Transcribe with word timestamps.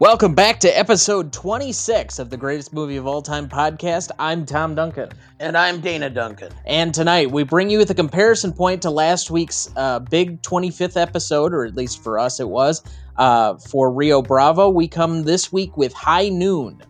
Welcome 0.00 0.34
back 0.34 0.58
to 0.60 0.68
episode 0.76 1.32
26 1.32 2.18
of 2.18 2.28
the 2.28 2.36
greatest 2.36 2.72
movie 2.72 2.96
of 2.96 3.06
all 3.06 3.22
time 3.22 3.48
podcast. 3.48 4.10
I'm 4.18 4.44
Tom 4.44 4.74
Duncan. 4.74 5.10
And 5.38 5.56
I'm 5.56 5.80
Dana 5.80 6.10
Duncan. 6.10 6.50
And 6.66 6.92
tonight 6.92 7.30
we 7.30 7.44
bring 7.44 7.70
you 7.70 7.84
the 7.84 7.94
comparison 7.94 8.52
point 8.52 8.82
to 8.82 8.90
last 8.90 9.30
week's 9.30 9.70
uh, 9.76 10.00
big 10.00 10.42
25th 10.42 11.00
episode, 11.00 11.54
or 11.54 11.64
at 11.64 11.76
least 11.76 12.02
for 12.02 12.18
us 12.18 12.40
it 12.40 12.48
was, 12.48 12.82
uh, 13.18 13.54
for 13.54 13.92
Rio 13.92 14.20
Bravo. 14.20 14.68
We 14.68 14.88
come 14.88 15.22
this 15.22 15.52
week 15.52 15.76
with 15.76 15.92
High 15.92 16.28
Noon. 16.28 16.82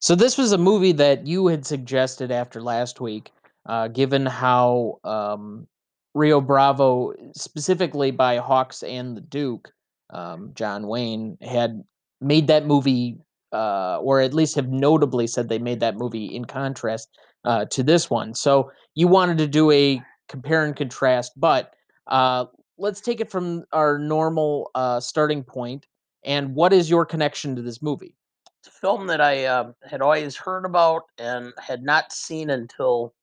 So 0.00 0.16
this 0.16 0.36
was 0.36 0.50
a 0.50 0.58
movie 0.58 0.92
that 0.92 1.26
you 1.26 1.46
had 1.46 1.64
suggested 1.64 2.32
after 2.32 2.60
last 2.60 3.00
week, 3.00 3.30
uh, 3.66 3.88
given 3.88 4.26
how 4.26 4.98
um, 5.04 5.66
Rio 6.14 6.40
Bravo, 6.40 7.12
specifically 7.34 8.10
by 8.10 8.38
Hawks 8.38 8.82
and 8.82 9.16
the 9.16 9.20
Duke, 9.20 9.70
um, 10.10 10.52
John 10.54 10.86
Wayne 10.86 11.36
had 11.42 11.82
made 12.20 12.46
that 12.48 12.66
movie, 12.66 13.18
uh, 13.52 13.98
or 13.98 14.20
at 14.20 14.34
least 14.34 14.56
have 14.56 14.68
notably 14.68 15.26
said 15.26 15.48
they 15.48 15.58
made 15.58 15.80
that 15.80 15.96
movie 15.96 16.26
in 16.26 16.44
contrast 16.44 17.08
uh, 17.44 17.64
to 17.66 17.82
this 17.82 18.10
one. 18.10 18.34
So 18.34 18.70
you 18.94 19.08
wanted 19.08 19.38
to 19.38 19.46
do 19.46 19.70
a 19.70 20.02
compare 20.28 20.64
and 20.64 20.74
contrast, 20.74 21.32
but 21.36 21.74
uh, 22.06 22.46
let's 22.78 23.00
take 23.00 23.20
it 23.20 23.30
from 23.30 23.64
our 23.72 23.98
normal 23.98 24.70
uh, 24.74 25.00
starting 25.00 25.42
point. 25.42 25.86
And 26.24 26.54
what 26.54 26.72
is 26.72 26.90
your 26.90 27.06
connection 27.06 27.54
to 27.56 27.62
this 27.62 27.80
movie? 27.80 28.16
It's 28.60 28.68
a 28.68 28.80
film 28.80 29.06
that 29.06 29.20
I 29.20 29.44
uh, 29.44 29.72
had 29.88 30.02
always 30.02 30.36
heard 30.36 30.64
about 30.64 31.02
and 31.16 31.52
had 31.58 31.82
not 31.82 32.12
seen 32.12 32.50
until, 32.50 33.14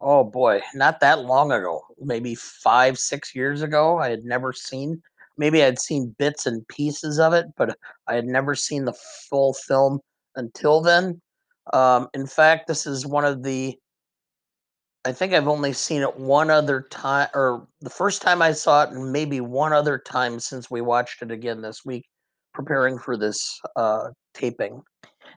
oh 0.00 0.24
boy, 0.24 0.60
not 0.74 1.00
that 1.00 1.24
long 1.24 1.52
ago. 1.52 1.82
Maybe 2.00 2.34
five, 2.34 2.98
six 2.98 3.34
years 3.34 3.62
ago. 3.62 3.98
I 3.98 4.10
had 4.10 4.24
never 4.24 4.52
seen. 4.52 5.02
Maybe 5.36 5.62
I'd 5.62 5.78
seen 5.78 6.14
bits 6.18 6.46
and 6.46 6.66
pieces 6.68 7.18
of 7.18 7.32
it, 7.32 7.46
but 7.56 7.78
I 8.06 8.14
had 8.14 8.26
never 8.26 8.54
seen 8.54 8.84
the 8.84 8.96
full 9.30 9.54
film 9.54 10.00
until 10.36 10.80
then. 10.80 11.20
Um, 11.72 12.08
in 12.14 12.26
fact, 12.26 12.66
this 12.66 12.86
is 12.86 13.06
one 13.06 13.24
of 13.24 13.42
the. 13.42 13.78
I 15.04 15.12
think 15.12 15.32
I've 15.32 15.48
only 15.48 15.72
seen 15.72 16.02
it 16.02 16.18
one 16.18 16.50
other 16.50 16.82
time, 16.90 17.28
or 17.34 17.66
the 17.80 17.90
first 17.90 18.20
time 18.20 18.42
I 18.42 18.52
saw 18.52 18.82
it, 18.82 18.90
and 18.90 19.12
maybe 19.12 19.40
one 19.40 19.72
other 19.72 19.96
time 19.96 20.40
since 20.40 20.70
we 20.70 20.80
watched 20.80 21.22
it 21.22 21.30
again 21.30 21.62
this 21.62 21.84
week, 21.84 22.04
preparing 22.52 22.98
for 22.98 23.16
this 23.16 23.60
uh, 23.76 24.08
taping. 24.34 24.82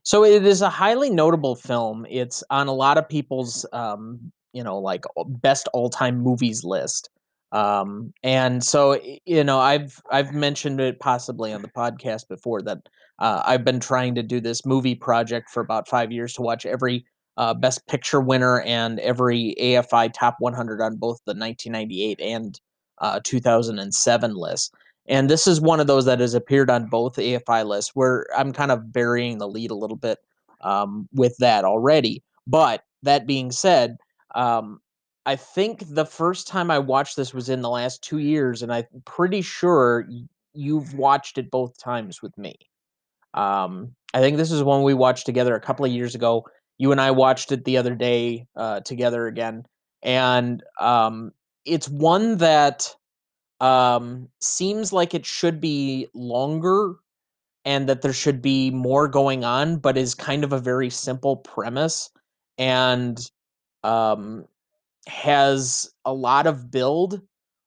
So 0.04 0.26
it 0.26 0.46
is 0.46 0.62
a 0.62 0.70
highly 0.70 1.10
notable 1.10 1.56
film. 1.56 2.08
It's 2.10 2.44
on 2.50 2.68
a 2.68 2.74
lot 2.74 2.98
of 2.98 3.08
people's, 3.08 3.66
um, 3.72 4.32
you 4.54 4.64
know, 4.64 4.78
like 4.78 5.06
best 5.28 5.68
all-time 5.74 6.20
movies 6.20 6.64
list. 6.64 7.10
Um, 7.52 8.14
and 8.24 8.64
so 8.64 9.00
you 9.26 9.44
know, 9.44 9.60
I've 9.60 10.02
I've 10.10 10.34
mentioned 10.34 10.80
it 10.80 11.00
possibly 11.00 11.52
on 11.52 11.62
the 11.62 11.68
podcast 11.68 12.28
before 12.30 12.62
that 12.62 12.88
uh, 13.20 13.42
I've 13.46 13.66
been 13.66 13.80
trying 13.80 14.16
to 14.16 14.24
do 14.24 14.40
this 14.40 14.66
movie 14.66 14.96
project 14.96 15.50
for 15.50 15.62
about 15.62 15.88
five 15.88 16.12
years 16.12 16.34
to 16.34 16.42
watch 16.42 16.66
every 16.66 17.06
uh, 17.38 17.54
Best 17.54 17.86
Picture 17.88 18.22
winner 18.22 18.62
and 18.62 19.00
every 19.00 19.56
AFI 19.60 20.12
Top 20.14 20.36
100 20.40 20.82
on 20.82 20.96
both 20.96 21.18
the 21.26 21.32
1998 21.32 22.20
and 22.22 22.60
uh, 23.00 23.20
2007 23.24 24.36
lists. 24.36 24.72
And 25.08 25.30
this 25.30 25.48
is 25.48 25.60
one 25.60 25.80
of 25.80 25.88
those 25.88 26.06
that 26.06 26.20
has 26.20 26.34
appeared 26.34 26.70
on 26.70 26.88
both 26.88 27.16
AFI 27.16 27.66
lists 27.66 27.92
where 27.96 28.28
I'm 28.38 28.54
kind 28.54 28.72
of 28.72 28.94
burying 28.94 29.40
the 29.40 29.48
lead 29.48 29.72
a 29.72 29.76
little 29.76 29.98
bit 29.98 30.20
um, 30.62 31.08
with 31.14 31.36
that 31.38 31.66
already. 31.66 32.24
But 32.48 32.84
that 33.04 33.28
being 33.28 33.52
said, 33.52 33.98
um, 34.36 34.80
I 35.26 35.36
think 35.36 35.84
the 35.88 36.06
first 36.06 36.48
time 36.48 36.72
I 36.72 36.80
watched 36.80 37.16
this 37.16 37.34
was 37.34 37.50
in 37.50 37.62
the 37.62 37.70
last 37.70 38.04
two 38.04 38.18
years, 38.18 38.62
and 38.62 38.74
I'm 38.74 38.86
pretty 39.06 39.42
sure 39.42 40.08
you've 40.54 40.94
watched 40.96 41.38
it 41.38 41.52
both 41.52 41.78
times 41.78 42.22
with 42.22 42.38
me. 42.38 42.56
Um, 43.34 43.96
I 44.14 44.20
think 44.20 44.38
this 44.38 44.52
is 44.52 44.64
one 44.64 44.84
we 44.84 44.94
watched 44.94 45.26
together 45.26 45.56
a 45.56 45.62
couple 45.62 45.86
of 45.86 45.92
years 45.92 46.16
ago. 46.16 46.46
You 46.78 46.92
and 46.92 47.00
I 47.00 47.12
watched 47.12 47.52
it 47.52 47.66
the 47.66 47.78
other 47.78 47.96
day 47.96 48.48
uh, 48.56 48.80
together 48.82 49.28
again, 49.28 49.64
and 50.02 50.64
um, 50.80 51.32
it's 51.66 51.88
one 51.88 52.38
that 52.38 52.94
um, 53.60 54.28
seems 54.42 54.92
like 54.92 55.14
it 55.14 55.26
should 55.26 55.62
be 55.62 56.08
longer 56.16 56.96
and 57.64 57.88
that 57.88 58.02
there 58.02 58.14
should 58.14 58.42
be 58.42 58.72
more 58.72 59.08
going 59.08 59.44
on, 59.44 59.78
but 59.78 59.98
is 59.98 60.16
kind 60.16 60.44
of 60.44 60.52
a 60.52 60.60
very 60.60 60.90
simple 60.90 61.38
premise 61.38 62.10
and 62.58 63.30
um, 63.84 64.46
has 65.08 65.92
a 66.06 66.14
lot 66.14 66.48
of 66.48 66.72
build 66.72 67.22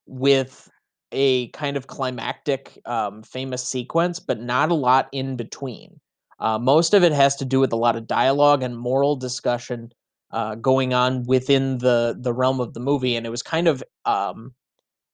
with 0.07 0.71
a 1.13 1.49
kind 1.49 1.77
of 1.77 1.87
climactic, 1.87 2.79
um, 2.87 3.23
famous 3.23 3.67
sequence, 3.67 4.19
but 4.19 4.41
not 4.41 4.71
a 4.71 4.75
lot 4.75 5.09
in 5.13 5.37
between. 5.37 6.01
Uh, 6.41 6.59
most 6.59 6.95
of 6.95 7.05
it 7.05 7.13
has 7.13 7.37
to 7.37 7.45
do 7.45 7.61
with 7.61 7.73
a 7.73 7.77
lot 7.77 7.97
of 7.97 8.07
dialogue 8.07 8.63
and 8.63 8.77
moral 8.77 9.17
discussion 9.17 9.93
uh, 10.33 10.57
going 10.57 10.93
on 10.93 11.23
within 11.27 11.79
the 11.79 12.17
the 12.21 12.33
realm 12.33 12.61
of 12.61 12.75
the 12.75 12.81
movie, 12.81 13.15
and 13.15 13.25
it 13.25 13.31
was 13.31 13.43
kind 13.43 13.69
of 13.69 13.85
um, 14.05 14.53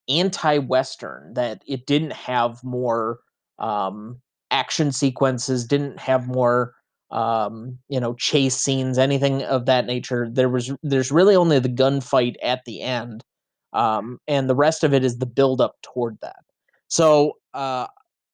anti-western 0.08 1.34
that 1.34 1.62
it 1.66 1.86
didn't 1.86 2.12
have 2.12 2.64
more 2.64 3.20
um, 3.58 4.20
action 4.50 4.90
sequences 4.90 5.64
didn't 5.66 5.98
have 5.98 6.26
more 6.26 6.74
um, 7.10 7.78
you 7.88 7.98
know 7.98 8.14
chase 8.14 8.56
scenes 8.56 8.98
anything 8.98 9.42
of 9.44 9.66
that 9.66 9.86
nature 9.86 10.28
there 10.30 10.48
was 10.48 10.72
there's 10.82 11.10
really 11.10 11.34
only 11.34 11.58
the 11.58 11.68
gunfight 11.68 12.36
at 12.42 12.64
the 12.66 12.80
end 12.80 13.24
um, 13.72 14.18
and 14.26 14.48
the 14.48 14.54
rest 14.54 14.84
of 14.84 14.92
it 14.92 15.04
is 15.04 15.18
the 15.18 15.26
build 15.26 15.60
up 15.60 15.76
toward 15.82 16.18
that. 16.22 16.44
So 16.88 17.34
uh, 17.54 17.86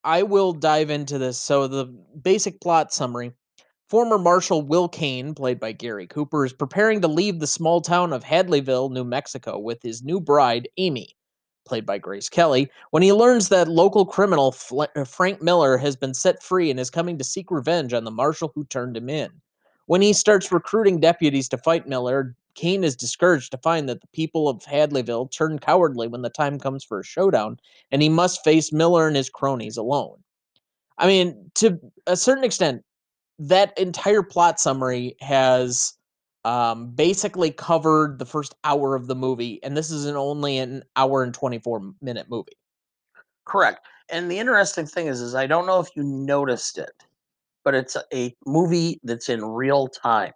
i 0.04 0.22
will 0.22 0.52
dive 0.52 0.90
into 0.90 1.18
this. 1.18 1.38
So 1.38 1.66
the 1.68 1.86
basic 2.22 2.60
plot 2.60 2.92
summary. 2.92 3.32
Former 3.88 4.18
Marshal 4.18 4.62
Will 4.62 4.88
Kane, 4.88 5.32
played 5.32 5.60
by 5.60 5.70
Gary 5.70 6.08
Cooper, 6.08 6.44
is 6.44 6.52
preparing 6.52 7.00
to 7.02 7.08
leave 7.08 7.38
the 7.38 7.46
small 7.46 7.80
town 7.80 8.12
of 8.12 8.24
Hadleyville, 8.24 8.90
New 8.90 9.04
Mexico, 9.04 9.60
with 9.60 9.80
his 9.80 10.02
new 10.02 10.18
bride, 10.20 10.68
Amy 10.76 11.14
played 11.66 11.84
by 11.84 11.98
Grace 11.98 12.28
Kelly, 12.28 12.70
when 12.90 13.02
he 13.02 13.12
learns 13.12 13.48
that 13.48 13.68
local 13.68 14.06
criminal 14.06 14.54
uh, 14.78 15.04
Frank 15.04 15.42
Miller 15.42 15.76
has 15.76 15.96
been 15.96 16.14
set 16.14 16.42
free 16.42 16.70
and 16.70 16.80
is 16.80 16.90
coming 16.90 17.18
to 17.18 17.24
seek 17.24 17.50
revenge 17.50 17.92
on 17.92 18.04
the 18.04 18.10
marshal 18.10 18.52
who 18.54 18.64
turned 18.64 18.96
him 18.96 19.10
in. 19.10 19.30
When 19.86 20.00
he 20.00 20.12
starts 20.12 20.50
recruiting 20.50 21.00
deputies 21.00 21.48
to 21.50 21.58
fight 21.58 21.86
Miller, 21.86 22.34
Kane 22.54 22.84
is 22.84 22.96
discouraged 22.96 23.50
to 23.52 23.58
find 23.58 23.88
that 23.88 24.00
the 24.00 24.08
people 24.08 24.48
of 24.48 24.62
Hadleyville 24.64 25.30
turn 25.30 25.58
cowardly 25.58 26.08
when 26.08 26.22
the 26.22 26.30
time 26.30 26.58
comes 26.58 26.82
for 26.82 27.00
a 27.00 27.04
showdown, 27.04 27.58
and 27.90 28.00
he 28.00 28.08
must 28.08 28.42
face 28.42 28.72
Miller 28.72 29.06
and 29.06 29.16
his 29.16 29.28
cronies 29.28 29.76
alone. 29.76 30.16
I 30.98 31.06
mean, 31.06 31.50
to 31.56 31.78
a 32.06 32.16
certain 32.16 32.44
extent, 32.44 32.82
that 33.38 33.78
entire 33.78 34.22
plot 34.22 34.58
summary 34.58 35.16
has 35.20 35.92
um, 36.46 36.90
basically 36.92 37.50
covered 37.50 38.20
the 38.20 38.24
first 38.24 38.54
hour 38.62 38.94
of 38.94 39.08
the 39.08 39.16
movie, 39.16 39.58
and 39.64 39.76
this 39.76 39.90
is 39.90 40.06
an 40.06 40.14
only 40.14 40.58
an 40.58 40.84
hour 40.94 41.24
and 41.24 41.34
24 41.34 41.92
minute 42.00 42.28
movie. 42.30 42.56
Correct. 43.44 43.84
And 44.10 44.30
the 44.30 44.38
interesting 44.38 44.86
thing 44.86 45.08
is, 45.08 45.20
is 45.20 45.34
I 45.34 45.48
don't 45.48 45.66
know 45.66 45.80
if 45.80 45.88
you 45.96 46.04
noticed 46.04 46.78
it, 46.78 47.04
but 47.64 47.74
it's 47.74 47.96
a 48.14 48.32
movie 48.46 49.00
that's 49.02 49.28
in 49.28 49.44
real 49.44 49.88
time. 49.88 50.32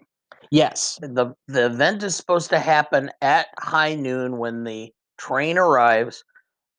Yes. 0.51 0.99
The 1.01 1.33
the 1.47 1.67
event 1.67 2.03
is 2.03 2.17
supposed 2.17 2.51
to 2.51 2.59
happen 2.59 3.13
at 3.23 3.47
high 3.61 3.95
noon 3.95 4.39
when 4.39 4.65
the 4.65 4.93
train 5.17 5.59
arrives 5.59 6.25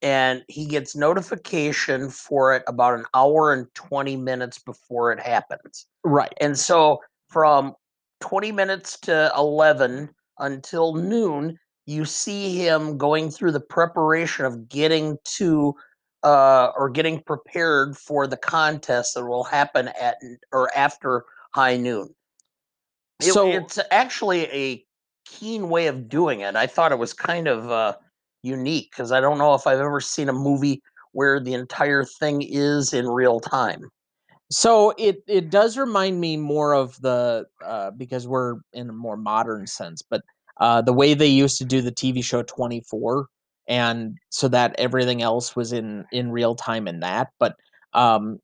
and 0.02 0.44
he 0.48 0.66
gets 0.66 0.94
notification 0.94 2.10
for 2.10 2.54
it 2.54 2.64
about 2.66 2.98
an 2.98 3.06
hour 3.14 3.54
and 3.54 3.66
20 3.72 4.16
minutes 4.18 4.58
before 4.58 5.10
it 5.10 5.20
happens. 5.20 5.86
Right. 6.04 6.34
And 6.38 6.58
so 6.58 7.00
from 7.30 7.74
20 8.22 8.52
minutes 8.52 8.98
to 9.00 9.32
11 9.36 10.08
until 10.38 10.94
noon, 10.94 11.58
you 11.86 12.04
see 12.04 12.56
him 12.56 12.96
going 12.96 13.30
through 13.30 13.52
the 13.52 13.60
preparation 13.60 14.44
of 14.44 14.68
getting 14.68 15.18
to 15.24 15.74
uh, 16.22 16.70
or 16.76 16.88
getting 16.88 17.20
prepared 17.20 17.98
for 17.98 18.28
the 18.28 18.36
contest 18.36 19.14
that 19.14 19.26
will 19.26 19.42
happen 19.42 19.88
at 20.00 20.16
or 20.52 20.70
after 20.76 21.24
high 21.52 21.76
noon. 21.76 22.14
It, 23.20 23.32
so 23.32 23.50
it's 23.50 23.80
actually 23.90 24.44
a 24.46 24.84
keen 25.26 25.68
way 25.68 25.88
of 25.88 26.08
doing 26.08 26.40
it. 26.40 26.54
I 26.54 26.68
thought 26.68 26.92
it 26.92 26.98
was 26.98 27.12
kind 27.12 27.48
of 27.48 27.70
uh, 27.70 27.96
unique 28.42 28.92
because 28.92 29.10
I 29.10 29.20
don't 29.20 29.38
know 29.38 29.54
if 29.54 29.66
I've 29.66 29.80
ever 29.80 30.00
seen 30.00 30.28
a 30.28 30.32
movie 30.32 30.80
where 31.10 31.40
the 31.40 31.54
entire 31.54 32.04
thing 32.04 32.40
is 32.42 32.92
in 32.92 33.08
real 33.08 33.40
time. 33.40 33.90
So 34.52 34.92
it 34.98 35.22
it 35.26 35.50
does 35.50 35.78
remind 35.78 36.20
me 36.20 36.36
more 36.36 36.74
of 36.74 37.00
the 37.00 37.46
uh, 37.64 37.90
because 37.92 38.28
we're 38.28 38.56
in 38.74 38.90
a 38.90 38.92
more 38.92 39.16
modern 39.16 39.66
sense, 39.66 40.02
but 40.02 40.22
uh, 40.60 40.82
the 40.82 40.92
way 40.92 41.14
they 41.14 41.26
used 41.26 41.56
to 41.58 41.64
do 41.64 41.80
the 41.80 41.90
TV 41.90 42.22
show 42.22 42.42
24, 42.42 43.28
and 43.66 44.18
so 44.28 44.48
that 44.48 44.74
everything 44.78 45.22
else 45.22 45.56
was 45.56 45.72
in 45.72 46.04
in 46.12 46.30
real 46.30 46.54
time 46.54 46.86
in 46.86 47.00
that. 47.00 47.28
But 47.40 47.56
um, 47.94 48.40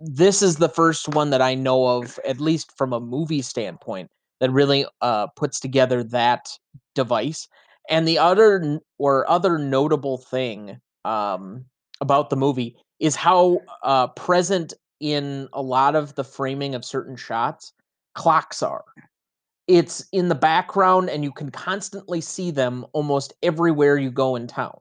this 0.00 0.42
is 0.42 0.56
the 0.56 0.68
first 0.68 1.08
one 1.08 1.30
that 1.30 1.42
I 1.42 1.56
know 1.56 1.88
of, 1.88 2.20
at 2.24 2.40
least 2.40 2.72
from 2.78 2.92
a 2.92 3.00
movie 3.00 3.42
standpoint, 3.42 4.10
that 4.40 4.52
really 4.52 4.86
uh, 5.00 5.26
puts 5.36 5.58
together 5.58 6.04
that 6.04 6.48
device. 6.94 7.48
And 7.90 8.06
the 8.06 8.18
other 8.18 8.80
or 8.98 9.28
other 9.28 9.58
notable 9.58 10.18
thing 10.18 10.78
um, 11.04 11.64
about 12.00 12.30
the 12.30 12.36
movie 12.36 12.76
is 13.00 13.16
how 13.16 13.60
uh, 13.82 14.08
present 14.08 14.74
in 15.00 15.48
a 15.52 15.62
lot 15.62 15.94
of 15.94 16.14
the 16.14 16.24
framing 16.24 16.74
of 16.74 16.84
certain 16.84 17.16
shots 17.16 17.72
clocks 18.14 18.62
are. 18.62 18.84
It's 19.66 20.04
in 20.12 20.28
the 20.28 20.34
background, 20.34 21.10
and 21.10 21.22
you 21.22 21.30
can 21.30 21.50
constantly 21.50 22.20
see 22.20 22.50
them 22.50 22.86
almost 22.92 23.34
everywhere 23.42 23.96
you 23.96 24.10
go 24.10 24.34
in 24.34 24.46
town. 24.46 24.80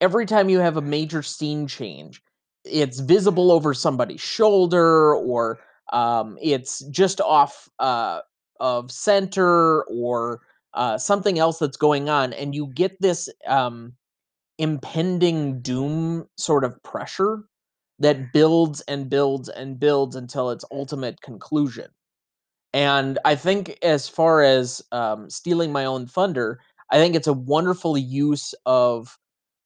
Every 0.00 0.26
time 0.26 0.48
you 0.48 0.60
have 0.60 0.76
a 0.76 0.80
major 0.80 1.22
scene 1.22 1.66
change, 1.66 2.22
it's 2.64 3.00
visible 3.00 3.50
over 3.50 3.74
somebody's 3.74 4.20
shoulder, 4.20 5.14
or 5.14 5.58
um, 5.92 6.38
it's 6.40 6.80
just 6.90 7.20
off 7.20 7.68
uh, 7.80 8.20
of 8.60 8.92
center, 8.92 9.82
or 9.84 10.40
uh, 10.74 10.98
something 10.98 11.38
else 11.38 11.58
that's 11.58 11.76
going 11.76 12.08
on, 12.08 12.32
and 12.32 12.54
you 12.54 12.68
get 12.68 13.00
this 13.00 13.28
um, 13.46 13.92
impending 14.58 15.60
doom 15.60 16.28
sort 16.36 16.64
of 16.64 16.80
pressure 16.82 17.42
that 17.98 18.32
builds 18.32 18.80
and 18.82 19.10
builds 19.10 19.48
and 19.48 19.78
builds 19.78 20.16
until 20.16 20.50
its 20.50 20.64
ultimate 20.70 21.20
conclusion. 21.20 21.88
And 22.72 23.18
I 23.24 23.34
think, 23.34 23.78
as 23.82 24.08
far 24.08 24.42
as 24.42 24.82
um, 24.92 25.30
stealing 25.30 25.72
my 25.72 25.84
own 25.84 26.06
thunder, 26.06 26.60
I 26.90 26.98
think 26.98 27.14
it's 27.14 27.26
a 27.26 27.32
wonderful 27.32 27.96
use 27.96 28.54
of 28.66 29.18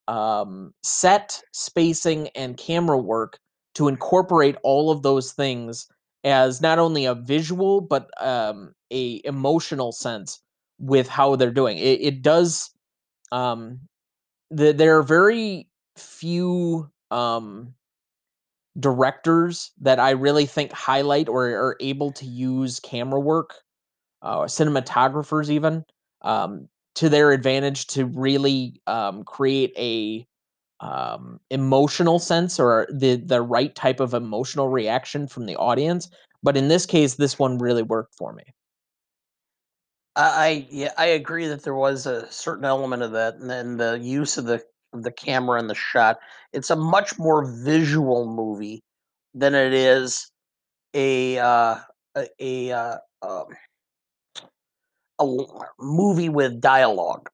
um, 0.09 0.73
set 0.83 1.43
spacing 1.53 2.29
and 2.35 2.57
camera 2.57 2.99
work 2.99 3.39
to 3.75 3.89
incorporate 3.89 4.57
all 4.63 4.91
of 4.91 5.03
those 5.03 5.33
things 5.33 5.87
as 6.25 6.61
not 6.61 6.79
only 6.79 7.05
a 7.05 7.15
visual 7.15 7.81
but 7.81 8.11
um, 8.21 8.75
a 8.93 9.21
emotional 9.25 9.93
sense 9.93 10.41
with 10.79 11.09
how 11.09 11.37
they're 11.37 11.51
doing 11.51 11.79
it. 11.79 12.01
It 12.01 12.23
does. 12.23 12.71
Um, 13.31 13.81
the, 14.51 14.73
there 14.73 14.99
are 14.99 15.03
very 15.03 15.69
few 15.97 16.91
um, 17.11 17.75
directors 18.79 19.71
that 19.81 19.99
I 19.99 20.11
really 20.11 20.47
think 20.47 20.73
highlight 20.73 21.29
or 21.29 21.47
are 21.47 21.77
able 21.81 22.13
to 22.13 22.25
use 22.25 22.81
camera 22.81 23.21
work, 23.21 23.55
uh, 24.23 24.41
cinematographers 24.43 25.51
even, 25.51 25.85
um, 26.23 26.69
to 26.95 27.09
their 27.09 27.33
advantage 27.33 27.87
to 27.89 28.07
really 28.07 28.81
um, 28.87 29.25
create 29.25 29.73
a 29.77 30.27
um, 30.81 31.39
emotional 31.51 32.19
sense 32.19 32.59
or 32.59 32.89
the 32.93 33.17
the 33.17 33.41
right 33.41 33.75
type 33.75 34.01
of 34.01 34.15
emotional 34.15 34.69
reaction 34.69 35.29
from 35.29 35.47
the 35.47 35.57
audience. 35.57 36.11
But 36.43 36.57
in 36.57 36.69
this 36.69 36.87
case, 36.87 37.15
this 37.15 37.39
one 37.39 37.59
really 37.59 37.83
worked 37.83 38.15
for 38.17 38.33
me. 38.33 38.43
I 40.17 40.67
yeah, 40.71 40.93
I 40.99 41.07
agree 41.07 41.47
that 41.47 41.63
there 41.63 41.75
was 41.75 42.07
a 42.07 42.31
certain 42.31 42.65
element 42.65 43.03
of 43.03 43.13
that, 43.13 43.37
and 43.37 43.49
then 43.49 43.77
the 43.77 43.99
use 43.99 44.37
of 44.37 44.45
the 44.45 44.63
the 44.93 45.13
camera 45.13 45.59
and 45.59 45.71
the 45.71 45.75
shot. 45.75 46.19
It's 46.53 46.71
a 46.71 46.77
much 46.77 47.19
more 47.19 47.45
visual 47.45 48.27
movie 48.27 48.83
than 49.35 49.55
it 49.55 49.73
is 49.73 50.31
a 50.95 51.39
uh, 51.39 51.77
a 52.17 52.29
a, 52.41 52.73
uh, 52.73 52.97
um, 53.23 53.47
a 55.19 55.37
movie 55.81 56.29
with 56.29 56.61
dialogue. 56.61 57.29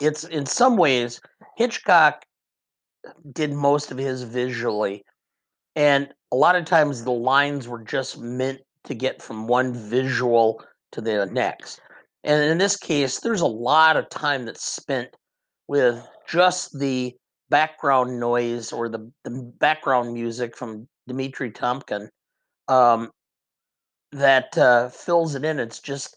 It's 0.00 0.24
in 0.24 0.46
some 0.46 0.76
ways 0.76 1.20
Hitchcock 1.56 2.24
did 3.32 3.52
most 3.52 3.90
of 3.90 3.98
his 3.98 4.22
visually, 4.22 5.04
and 5.76 6.12
a 6.32 6.36
lot 6.36 6.56
of 6.56 6.64
times 6.64 7.04
the 7.04 7.10
lines 7.12 7.68
were 7.68 7.82
just 7.82 8.18
meant 8.18 8.60
to 8.84 8.94
get 8.94 9.22
from 9.22 9.46
one 9.46 9.72
visual 9.72 10.62
to 10.92 11.00
the 11.00 11.26
next. 11.26 11.80
And 12.24 12.42
in 12.50 12.58
this 12.58 12.76
case, 12.76 13.20
there's 13.20 13.40
a 13.40 13.46
lot 13.46 13.96
of 13.96 14.08
time 14.08 14.44
that's 14.44 14.64
spent 14.64 15.08
with 15.68 16.06
just 16.26 16.78
the 16.78 17.14
background 17.50 18.18
noise 18.18 18.72
or 18.72 18.88
the, 18.88 19.10
the 19.24 19.52
background 19.58 20.14
music 20.14 20.56
from 20.56 20.88
Dimitri 21.06 21.50
Tiomkin 21.50 22.08
um, 22.68 23.10
that 24.12 24.56
uh, 24.56 24.88
fills 24.88 25.34
it 25.34 25.44
in. 25.44 25.58
It's 25.58 25.80
just 25.80 26.16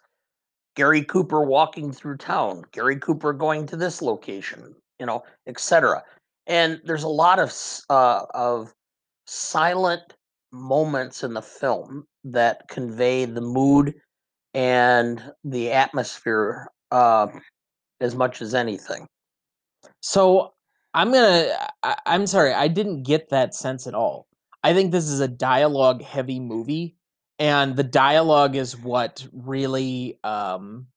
Gary 0.75 1.03
Cooper 1.03 1.41
walking 1.41 1.91
through 1.91 2.17
town, 2.17 2.63
Gary 2.71 2.97
Cooper 2.97 3.33
going 3.33 3.65
to 3.67 3.75
this 3.75 4.01
location, 4.01 4.75
you 4.99 5.05
know, 5.05 5.23
etc. 5.47 6.03
And 6.47 6.79
there's 6.85 7.03
a 7.03 7.09
lot 7.09 7.39
of 7.39 7.53
uh, 7.89 8.25
of 8.33 8.73
silent 9.25 10.13
moments 10.51 11.23
in 11.23 11.33
the 11.33 11.41
film 11.41 12.05
that 12.23 12.67
convey 12.69 13.25
the 13.25 13.41
mood 13.41 13.93
and 14.53 15.21
the 15.43 15.71
atmosphere 15.71 16.67
uh, 16.91 17.27
as 17.99 18.15
much 18.15 18.41
as 18.41 18.53
anything. 18.53 19.07
So 20.01 20.53
I'm 20.93 21.11
gonna. 21.11 21.49
I, 21.83 21.97
I'm 22.05 22.27
sorry, 22.27 22.53
I 22.53 22.67
didn't 22.67 23.03
get 23.03 23.29
that 23.29 23.53
sense 23.53 23.87
at 23.87 23.93
all. 23.93 24.27
I 24.63 24.73
think 24.73 24.91
this 24.91 25.09
is 25.09 25.19
a 25.19 25.27
dialogue 25.27 26.01
heavy 26.01 26.39
movie, 26.39 26.95
and 27.39 27.75
the 27.75 27.83
dialogue 27.83 28.55
is 28.55 28.77
what 28.77 29.27
really 29.33 30.19
um, 30.23 30.87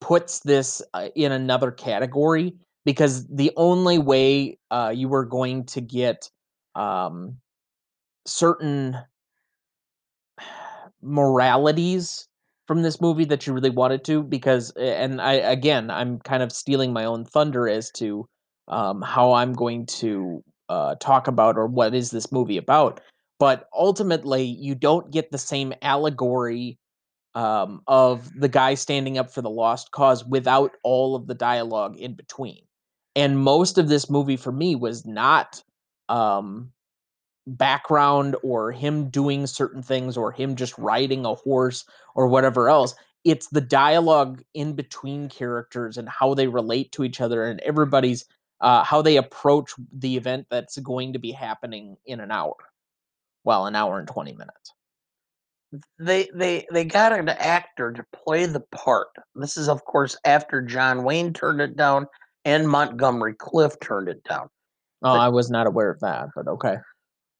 puts 0.00 0.40
this 0.40 0.82
uh, 0.94 1.08
in 1.14 1.32
another 1.32 1.70
category 1.70 2.54
because 2.84 3.26
the 3.28 3.52
only 3.56 3.98
way 3.98 4.58
uh, 4.70 4.92
you 4.94 5.08
were 5.08 5.24
going 5.24 5.64
to 5.66 5.80
get 5.80 6.30
um, 6.74 7.36
certain 8.26 8.96
moralities 11.02 12.28
from 12.70 12.82
this 12.82 13.00
movie 13.00 13.24
that 13.24 13.48
you 13.48 13.52
really 13.52 13.68
wanted 13.68 14.04
to 14.04 14.22
because 14.22 14.70
and 14.76 15.20
I 15.20 15.32
again 15.32 15.90
I'm 15.90 16.20
kind 16.20 16.40
of 16.40 16.52
stealing 16.52 16.92
my 16.92 17.04
own 17.04 17.24
thunder 17.24 17.68
as 17.68 17.90
to 17.96 18.28
um, 18.68 19.02
how 19.02 19.32
I'm 19.32 19.54
going 19.54 19.86
to 19.86 20.44
uh, 20.68 20.94
talk 21.00 21.26
about 21.26 21.56
or 21.56 21.66
what 21.66 21.96
is 21.96 22.12
this 22.12 22.30
movie 22.30 22.58
about. 22.58 23.00
But 23.40 23.66
ultimately, 23.76 24.44
you 24.44 24.76
don't 24.76 25.10
get 25.10 25.32
the 25.32 25.36
same 25.36 25.74
allegory 25.82 26.78
um, 27.34 27.82
of 27.88 28.30
the 28.38 28.48
guy 28.48 28.74
standing 28.74 29.18
up 29.18 29.34
for 29.34 29.42
the 29.42 29.50
lost 29.50 29.90
cause 29.90 30.24
without 30.24 30.70
all 30.84 31.16
of 31.16 31.26
the 31.26 31.34
dialogue 31.34 31.96
in 31.98 32.14
between. 32.14 32.62
And 33.16 33.36
most 33.36 33.78
of 33.78 33.88
this 33.88 34.08
movie 34.08 34.36
for 34.36 34.52
me 34.52 34.76
was 34.76 35.04
not 35.04 35.60
um, 36.08 36.70
background 37.56 38.36
or 38.42 38.72
him 38.72 39.08
doing 39.10 39.46
certain 39.46 39.82
things 39.82 40.16
or 40.16 40.32
him 40.32 40.56
just 40.56 40.76
riding 40.78 41.24
a 41.24 41.34
horse 41.34 41.84
or 42.14 42.26
whatever 42.26 42.68
else. 42.68 42.94
It's 43.24 43.48
the 43.48 43.60
dialogue 43.60 44.42
in 44.54 44.72
between 44.74 45.28
characters 45.28 45.98
and 45.98 46.08
how 46.08 46.34
they 46.34 46.46
relate 46.46 46.92
to 46.92 47.04
each 47.04 47.20
other 47.20 47.44
and 47.44 47.60
everybody's 47.60 48.24
uh, 48.60 48.84
how 48.84 49.00
they 49.02 49.16
approach 49.16 49.72
the 49.92 50.16
event 50.16 50.46
that's 50.50 50.78
going 50.78 51.14
to 51.14 51.18
be 51.18 51.32
happening 51.32 51.96
in 52.04 52.20
an 52.20 52.30
hour. 52.30 52.54
Well, 53.44 53.66
an 53.66 53.74
hour 53.74 53.98
and 53.98 54.06
20 54.06 54.32
minutes. 54.32 54.74
They 55.98 56.28
they 56.34 56.66
they 56.72 56.84
got 56.84 57.12
an 57.12 57.28
actor 57.28 57.92
to 57.92 58.04
play 58.12 58.44
the 58.46 58.60
part. 58.72 59.08
This 59.36 59.56
is 59.56 59.68
of 59.68 59.84
course 59.84 60.16
after 60.24 60.60
John 60.60 61.04
Wayne 61.04 61.32
turned 61.32 61.60
it 61.60 61.76
down 61.76 62.06
and 62.44 62.68
Montgomery 62.68 63.34
Clift 63.34 63.80
turned 63.80 64.08
it 64.08 64.22
down. 64.24 64.48
Oh, 65.02 65.14
but, 65.14 65.20
I 65.20 65.28
was 65.28 65.48
not 65.48 65.66
aware 65.66 65.90
of 65.90 66.00
that, 66.00 66.28
but 66.34 66.48
okay. 66.48 66.78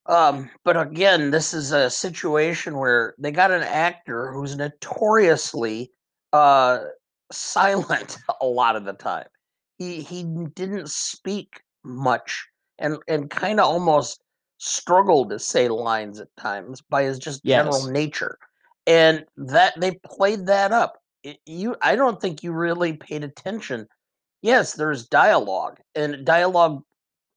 Um, 0.07 0.51
but 0.65 0.77
again, 0.77 1.31
this 1.31 1.53
is 1.55 1.73
a 1.73 1.91
situation 1.91 2.79
where 2.79 3.15
they 3.19 3.31
got 3.31 3.51
an 3.51 3.63
actor 3.63 4.33
who's 4.33 4.57
notoriously 4.57 5.93
uh, 6.33 6.81
silent 7.33 8.19
a 8.41 8.47
lot 8.47 8.77
of 8.77 8.85
the 8.85 8.93
time. 8.93 9.27
He 9.79 10.03
he 10.03 10.25
didn't 10.55 10.91
speak 10.91 11.63
much 11.85 12.47
and 12.79 12.99
and 13.09 13.31
kind 13.31 13.61
of 13.61 13.67
almost 13.67 14.23
struggled 14.59 15.31
to 15.31 15.39
say 15.39 15.69
lines 15.69 16.21
at 16.21 16.29
times 16.37 16.83
by 16.83 17.05
his 17.05 17.19
just 17.19 17.41
yes. 17.45 17.65
general 17.65 17.91
nature. 17.91 18.39
And 18.87 19.25
that 19.37 19.79
they 19.81 19.93
played 20.05 20.47
that 20.47 20.73
up. 20.73 21.01
It, 21.23 21.39
you 21.47 21.77
I 21.83 21.97
don't 21.97 22.21
think 22.21 22.43
you 22.43 22.53
really 22.53 22.95
paid 22.95 23.25
attention. 23.25 23.87
Yes, 24.43 24.75
there's 24.75 25.07
dialogue 25.07 25.79
and 25.95 26.25
dialogue 26.25 26.83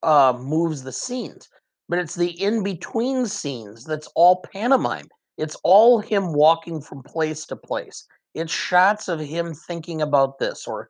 uh, 0.01 0.37
moves 0.37 0.83
the 0.83 0.91
scenes 0.91 1.49
but 1.93 1.99
it's 1.99 2.15
the 2.15 2.41
in 2.41 2.63
between 2.63 3.27
scenes 3.27 3.85
that's 3.85 4.07
all 4.15 4.43
pantomime. 4.51 5.07
It's 5.37 5.55
all 5.63 5.99
him 5.99 6.33
walking 6.33 6.81
from 6.81 7.03
place 7.03 7.45
to 7.45 7.55
place. 7.55 8.07
It's 8.33 8.51
shots 8.51 9.09
of 9.09 9.19
him 9.19 9.53
thinking 9.53 10.01
about 10.01 10.39
this 10.39 10.65
or 10.65 10.89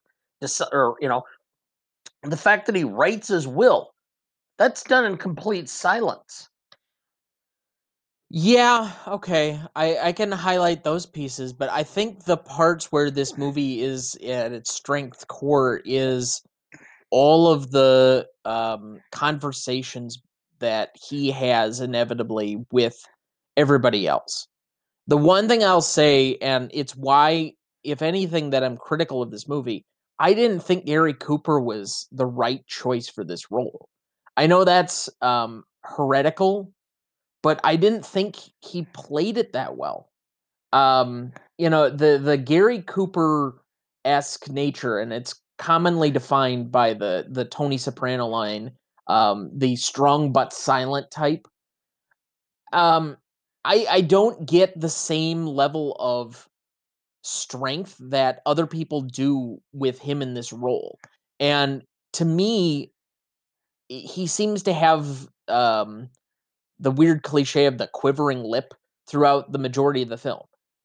or 0.71 0.95
you 1.01 1.09
know 1.09 1.23
the 2.21 2.37
fact 2.37 2.67
that 2.67 2.75
he 2.77 2.85
writes 2.85 3.27
his 3.27 3.45
will. 3.45 3.91
That's 4.57 4.81
done 4.81 5.03
in 5.03 5.17
complete 5.17 5.67
silence. 5.67 6.47
Yeah, 8.29 8.89
okay. 9.05 9.59
I, 9.75 9.97
I 9.97 10.11
can 10.13 10.31
highlight 10.31 10.85
those 10.85 11.05
pieces, 11.05 11.51
but 11.51 11.69
I 11.69 11.83
think 11.83 12.23
the 12.23 12.37
parts 12.37 12.93
where 12.93 13.11
this 13.11 13.37
movie 13.37 13.81
is 13.81 14.15
at 14.25 14.53
its 14.53 14.73
strength 14.73 15.27
core 15.27 15.81
is 15.83 16.41
all 17.11 17.51
of 17.51 17.71
the 17.71 18.25
um, 18.45 19.01
conversations 19.11 20.21
that 20.63 20.91
he 21.09 21.29
has 21.29 21.81
inevitably 21.81 22.65
with 22.71 22.97
everybody 23.57 24.07
else. 24.07 24.47
The 25.07 25.17
one 25.17 25.49
thing 25.49 25.61
I'll 25.61 25.81
say, 25.81 26.37
and 26.41 26.71
it's 26.73 26.95
why, 26.95 27.53
if 27.83 28.01
anything, 28.01 28.51
that 28.51 28.63
I'm 28.63 28.77
critical 28.77 29.21
of 29.21 29.29
this 29.29 29.45
movie, 29.45 29.83
I 30.19 30.33
didn't 30.33 30.61
think 30.61 30.85
Gary 30.85 31.13
Cooper 31.13 31.59
was 31.59 32.07
the 32.13 32.25
right 32.25 32.65
choice 32.65 33.09
for 33.09 33.25
this 33.25 33.51
role. 33.51 33.89
I 34.37 34.47
know 34.47 34.63
that's 34.63 35.09
um, 35.21 35.65
heretical, 35.83 36.71
but 37.41 37.59
I 37.65 37.75
didn't 37.75 38.05
think 38.05 38.37
he 38.61 38.87
played 38.93 39.37
it 39.37 39.51
that 39.51 39.75
well. 39.75 40.09
Um, 40.71 41.33
you 41.57 41.69
know, 41.69 41.89
the 41.89 42.17
the 42.17 42.37
Gary 42.37 42.81
Cooper 42.81 43.61
esque 44.05 44.49
nature, 44.49 44.97
and 44.99 45.11
it's 45.11 45.35
commonly 45.57 46.09
defined 46.09 46.71
by 46.71 46.93
the 46.93 47.27
the 47.29 47.43
Tony 47.43 47.77
Soprano 47.77 48.27
line, 48.27 48.71
um, 49.07 49.51
the 49.53 49.75
strong 49.75 50.31
but 50.31 50.53
silent 50.53 51.11
type. 51.11 51.47
Um, 52.71 53.17
I 53.65 53.85
I 53.89 54.01
don't 54.01 54.47
get 54.47 54.79
the 54.79 54.89
same 54.89 55.45
level 55.45 55.95
of 55.99 56.47
strength 57.23 57.95
that 57.99 58.41
other 58.45 58.67
people 58.67 59.01
do 59.01 59.61
with 59.71 59.99
him 59.99 60.21
in 60.21 60.33
this 60.33 60.51
role. 60.51 60.99
And 61.39 61.83
to 62.13 62.25
me, 62.25 62.91
he 63.87 64.27
seems 64.27 64.63
to 64.63 64.73
have 64.73 65.27
um, 65.47 66.09
the 66.79 66.91
weird 66.91 67.23
cliche 67.23 67.65
of 67.65 67.77
the 67.77 67.87
quivering 67.93 68.43
lip 68.43 68.73
throughout 69.07 69.51
the 69.51 69.59
majority 69.59 70.01
of 70.01 70.09
the 70.09 70.17
film. 70.17 70.41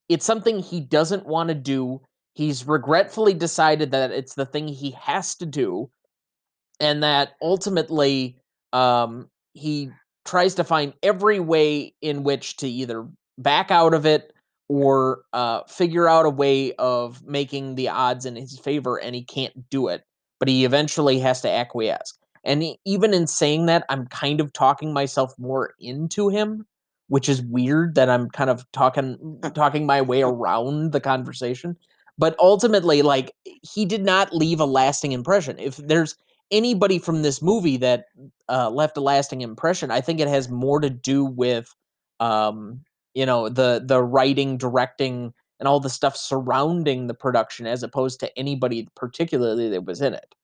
It's 0.08 0.24
something 0.24 0.60
he 0.60 0.80
doesn't 0.80 1.26
want 1.26 1.48
to 1.48 1.54
do. 1.54 2.00
He's 2.34 2.66
regretfully 2.66 3.34
decided 3.34 3.90
that 3.90 4.10
it's 4.10 4.34
the 4.34 4.46
thing 4.46 4.68
he 4.68 4.92
has 4.92 5.34
to 5.36 5.46
do, 5.46 5.90
and 6.80 7.02
that 7.02 7.32
ultimately 7.42 8.36
um, 8.72 9.28
he 9.52 9.90
tries 10.24 10.54
to 10.56 10.64
find 10.64 10.92
every 11.02 11.40
way 11.40 11.94
in 12.02 12.22
which 12.22 12.56
to 12.58 12.68
either 12.68 13.06
back 13.38 13.70
out 13.70 13.94
of 13.94 14.04
it 14.04 14.32
or 14.68 15.22
uh, 15.32 15.62
figure 15.64 16.08
out 16.08 16.26
a 16.26 16.30
way 16.30 16.72
of 16.74 17.24
making 17.26 17.74
the 17.74 17.88
odds 17.88 18.26
in 18.26 18.36
his 18.36 18.58
favor, 18.58 19.00
and 19.00 19.14
he 19.14 19.24
can't 19.24 19.68
do 19.70 19.88
it. 19.88 20.02
But 20.38 20.48
he 20.48 20.64
eventually 20.64 21.18
has 21.20 21.40
to 21.40 21.50
acquiesce. 21.50 22.12
And 22.44 22.64
even 22.84 23.14
in 23.14 23.26
saying 23.26 23.66
that, 23.66 23.84
I'm 23.88 24.06
kind 24.06 24.40
of 24.40 24.52
talking 24.52 24.92
myself 24.92 25.32
more 25.38 25.74
into 25.80 26.28
him, 26.28 26.66
which 27.08 27.28
is 27.28 27.42
weird 27.42 27.94
that 27.94 28.08
I'm 28.08 28.28
kind 28.30 28.50
of 28.50 28.64
talking 28.72 29.40
talking 29.54 29.86
my 29.86 30.02
way 30.02 30.22
around 30.22 30.92
the 30.92 31.00
conversation. 31.00 31.76
But 32.18 32.36
ultimately, 32.38 33.02
like 33.02 33.32
he 33.44 33.84
did 33.84 34.04
not 34.04 34.34
leave 34.34 34.60
a 34.60 34.66
lasting 34.66 35.12
impression. 35.12 35.58
If 35.58 35.76
there's 35.76 36.14
anybody 36.50 36.98
from 36.98 37.22
this 37.22 37.42
movie 37.42 37.76
that 37.78 38.06
uh, 38.48 38.70
left 38.70 38.96
a 38.96 39.00
lasting 39.00 39.40
impression, 39.40 39.90
I 39.90 40.00
think 40.00 40.20
it 40.20 40.28
has 40.28 40.48
more 40.48 40.80
to 40.80 40.90
do 40.90 41.24
with 41.24 41.74
um, 42.20 42.80
you 43.14 43.26
know 43.26 43.48
the 43.48 43.82
the 43.84 44.02
writing, 44.02 44.56
directing, 44.56 45.32
and 45.58 45.68
all 45.68 45.80
the 45.80 45.90
stuff 45.90 46.16
surrounding 46.16 47.06
the 47.06 47.14
production, 47.14 47.66
as 47.66 47.82
opposed 47.82 48.20
to 48.20 48.38
anybody 48.38 48.88
particularly 48.94 49.68
that 49.70 49.84
was 49.84 50.00
in 50.00 50.14
it. 50.14 50.34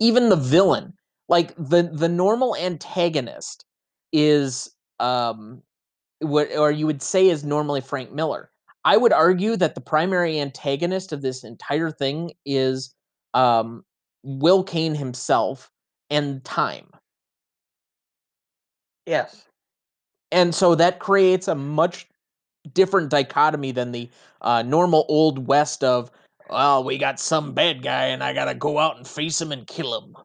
Even 0.00 0.28
the 0.28 0.36
villain, 0.36 0.94
like 1.28 1.54
the 1.56 1.90
the 1.92 2.08
normal 2.08 2.56
antagonist, 2.56 3.64
is 4.12 4.70
um, 5.00 5.62
what 6.20 6.54
or 6.56 6.70
you 6.70 6.86
would 6.86 7.02
say 7.02 7.28
is 7.28 7.44
normally 7.44 7.80
Frank 7.80 8.12
Miller. 8.12 8.50
I 8.84 8.96
would 8.96 9.12
argue 9.12 9.56
that 9.56 9.74
the 9.74 9.80
primary 9.80 10.38
antagonist 10.38 11.12
of 11.12 11.20
this 11.20 11.42
entire 11.42 11.90
thing 11.90 12.32
is 12.44 12.94
um, 13.34 13.84
Will 14.26 14.64
Kane 14.64 14.96
himself 14.96 15.70
and 16.10 16.44
time. 16.44 16.88
Yes. 19.06 19.46
And 20.32 20.52
so 20.52 20.74
that 20.74 20.98
creates 20.98 21.46
a 21.46 21.54
much 21.54 22.08
different 22.72 23.08
dichotomy 23.08 23.70
than 23.70 23.92
the 23.92 24.10
uh, 24.40 24.62
normal 24.62 25.06
old 25.08 25.46
west 25.46 25.84
of, 25.84 26.10
well, 26.50 26.82
we 26.82 26.98
got 26.98 27.20
some 27.20 27.54
bad 27.54 27.82
guy 27.82 28.06
and 28.06 28.24
I 28.24 28.32
got 28.32 28.46
to 28.46 28.54
go 28.56 28.80
out 28.80 28.96
and 28.96 29.06
face 29.06 29.40
him 29.40 29.52
and 29.52 29.64
kill 29.64 29.96
him. 29.96 30.16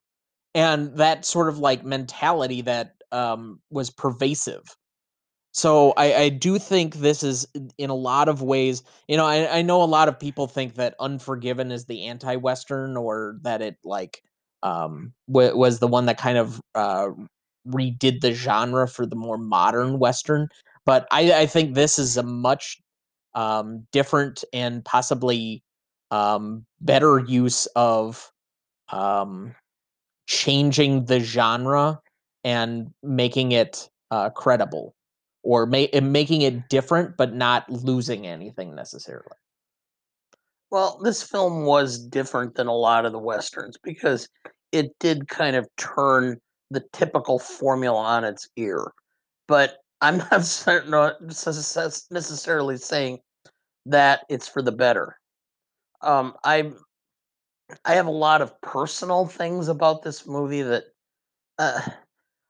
And 0.56 0.98
that 0.98 1.24
sort 1.24 1.48
of 1.48 1.60
like 1.60 1.86
mentality 1.86 2.62
that 2.62 2.96
um, 3.12 3.60
was 3.70 3.92
pervasive 3.92 4.76
so 5.54 5.92
I, 5.98 6.14
I 6.16 6.30
do 6.30 6.58
think 6.58 6.96
this 6.96 7.24
is 7.24 7.48
in 7.78 7.90
a 7.90 7.96
lot 7.96 8.30
of 8.30 8.42
ways, 8.42 8.84
you 9.08 9.18
know, 9.18 9.26
I, 9.26 9.60
I 9.60 9.62
know 9.62 9.84
a 9.84 9.86
lot 9.86 10.08
of 10.08 10.20
people 10.20 10.48
think 10.48 10.76
that 10.76 10.96
Unforgiven 11.00 11.72
is 11.72 11.86
the 11.86 12.06
anti-Western 12.06 12.96
or 12.96 13.38
that 13.42 13.62
it 13.62 13.78
like 13.84 14.24
um 14.64 15.14
w- 15.28 15.58
was 15.58 15.80
the 15.80 15.88
one 15.88 16.06
that 16.06 16.18
kind 16.18 16.38
of 16.38 16.62
uh 16.76 17.08
redid 17.68 18.22
the 18.22 18.34
genre 18.34 18.88
for 18.88 19.06
the 19.06 19.16
more 19.16 19.38
modern 19.38 20.00
Western. 20.00 20.48
But 20.86 21.08
I, 21.12 21.34
I 21.34 21.46
think 21.46 21.74
this 21.76 22.00
is 22.00 22.18
a 22.18 22.24
much 22.24 22.80
um 23.36 23.86
different 23.92 24.44
and 24.54 24.84
possibly 24.86 25.64
um 26.12 26.66
better 26.82 27.20
use 27.20 27.66
of 27.76 28.32
um 28.90 29.56
changing 30.28 31.06
the 31.06 31.20
genre 31.20 32.00
and 32.44 32.92
making 33.04 33.52
it 33.54 33.90
uh 34.12 34.30
credible 34.32 34.96
or 35.44 35.66
ma- 35.66 35.86
making 36.02 36.42
it 36.42 36.70
different 36.70 37.18
but 37.18 37.34
not 37.34 37.70
losing 37.70 38.28
anything 38.28 38.76
necessarily. 38.76 39.26
Well, 40.70 41.00
this 41.04 41.22
film 41.22 41.66
was 41.66 42.00
different 42.00 42.56
than 42.56 42.68
a 42.68 42.76
lot 42.76 43.06
of 43.06 43.12
the 43.12 43.20
westerns 43.20 43.78
because 43.84 44.28
it 44.72 44.98
did 45.00 45.28
kind 45.28 45.56
of 45.56 45.68
turn 45.78 46.40
the 46.70 46.84
typical 46.94 47.40
formula 47.40 48.00
on 48.00 48.24
its 48.24 48.48
ear. 48.56 48.94
But 49.48 49.78
I'm 50.00 50.18
not 50.88 51.22
necessarily 51.22 52.78
saying 52.78 53.20
that 53.86 54.22
it's 54.30 54.48
for 54.48 54.62
the 54.62 54.72
better. 54.72 55.18
Um, 56.02 56.34
I 56.44 56.72
I 57.86 57.96
have 57.96 58.08
a 58.08 58.12
lot 58.12 58.42
of 58.42 58.60
personal 58.62 59.26
things 59.26 59.68
about 59.68 60.04
this 60.04 60.26
movie 60.26 60.62
that 60.62 60.84
uh, 61.58 61.82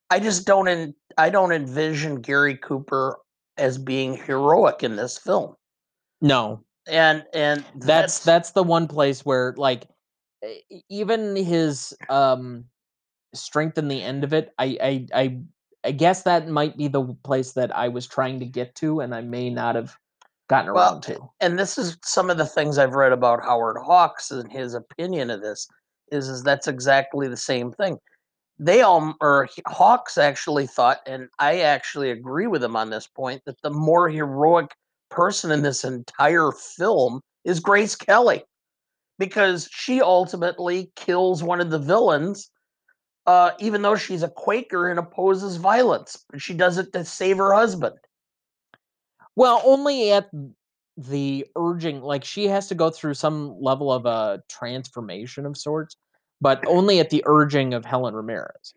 I 0.10 0.20
just 0.20 0.46
don't 0.46 0.68
en- 0.68 0.96
I 1.22 1.30
don't 1.30 1.52
envision 1.52 2.16
Gary 2.16 2.58
Cooper 2.58 3.20
as 3.56 3.78
being 3.78 4.18
heroic 4.18 4.82
in 4.82 4.96
this 4.96 5.20
film. 5.20 5.56
No. 6.20 6.64
And 6.88 7.24
and 7.32 7.64
that's 7.76 7.86
that's, 7.86 8.20
that's 8.26 8.52
the 8.52 8.64
one 8.64 8.88
place 8.88 9.24
where 9.24 9.54
like 9.56 9.88
even 10.90 11.36
his 11.36 11.96
um 12.10 12.66
strength 13.36 13.78
in 13.78 13.88
the 13.88 14.02
end 14.02 14.24
of 14.24 14.34
it, 14.34 14.52
I 14.58 14.78
I 14.82 15.08
I 15.14 15.38
I 15.84 15.92
guess 15.92 16.24
that 16.24 16.48
might 16.48 16.76
be 16.76 16.88
the 16.88 17.04
place 17.24 17.52
that 17.52 17.76
I 17.76 17.88
was 17.88 18.08
trying 18.08 18.40
to 18.40 18.46
get 18.46 18.74
to 18.76 19.02
and 19.02 19.14
I 19.14 19.22
may 19.22 19.52
not 19.52 19.76
have 19.76 19.96
gotten 20.50 20.74
well, 20.74 20.94
around 20.94 21.02
to. 21.04 21.20
And 21.40 21.60
this 21.60 21.78
is 21.78 21.98
some 22.04 22.32
of 22.32 22.40
the 22.40 22.48
things 22.48 22.80
I've 22.80 22.96
read 22.96 23.12
about 23.12 23.44
Howard 23.44 23.78
Hawks 23.78 24.32
and 24.32 24.52
his 24.52 24.74
opinion 24.74 25.30
of 25.30 25.42
this 25.42 25.68
is 26.12 26.30
is 26.30 26.42
that's 26.42 26.68
exactly 26.68 27.28
the 27.28 27.38
same 27.38 27.72
thing 27.74 28.00
they 28.62 28.82
all 28.82 29.16
or 29.22 29.50
Hawks 29.66 30.20
actually 30.20 30.68
thought, 30.68 31.00
and 31.08 31.28
I 31.40 31.62
actually 31.62 32.12
agree 32.12 32.46
with 32.46 32.64
him 32.64 32.76
on 32.76 32.92
this 32.92 33.08
point, 33.08 33.42
that 33.46 33.60
the 33.64 33.72
more 33.72 34.08
heroic 34.08 34.70
person 35.10 35.52
in 35.52 35.64
this 35.64 35.84
entire 35.84 36.52
film 36.52 37.22
is 37.44 37.60
Grace 37.60 37.96
Kelly, 37.96 38.44
because 39.18 39.68
she 39.72 40.00
ultimately 40.00 40.92
kills 40.96 41.42
one 41.42 41.60
of 41.60 41.72
the 41.72 41.80
villains, 41.80 42.52
uh, 43.26 43.52
even 43.58 43.82
though 43.82 43.96
she's 43.96 44.22
a 44.22 44.30
Quaker 44.30 44.92
and 44.92 45.00
opposes 45.00 45.56
violence. 45.56 46.24
She 46.38 46.54
does 46.54 46.78
it 46.78 46.94
to 46.94 47.04
save 47.04 47.38
her 47.38 47.54
husband. 47.54 47.96
Well, 49.36 49.60
only 49.66 50.12
at 50.12 50.30
the 50.98 51.48
urging, 51.56 52.02
like 52.02 52.24
she 52.24 52.46
has 52.46 52.68
to 52.68 52.76
go 52.76 52.92
through 52.92 53.16
some 53.16 53.60
level 53.60 53.92
of 53.92 54.06
a 54.06 54.44
transformation 54.50 55.48
of 55.48 55.58
sorts 55.58 55.96
but 56.42 56.64
only 56.68 57.00
at 57.00 57.10
the 57.10 57.24
urging 57.26 57.74
of 57.74 57.86
Helen 57.86 58.16
Ramirez. 58.16 58.74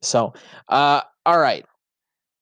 So, 0.00 0.32
uh, 0.68 1.02
all 1.26 1.38
right. 1.38 1.66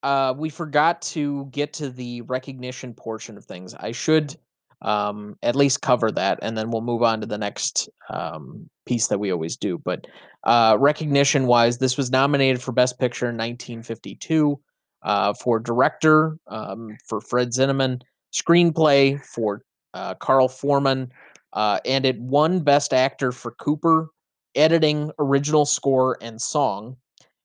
Uh, 0.02 0.34
we 0.36 0.48
forgot 0.48 1.02
to 1.02 1.46
get 1.50 1.74
to 1.74 1.90
the 1.90 2.22
recognition 2.22 2.94
portion 2.94 3.36
of 3.36 3.44
things. 3.44 3.74
I 3.74 3.92
should 3.92 4.36
um, 4.82 5.36
at 5.42 5.56
least 5.56 5.82
cover 5.82 6.10
that, 6.12 6.38
and 6.40 6.56
then 6.56 6.70
we'll 6.70 6.80
move 6.80 7.02
on 7.02 7.20
to 7.20 7.26
the 7.26 7.36
next 7.36 7.90
um, 8.08 8.68
piece 8.86 9.08
that 9.08 9.18
we 9.18 9.30
always 9.30 9.56
do. 9.56 9.76
But 9.76 10.06
uh, 10.44 10.76
recognition 10.80 11.46
wise, 11.46 11.78
this 11.78 11.98
was 11.98 12.10
nominated 12.10 12.62
for 12.62 12.72
Best 12.72 12.98
Picture 12.98 13.26
in 13.26 13.36
1952, 13.36 14.58
uh, 15.02 15.34
for 15.34 15.58
director 15.58 16.38
um, 16.46 16.96
for 17.06 17.20
Fred 17.20 17.50
Zinnemann, 17.50 18.00
screenplay 18.32 19.22
for 19.22 19.62
uh, 19.92 20.14
Carl 20.14 20.48
Foreman, 20.48 21.10
uh, 21.52 21.78
and 21.84 22.04
it 22.04 22.18
won 22.20 22.60
Best 22.60 22.92
Actor 22.92 23.32
for 23.32 23.52
Cooper, 23.52 24.10
editing, 24.54 25.10
original 25.18 25.66
score, 25.66 26.16
and 26.20 26.40
song. 26.40 26.96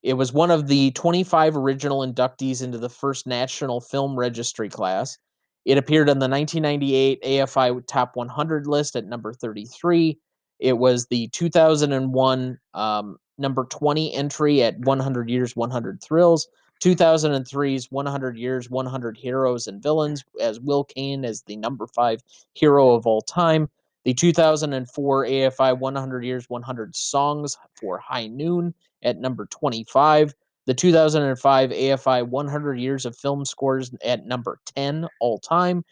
It 0.03 0.13
was 0.13 0.31
one 0.31 0.51
of 0.51 0.67
the 0.67 0.91
25 0.91 1.57
original 1.57 1.99
inductees 2.05 2.61
into 2.61 2.77
the 2.77 2.89
first 2.89 3.25
National 3.25 3.81
Film 3.81 4.17
Registry 4.17 4.69
class. 4.69 5.17
It 5.65 5.79
appeared 5.79 6.09
on 6.09 6.19
the 6.19 6.29
1998 6.29 7.23
AFI 7.23 7.87
Top 7.87 8.15
100 8.15 8.67
list 8.67 8.95
at 8.95 9.07
number 9.07 9.33
33. 9.33 10.19
It 10.59 10.77
was 10.77 11.07
the 11.07 11.27
2001 11.29 12.59
um, 12.75 13.17
number 13.39 13.65
20 13.65 14.13
entry 14.13 14.61
at 14.61 14.79
100 14.79 15.29
Years, 15.29 15.55
100 15.55 16.01
Thrills. 16.01 16.47
2003's 16.83 17.89
100 17.89 18.37
Years, 18.37 18.69
100 18.69 19.17
Heroes 19.17 19.67
and 19.67 19.81
Villains 19.81 20.23
as 20.39 20.59
Will 20.59 20.83
Kane 20.83 21.25
as 21.25 21.41
the 21.43 21.55
number 21.55 21.87
five 21.87 22.21
hero 22.53 22.91
of 22.91 23.07
all 23.07 23.21
time. 23.21 23.69
The 24.05 24.13
2004 24.13 25.25
AFI 25.25 25.79
100 25.79 26.23
Years 26.23 26.47
100 26.47 26.95
Songs 26.95 27.57
for 27.73 27.97
High 27.97 28.27
Noon 28.27 28.75
at 29.01 29.17
number 29.17 29.47
25. 29.47 30.35
The 30.67 30.75
2005 30.75 31.69
AFI 31.71 32.27
100 32.27 32.79
Years 32.79 33.05
of 33.07 33.17
Film 33.17 33.43
Scores 33.45 33.91
at 34.03 34.27
number 34.27 34.59
10 34.75 35.07
all 35.19 35.39
time. 35.39 35.83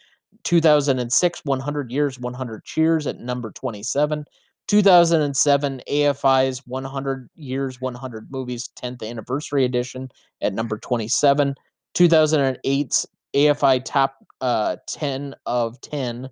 2006 0.44 1.40
100 1.44 1.90
Years 1.90 2.18
100 2.20 2.64
Cheers 2.64 3.08
at 3.08 3.18
number 3.18 3.50
27. 3.50 4.24
2007 4.68 5.82
AFI's 5.88 6.62
100 6.66 7.28
Years 7.34 7.80
100 7.80 8.30
Movies 8.30 8.70
10th 8.80 9.08
Anniversary 9.08 9.64
Edition 9.64 10.08
at 10.40 10.54
number 10.54 10.78
27. 10.78 11.52
2008's 11.94 13.06
AFI 13.34 13.84
Top 13.84 14.24
uh, 14.40 14.76
10 14.86 15.34
of 15.46 15.80
10 15.80 16.30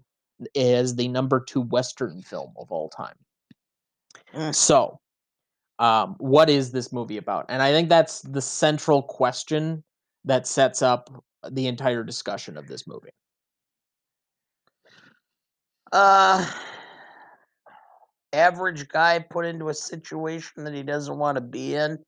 is 0.54 0.96
the 0.96 1.08
number 1.08 1.40
two 1.40 1.62
Western 1.62 2.22
film 2.22 2.52
of 2.58 2.70
all 2.70 2.88
time. 2.88 3.16
Mm. 4.34 4.54
So, 4.54 5.00
um, 5.78 6.16
what 6.18 6.48
is 6.48 6.70
this 6.70 6.92
movie 6.92 7.16
about? 7.16 7.46
And 7.48 7.62
I 7.62 7.72
think 7.72 7.88
that's 7.88 8.20
the 8.22 8.42
central 8.42 9.02
question 9.02 9.82
that 10.24 10.46
sets 10.46 10.82
up 10.82 11.24
the 11.50 11.66
entire 11.66 12.04
discussion 12.04 12.56
of 12.56 12.68
this 12.68 12.86
movie. 12.86 13.10
Uh, 15.90 16.46
average 18.32 18.88
guy 18.88 19.18
put 19.18 19.44
into 19.44 19.68
a 19.68 19.74
situation 19.74 20.64
that 20.64 20.72
he 20.72 20.82
doesn't 20.82 21.18
want 21.18 21.36
to 21.36 21.42
be 21.42 21.74
in, 21.74 21.98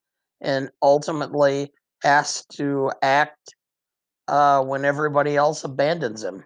and 0.41 0.71
ultimately 0.83 1.71
has 2.03 2.45
to 2.53 2.91
act 3.03 3.55
uh, 4.29 4.63
when 4.63 4.85
everybody 4.85 5.37
else 5.37 5.65
abandons 5.65 6.23
him. 6.23 6.43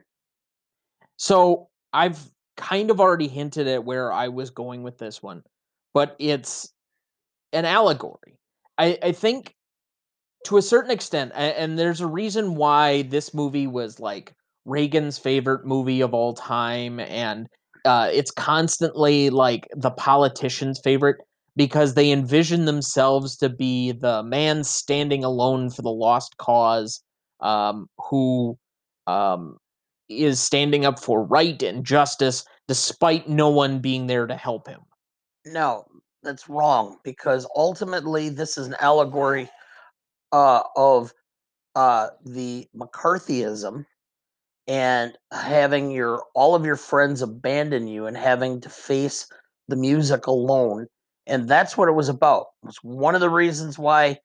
So 1.16 1.68
I've 1.92 2.18
kind 2.57 2.90
of 2.90 3.00
already 3.00 3.28
hinted 3.28 3.68
at 3.68 3.85
where 3.85 4.12
I 4.12 4.28
was 4.28 4.50
going 4.50 4.83
with 4.83 4.99
this 4.99 5.23
one, 5.23 5.42
but 5.95 6.16
it's 6.18 6.73
an 7.52 7.64
allegory. 7.64 8.38
I, 8.76 8.99
I 9.02 9.12
think 9.12 9.54
to 10.47 10.57
a 10.57 10.62
certain 10.62 10.90
extent, 10.90 11.33
and, 11.35 11.78
there's 11.78 12.00
a 12.00 12.07
reason 12.07 12.54
why 12.54 13.02
this 13.02 13.35
movie 13.35 13.66
was 13.66 14.00
like 14.00 14.33
Reagan's 14.64 15.18
favorite 15.18 15.66
movie 15.66 16.00
of 16.00 16.14
all 16.14 16.35
time, 16.35 17.00
and 17.00 17.49
uh, 17.85 18.09
it's 18.12 18.30
constantly 18.30 19.30
like 19.30 19.68
the 19.76 19.90
politician's 19.90 20.80
favorite 20.83 21.16
because 21.57 21.95
they 21.95 22.12
envision 22.12 22.66
themselves 22.66 23.37
to 23.37 23.49
be 23.49 23.92
the 23.92 24.23
man 24.23 24.62
standing 24.62 25.25
alone 25.25 25.71
for 25.71 25.83
the 25.83 25.90
lost 25.90 26.37
cause, 26.37 27.02
um, 27.40 27.88
who 28.09 28.57
um, 29.07 29.57
is 30.09 30.41
standing 30.41 30.85
up 30.85 30.99
for 30.99 31.23
right 31.23 31.62
and 31.62 31.85
justice 31.85 32.45
despite 32.67 33.29
no 33.29 33.49
one 33.49 33.81
being 33.81 34.07
there 34.07 34.27
to 34.27 34.37
help 34.37 34.69
him. 34.69 34.81
No, 35.47 35.85
that's 36.23 36.49
wrong 36.49 36.99
because 37.05 37.47
ultimately 37.57 38.29
this 38.29 38.59
is 38.59 38.67
an 38.67 38.77
allegory 38.81 39.49
uh, 40.33 40.62
of 40.77 41.12
uh, 41.75 42.09
the 42.25 42.67
McCarthyism 42.77 43.85
and 44.69 45.17
having 45.33 45.91
your 45.91 46.23
all 46.35 46.55
of 46.55 46.65
your 46.65 46.77
friends 46.77 47.23
abandon 47.23 47.88
you 47.88 48.07
and 48.07 48.17
having 48.17 48.61
to 48.61 48.69
face 48.69 49.27
the 49.69 49.77
music 49.77 50.27
alone 50.27 50.87
and 51.27 51.49
that's 51.49 51.77
what 51.77 51.88
it 51.88 51.93
was 51.93 52.09
about 52.09 52.47
it 52.62 52.67
was 52.67 52.79
one 52.83 53.15
of 53.15 53.23
the 53.23 53.31
reasons 53.31 53.79
why 53.79 54.17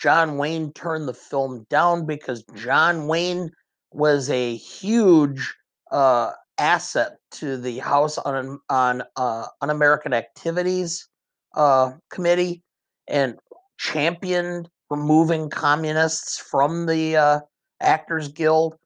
john 0.00 0.38
wayne 0.38 0.72
turned 0.72 1.08
the 1.08 1.14
film 1.14 1.66
down 1.68 2.06
because 2.06 2.44
john 2.54 3.08
wayne 3.08 3.50
was 3.94 4.30
a 4.30 4.56
huge 4.56 5.54
uh, 5.90 6.32
asset 6.58 7.18
to 7.32 7.56
the 7.56 7.78
house 7.78 8.18
on 8.18 8.60
on 8.68 9.02
uh, 9.16 9.46
un-american 9.60 10.12
activities 10.12 11.08
uh, 11.54 11.92
committee 12.10 12.62
and 13.08 13.38
championed 13.78 14.68
removing 14.90 15.48
communists 15.48 16.38
from 16.38 16.86
the 16.86 17.16
uh, 17.16 17.40
actors 17.80 18.28
guild 18.28 18.76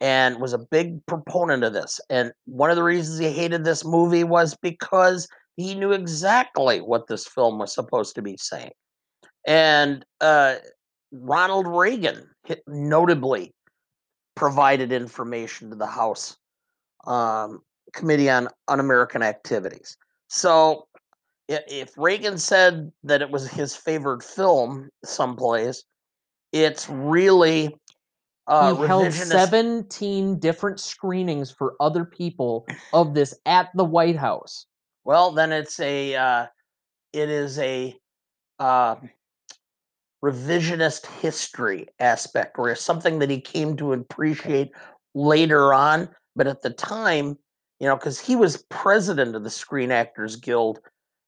and 0.00 0.38
was 0.38 0.52
a 0.52 0.58
big 0.58 1.04
proponent 1.06 1.64
of 1.64 1.72
this. 1.72 1.98
And 2.10 2.32
one 2.44 2.70
of 2.70 2.76
the 2.76 2.82
reasons 2.82 3.18
he 3.18 3.30
hated 3.30 3.64
this 3.64 3.84
movie 3.84 4.24
was 4.24 4.54
because 4.60 5.26
he 5.56 5.74
knew 5.74 5.92
exactly 5.92 6.80
what 6.80 7.06
this 7.08 7.26
film 7.26 7.58
was 7.58 7.74
supposed 7.74 8.14
to 8.16 8.22
be 8.22 8.36
saying. 8.36 8.72
And 9.46 10.04
uh, 10.20 10.56
Ronald 11.12 11.66
Reagan 11.66 12.28
notably 12.66 13.54
provided 14.36 14.92
information 14.92 15.70
to 15.70 15.76
the 15.76 15.86
House 15.86 16.36
um, 17.06 17.62
Committee 17.92 18.30
on 18.30 18.48
Un-American 18.68 19.22
Activities. 19.22 19.96
So 20.28 20.86
if 21.48 21.96
Reagan 21.96 22.38
said 22.38 22.92
that 23.04 23.22
it 23.22 23.30
was 23.30 23.48
his 23.48 23.74
favorite 23.74 24.22
film 24.22 24.90
someplace, 25.04 25.84
it's 26.52 26.88
really 26.88 27.74
uh, 28.46 28.74
he 28.74 28.86
held 28.86 29.12
17 29.12 30.38
different 30.38 30.78
screenings 30.78 31.50
for 31.50 31.74
other 31.80 32.04
people 32.04 32.66
of 32.92 33.14
this 33.14 33.34
at 33.46 33.70
the 33.74 33.84
White 33.84 34.16
House. 34.16 34.66
Well, 35.04 35.32
then 35.32 35.52
it's 35.52 35.80
a 35.80 36.14
uh, 36.14 36.46
it 37.12 37.28
is 37.28 37.58
a 37.58 37.94
uh, 38.58 38.96
revisionist 40.24 41.06
history 41.20 41.86
aspect, 42.00 42.58
or 42.58 42.74
something 42.74 43.18
that 43.18 43.30
he 43.30 43.40
came 43.40 43.76
to 43.76 43.92
appreciate 43.92 44.70
later 45.14 45.72
on. 45.72 46.08
But 46.34 46.46
at 46.46 46.62
the 46.62 46.70
time, 46.70 47.38
you 47.80 47.86
know, 47.86 47.96
because 47.96 48.18
he 48.18 48.36
was 48.36 48.64
president 48.70 49.36
of 49.36 49.44
the 49.44 49.50
Screen 49.50 49.90
Actors 49.90 50.36
Guild 50.36 50.80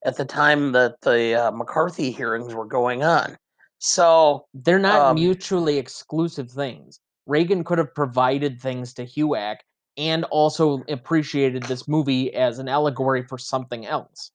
at 0.05 0.17
the 0.17 0.25
time 0.25 0.73
that 0.73 1.01
the 1.03 1.35
uh, 1.35 1.51
McCarthy 1.51 2.11
hearings 2.11 2.55
were 2.55 2.65
going 2.65 3.03
on. 3.03 3.37
So 3.79 4.47
They're 4.55 4.79
not 4.79 5.01
Um, 5.01 5.17
mutually 5.17 5.79
exclusive 5.79 6.51
things. 6.51 7.01
Reagan 7.27 7.65
could 7.65 7.79
have 7.79 7.95
provided 7.95 8.61
things 8.61 8.95
to 8.95 9.05
HUAC 9.05 9.57
and 9.97 10.25
also 10.25 10.83
appreciated 10.89 11.63
this 11.65 11.87
movie 11.87 12.33
as 12.35 12.59
an 12.59 12.69
allegory 12.69 13.23
for 13.23 13.39
something 13.39 13.87
else. 13.87 14.31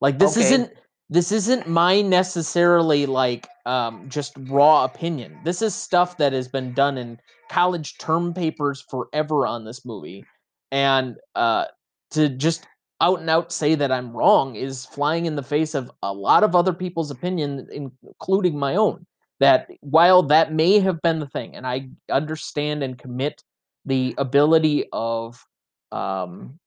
Like 0.00 0.18
this 0.18 0.36
Okay. 0.36 0.46
isn't 0.46 0.72
this 1.08 1.30
isn't 1.30 1.68
my 1.68 2.00
necessarily 2.00 3.06
like 3.06 3.48
um 3.64 4.08
just 4.08 4.32
raw 4.48 4.84
opinion. 4.84 5.38
This 5.44 5.62
is 5.62 5.74
stuff 5.74 6.16
that 6.18 6.32
has 6.32 6.48
been 6.48 6.72
done 6.72 6.98
in 6.98 7.18
college 7.48 7.98
term 7.98 8.34
papers 8.34 8.84
forever 8.90 9.46
on 9.46 9.64
this 9.64 9.84
movie. 9.84 10.24
And 10.72 11.16
uh 11.34 11.66
to 12.12 12.28
just 12.28 12.66
out 13.00 13.20
and 13.20 13.30
out 13.30 13.52
say 13.52 13.74
that 13.74 13.92
I'm 13.92 14.16
wrong 14.16 14.56
is 14.56 14.86
flying 14.86 15.26
in 15.26 15.36
the 15.36 15.42
face 15.42 15.74
of 15.74 15.90
a 16.02 16.12
lot 16.12 16.42
of 16.42 16.54
other 16.54 16.72
people's 16.72 17.10
opinion, 17.10 17.68
including 18.02 18.58
my 18.58 18.76
own. 18.76 19.06
That 19.38 19.68
while 19.80 20.22
that 20.24 20.54
may 20.54 20.78
have 20.80 21.02
been 21.02 21.20
the 21.20 21.28
thing, 21.28 21.54
and 21.56 21.66
I 21.66 21.90
understand 22.10 22.82
and 22.82 22.98
commit 22.98 23.42
the 23.84 24.14
ability 24.16 24.86
of 24.92 25.44
um, 25.92 26.58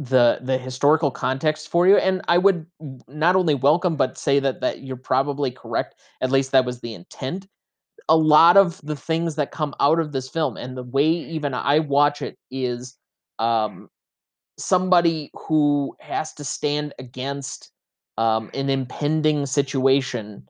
the 0.00 0.38
the 0.40 0.56
historical 0.56 1.10
context 1.10 1.68
for 1.68 1.86
you, 1.86 1.98
and 1.98 2.22
I 2.26 2.38
would 2.38 2.64
not 3.06 3.36
only 3.36 3.54
welcome 3.54 3.96
but 3.96 4.16
say 4.16 4.40
that 4.40 4.62
that 4.62 4.80
you're 4.80 4.96
probably 4.96 5.50
correct. 5.50 5.96
At 6.22 6.30
least 6.30 6.52
that 6.52 6.64
was 6.64 6.80
the 6.80 6.94
intent. 6.94 7.46
A 8.08 8.16
lot 8.16 8.56
of 8.56 8.80
the 8.82 8.96
things 8.96 9.36
that 9.36 9.52
come 9.52 9.74
out 9.78 10.00
of 10.00 10.12
this 10.12 10.28
film, 10.28 10.56
and 10.56 10.74
the 10.74 10.82
way 10.84 11.06
even 11.06 11.52
I 11.52 11.80
watch 11.80 12.22
it, 12.22 12.38
is 12.50 12.96
um, 13.38 13.90
somebody 14.58 15.30
who 15.34 15.94
has 16.00 16.32
to 16.34 16.44
stand 16.44 16.94
against 16.98 17.70
um, 18.16 18.50
an 18.54 18.70
impending 18.70 19.44
situation 19.44 20.48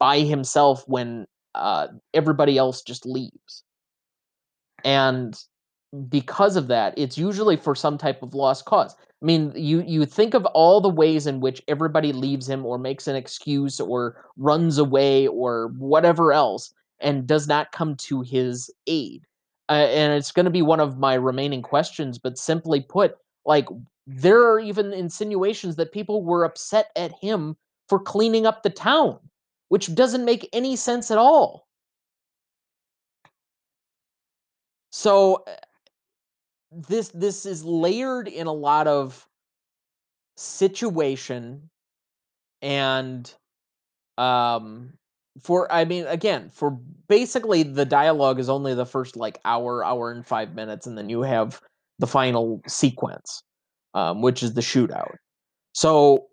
by 0.00 0.18
himself 0.18 0.82
when 0.88 1.26
uh, 1.54 1.86
everybody 2.12 2.58
else 2.58 2.82
just 2.82 3.06
leaves. 3.06 3.62
And 4.84 5.38
because 6.08 6.56
of 6.56 6.68
that, 6.68 6.94
it's 6.96 7.18
usually 7.18 7.56
for 7.56 7.74
some 7.74 7.98
type 7.98 8.22
of 8.22 8.34
lost 8.34 8.64
cause. 8.64 8.94
I 9.22 9.26
mean, 9.26 9.52
you 9.54 9.82
you 9.86 10.06
think 10.06 10.34
of 10.34 10.46
all 10.46 10.80
the 10.80 10.88
ways 10.88 11.26
in 11.26 11.40
which 11.40 11.62
everybody 11.68 12.12
leaves 12.12 12.48
him 12.48 12.64
or 12.64 12.78
makes 12.78 13.06
an 13.06 13.16
excuse 13.16 13.80
or 13.80 14.24
runs 14.36 14.78
away 14.78 15.26
or 15.26 15.68
whatever 15.78 16.32
else 16.32 16.72
and 17.00 17.26
does 17.26 17.48
not 17.48 17.72
come 17.72 17.96
to 17.96 18.22
his 18.22 18.70
aid. 18.86 19.26
Uh, 19.68 19.86
and 19.90 20.12
it's 20.14 20.32
going 20.32 20.44
to 20.44 20.50
be 20.50 20.62
one 20.62 20.80
of 20.80 20.98
my 20.98 21.14
remaining 21.14 21.62
questions, 21.62 22.18
but 22.18 22.38
simply 22.38 22.80
put, 22.80 23.16
like 23.44 23.68
there 24.06 24.40
are 24.40 24.58
even 24.58 24.92
insinuations 24.92 25.76
that 25.76 25.92
people 25.92 26.24
were 26.24 26.44
upset 26.44 26.90
at 26.96 27.12
him 27.20 27.56
for 27.88 27.98
cleaning 27.98 28.46
up 28.46 28.62
the 28.62 28.70
town, 28.70 29.18
which 29.68 29.94
doesn't 29.94 30.24
make 30.24 30.48
any 30.52 30.76
sense 30.76 31.10
at 31.10 31.18
all. 31.18 31.68
So 34.90 35.44
uh, 35.46 35.52
this 36.70 37.08
this 37.08 37.46
is 37.46 37.64
layered 37.64 38.28
in 38.28 38.46
a 38.46 38.52
lot 38.52 38.86
of 38.86 39.26
situation 40.36 41.68
and 42.62 43.34
um 44.18 44.92
for 45.40 45.70
I 45.72 45.84
mean 45.84 46.06
again 46.06 46.50
for 46.52 46.78
basically 47.08 47.62
the 47.62 47.84
dialogue 47.84 48.38
is 48.38 48.48
only 48.48 48.74
the 48.74 48.86
first 48.86 49.16
like 49.16 49.38
hour 49.44 49.84
hour 49.84 50.10
and 50.10 50.26
5 50.26 50.54
minutes 50.54 50.86
and 50.86 50.96
then 50.96 51.08
you 51.08 51.22
have 51.22 51.60
the 51.98 52.06
final 52.06 52.62
sequence 52.66 53.42
um, 53.94 54.22
which 54.22 54.42
is 54.42 54.54
the 54.54 54.60
shootout. 54.60 55.16
So 55.72 56.26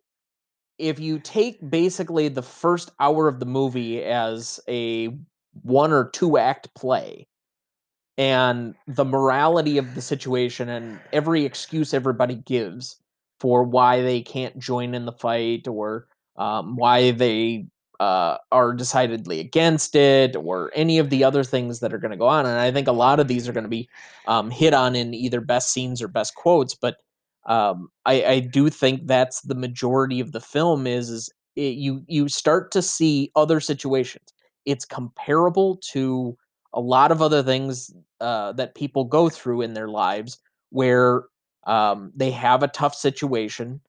if 0.77 0.99
you 0.99 1.19
take 1.19 1.57
basically 1.69 2.27
the 2.27 2.41
first 2.41 2.91
hour 2.99 3.27
of 3.27 3.39
the 3.39 3.45
movie 3.45 4.03
as 4.03 4.59
a 4.67 5.09
one 5.63 5.91
or 5.91 6.09
two 6.11 6.37
act 6.37 6.73
play 6.75 7.27
and 8.17 8.73
the 8.87 9.05
morality 9.05 9.77
of 9.77 9.93
the 9.95 10.01
situation 10.01 10.69
and 10.69 10.99
every 11.13 11.45
excuse 11.45 11.93
everybody 11.93 12.35
gives 12.35 12.97
for 13.39 13.63
why 13.63 14.01
they 14.01 14.21
can't 14.21 14.57
join 14.57 14.95
in 14.95 15.05
the 15.05 15.11
fight 15.11 15.67
or 15.67 16.07
um, 16.37 16.75
why 16.75 17.11
they 17.11 17.67
uh, 17.99 18.37
are 18.51 18.73
decidedly 18.73 19.39
against 19.39 19.95
it 19.95 20.35
or 20.35 20.71
any 20.75 20.99
of 20.99 21.09
the 21.09 21.23
other 21.23 21.43
things 21.43 21.79
that 21.79 21.93
are 21.93 21.97
going 21.97 22.11
to 22.11 22.17
go 22.17 22.27
on. 22.27 22.45
And 22.45 22.59
I 22.59 22.71
think 22.71 22.87
a 22.87 22.91
lot 22.91 23.19
of 23.19 23.27
these 23.27 23.47
are 23.47 23.53
going 23.53 23.63
to 23.63 23.69
be 23.69 23.89
um, 24.27 24.51
hit 24.51 24.73
on 24.73 24.95
in 24.95 25.13
either 25.13 25.41
best 25.41 25.71
scenes 25.71 26.01
or 26.01 26.07
best 26.07 26.35
quotes. 26.35 26.75
But 26.75 26.97
um, 27.45 27.89
I, 28.05 28.23
I, 28.23 28.39
do 28.41 28.69
think 28.69 29.07
that's 29.07 29.39
the 29.41 29.55
majority 29.55 30.19
of 30.19 30.33
the 30.33 30.41
film 30.41 30.85
is, 30.85 31.09
is 31.09 31.29
it, 31.55 31.75
you, 31.77 32.03
you 32.05 32.27
start 32.27 32.71
to 32.71 32.81
see 32.81 33.31
other 33.37 33.61
situations. 33.61 34.25
It's 34.65 34.83
comparable 34.83 35.77
to 35.91 36.37
a 36.73 36.81
lot 36.81 37.11
of 37.11 37.21
other 37.21 37.43
things 37.43 37.93
uh, 38.19 38.53
that 38.53 38.75
people 38.75 39.03
go 39.05 39.29
through 39.29 39.61
in 39.61 39.73
their 39.73 39.87
lives 39.87 40.39
where 40.69 41.23
um, 41.65 42.11
they 42.15 42.31
have 42.31 42.63
a 42.63 42.67
tough 42.67 42.95
situation 42.95 43.81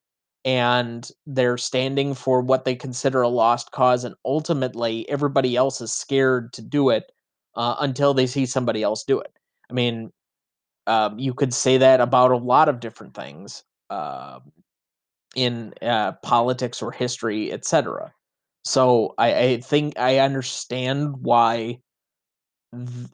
and 0.45 1.11
they're 1.25 1.57
standing 1.57 2.13
for 2.13 2.41
what 2.41 2.65
they 2.65 2.75
consider 2.75 3.21
a 3.21 3.27
lost 3.27 3.71
cause 3.71 4.03
and 4.03 4.15
ultimately 4.23 5.09
everybody 5.09 5.55
else 5.55 5.81
is 5.81 5.91
scared 5.91 6.53
to 6.53 6.61
do 6.61 6.89
it 6.89 7.11
uh, 7.55 7.75
until 7.79 8.13
they 8.13 8.25
see 8.25 8.45
somebody 8.45 8.81
else 8.83 9.03
do 9.03 9.19
it. 9.19 9.33
I 9.69 9.73
mean 9.73 10.11
um, 10.87 11.19
you 11.19 11.33
could 11.33 11.53
say 11.53 11.77
that 11.77 12.01
about 12.01 12.31
a 12.31 12.37
lot 12.37 12.67
of 12.67 12.79
different 12.79 13.13
things 13.13 13.63
uh, 13.89 14.39
in 15.35 15.73
uh, 15.81 16.13
politics 16.23 16.81
or 16.81 16.91
history 16.91 17.51
etc 17.51 18.11
so 18.65 19.13
I, 19.17 19.33
I 19.39 19.61
think 19.61 19.97
i 19.99 20.17
understand 20.17 21.17
why 21.17 21.79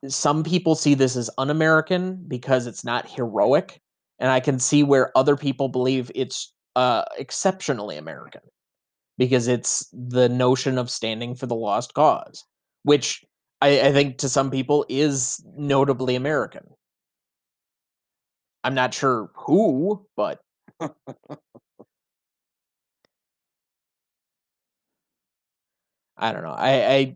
some 0.07 0.43
people 0.43 0.75
see 0.75 0.93
this 0.93 1.15
as 1.15 1.29
un-american 1.37 2.23
because 2.27 2.67
it's 2.67 2.83
not 2.83 3.09
heroic 3.09 3.79
and 4.19 4.29
i 4.29 4.39
can 4.39 4.59
see 4.59 4.83
where 4.83 5.17
other 5.17 5.37
people 5.37 5.69
believe 5.69 6.11
it's 6.13 6.53
uh, 6.75 7.03
exceptionally 7.17 7.97
American 7.97 8.41
because 9.17 9.47
it's 9.47 9.87
the 9.93 10.27
notion 10.29 10.77
of 10.77 10.89
standing 10.89 11.35
for 11.35 11.45
the 11.45 11.55
lost 11.55 11.93
cause, 11.93 12.43
which 12.83 13.23
I, 13.61 13.81
I 13.81 13.93
think 13.93 14.17
to 14.19 14.29
some 14.29 14.51
people 14.51 14.85
is 14.89 15.43
notably 15.57 16.15
American. 16.15 16.65
I'm 18.63 18.75
not 18.75 18.93
sure 18.93 19.29
who, 19.35 20.05
but 20.17 20.41
I 26.17 26.31
don't 26.31 26.43
know. 26.43 26.55
I, 26.57 26.93
I 26.93 27.15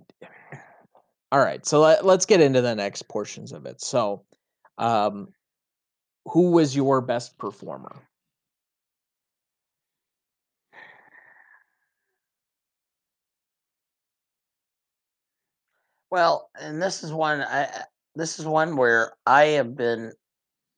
all 1.31 1.39
right. 1.39 1.65
So 1.65 1.81
let, 1.81 2.05
let's 2.05 2.25
get 2.25 2.41
into 2.41 2.61
the 2.61 2.75
next 2.75 3.03
portions 3.07 3.51
of 3.51 3.65
it. 3.65 3.81
So, 3.81 4.23
um, 4.77 5.29
who 6.25 6.51
was 6.51 6.75
your 6.75 7.01
best 7.01 7.37
performer? 7.37 7.95
Well, 16.11 16.49
and 16.59 16.81
this 16.81 17.03
is 17.03 17.13
one 17.13 17.41
I 17.41 17.83
this 18.15 18.39
is 18.39 18.45
one 18.45 18.75
where 18.75 19.13
I 19.25 19.45
have 19.45 19.75
been 19.75 20.11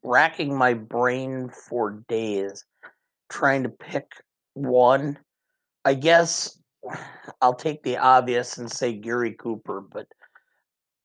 racking 0.03 0.55
my 0.55 0.73
brain 0.73 1.49
for 1.49 2.03
days 2.09 2.65
trying 3.29 3.63
to 3.63 3.69
pick 3.69 4.11
one. 4.53 5.17
I 5.85 5.93
guess 5.95 6.59
I'll 7.41 7.55
take 7.55 7.83
the 7.83 7.97
obvious 7.97 8.57
and 8.57 8.71
say 8.71 8.93
Gary 8.93 9.33
Cooper, 9.33 9.81
but 9.81 10.07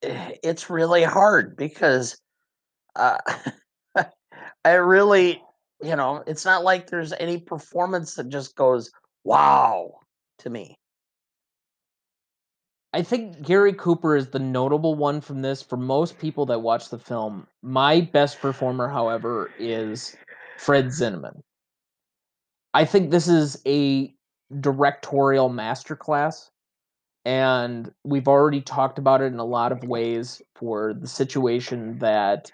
it's 0.02 0.70
really 0.70 1.02
hard 1.02 1.56
because 1.56 2.16
uh, 2.94 3.18
I 4.64 4.72
really, 4.72 5.42
you 5.82 5.96
know, 5.96 6.22
it's 6.26 6.44
not 6.44 6.64
like 6.64 6.88
there's 6.88 7.12
any 7.14 7.38
performance 7.38 8.14
that 8.14 8.28
just 8.28 8.56
goes 8.56 8.90
wow 9.24 10.00
to 10.38 10.50
me. 10.50 10.76
I 12.92 13.02
think 13.02 13.42
Gary 13.42 13.74
Cooper 13.74 14.16
is 14.16 14.28
the 14.28 14.38
notable 14.38 14.94
one 14.94 15.20
from 15.20 15.42
this. 15.42 15.60
For 15.60 15.76
most 15.76 16.18
people 16.18 16.46
that 16.46 16.60
watch 16.60 16.88
the 16.88 16.98
film, 16.98 17.46
my 17.62 18.00
best 18.00 18.40
performer, 18.40 18.88
however, 18.88 19.50
is 19.58 20.16
Fred 20.56 20.86
Zinnemann. 20.86 21.42
I 22.72 22.86
think 22.86 23.10
this 23.10 23.28
is 23.28 23.60
a 23.66 24.14
directorial 24.60 25.50
masterclass, 25.50 26.48
and 27.26 27.92
we've 28.04 28.28
already 28.28 28.60
talked 28.60 29.00
about 29.00 29.20
it 29.20 29.32
in 29.32 29.40
a 29.40 29.44
lot 29.44 29.72
of 29.72 29.82
ways 29.82 30.40
for 30.54 30.94
the 30.94 31.08
situation 31.08 31.98
that 31.98 32.52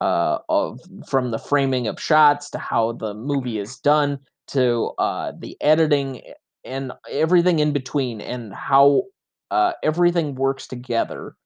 uh, 0.00 0.38
of 0.48 0.80
from 1.08 1.30
the 1.30 1.38
framing 1.38 1.86
of 1.86 2.00
shots 2.00 2.50
to 2.50 2.58
how 2.58 2.92
the 2.92 3.14
movie 3.14 3.60
is 3.60 3.76
done 3.76 4.18
to 4.48 4.90
uh, 4.98 5.32
the 5.38 5.56
editing 5.60 6.20
and 6.64 6.92
everything 7.08 7.60
in 7.60 7.72
between 7.72 8.20
and 8.20 8.52
how 8.52 9.04
uh, 9.52 9.72
everything 9.84 10.34
works 10.34 10.66
together, 10.66 11.36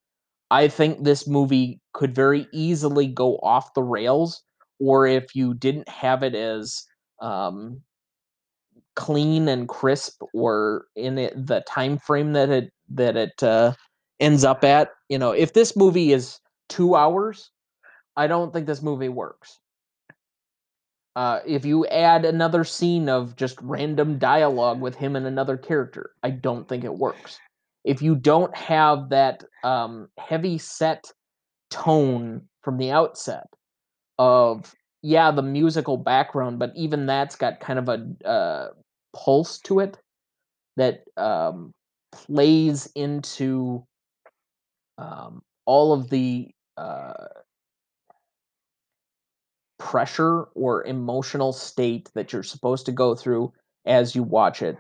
I 0.51 0.69
think 0.69 1.05
this 1.05 1.29
movie 1.29 1.79
could 1.93 2.15
very 2.15 2.47
easily 2.55 3.07
go 3.07 3.37
off 3.43 3.75
the 3.75 3.83
rails. 3.83 4.43
Or 4.81 5.07
if 5.07 5.37
you 5.37 5.53
didn't 5.53 5.89
have 5.91 6.23
it 6.23 6.35
as 6.35 6.87
um, 7.21 7.83
clean 8.97 9.49
and 9.49 9.69
crisp, 9.69 10.23
or 10.35 10.87
in 10.97 11.19
it, 11.19 11.47
the 11.47 11.61
time 11.63 11.99
frame 11.99 12.33
that 12.33 12.51
it 12.51 12.73
that 12.91 13.17
it 13.17 13.43
uh, 13.43 13.73
ends 14.21 14.45
up 14.45 14.65
at, 14.65 14.91
you 15.09 15.19
know, 15.19 15.33
if 15.33 15.53
this 15.53 15.77
movie 15.77 16.13
is 16.13 16.39
two 16.69 16.95
hours, 16.95 17.51
I 18.17 18.27
don't 18.27 18.53
think 18.53 18.67
this 18.67 18.83
movie 18.83 19.09
works. 19.09 19.59
Uh, 21.15 21.41
if 21.47 21.65
you 21.65 21.87
add 21.89 22.25
another 22.25 22.65
scene 22.65 23.09
of 23.09 23.37
just 23.37 23.59
random 23.61 24.19
dialogue 24.19 24.81
with 24.81 24.95
him 24.95 25.15
and 25.15 25.27
another 25.27 25.59
character, 25.59 26.13
I 26.23 26.31
don't 26.31 26.67
think 26.69 26.85
it 26.85 26.95
works 26.95 27.39
if 27.85 28.01
you 28.01 28.15
don't 28.15 28.55
have 28.57 29.09
that 29.11 29.45
um, 29.65 30.09
heavy 30.19 30.59
set 30.59 31.11
tone 31.71 32.43
from 32.63 32.79
the 32.79 32.91
outset 32.91 33.47
of 34.19 34.73
yeah 35.03 35.31
the 35.31 35.43
musical 35.43 35.97
background 35.97 36.59
but 36.59 36.73
even 36.77 37.07
that's 37.07 37.37
got 37.37 37.61
kind 37.61 37.79
of 37.79 37.89
a 37.89 38.29
uh, 38.29 38.69
pulse 39.15 39.59
to 39.59 39.81
it 39.81 39.99
that 40.77 41.05
um, 41.17 41.73
plays 42.13 42.89
into 42.95 43.85
um, 44.99 45.43
all 45.67 45.93
of 45.93 46.09
the 46.11 46.49
uh, 46.77 47.13
pressure 49.79 50.45
or 50.55 50.85
emotional 50.85 51.53
state 51.53 52.09
that 52.15 52.33
you're 52.33 52.43
supposed 52.43 52.87
to 52.87 52.93
go 52.93 53.15
through 53.15 53.53
as 53.85 54.15
you 54.15 54.23
watch 54.23 54.63
it 54.63 54.77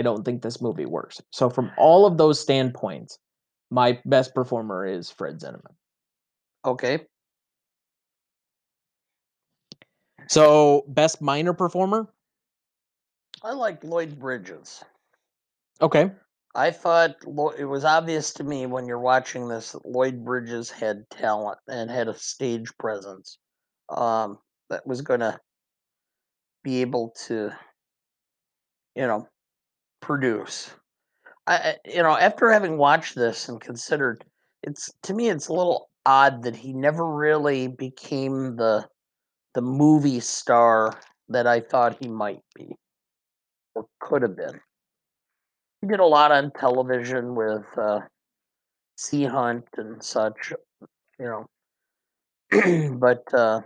I 0.00 0.02
don't 0.02 0.24
think 0.24 0.40
this 0.40 0.62
movie 0.62 0.86
works. 0.86 1.20
So 1.30 1.50
from 1.50 1.70
all 1.76 2.06
of 2.06 2.16
those 2.16 2.40
standpoints, 2.40 3.18
my 3.70 4.00
best 4.06 4.34
performer 4.34 4.86
is 4.86 5.10
Fred 5.10 5.40
Zinnemann. 5.40 5.74
Okay. 6.64 7.00
So 10.30 10.84
best 10.86 11.20
minor 11.20 11.52
performer? 11.52 12.06
I 13.42 13.50
like 13.50 13.82
Lloyd 13.82 14.16
Bridges. 14.16 14.84
Okay. 15.82 16.12
I 16.54 16.70
thought 16.70 17.16
it 17.58 17.64
was 17.64 17.84
obvious 17.84 18.32
to 18.34 18.44
me 18.44 18.66
when 18.66 18.86
you're 18.86 19.00
watching 19.00 19.48
this 19.48 19.72
that 19.72 19.84
Lloyd 19.84 20.24
Bridges 20.24 20.70
had 20.70 21.10
talent 21.10 21.58
and 21.66 21.90
had 21.90 22.06
a 22.06 22.14
stage 22.14 22.70
presence 22.78 23.38
um, 23.88 24.38
that 24.68 24.86
was 24.86 25.02
going 25.02 25.18
to 25.18 25.36
be 26.62 26.80
able 26.80 27.12
to, 27.26 27.50
you 28.94 29.08
know, 29.08 29.26
produce. 30.00 30.70
I, 31.48 31.74
you 31.84 32.04
know, 32.04 32.16
after 32.16 32.52
having 32.52 32.78
watched 32.78 33.16
this 33.16 33.48
and 33.48 33.60
considered, 33.60 34.24
it's 34.62 34.92
to 35.02 35.12
me, 35.12 35.28
it's 35.28 35.48
a 35.48 35.54
little 35.54 35.90
odd 36.06 36.44
that 36.44 36.54
he 36.54 36.72
never 36.72 37.04
really 37.04 37.66
became 37.66 38.54
the 38.54 38.86
the 39.54 39.62
movie 39.62 40.20
star 40.20 40.98
that 41.28 41.46
I 41.46 41.60
thought 41.60 41.98
he 42.00 42.08
might 42.08 42.42
be 42.54 42.76
or 43.74 43.86
could 44.00 44.22
have 44.22 44.36
been. 44.36 44.60
He 45.80 45.88
did 45.88 46.00
a 46.00 46.06
lot 46.06 46.32
on 46.32 46.52
television 46.52 47.34
with 47.34 47.64
uh, 47.78 48.00
Sea 48.96 49.24
Hunt 49.24 49.66
and 49.76 50.02
such, 50.02 50.52
you 51.18 51.26
know. 51.26 51.46
but 52.98 53.32
uh, 53.32 53.60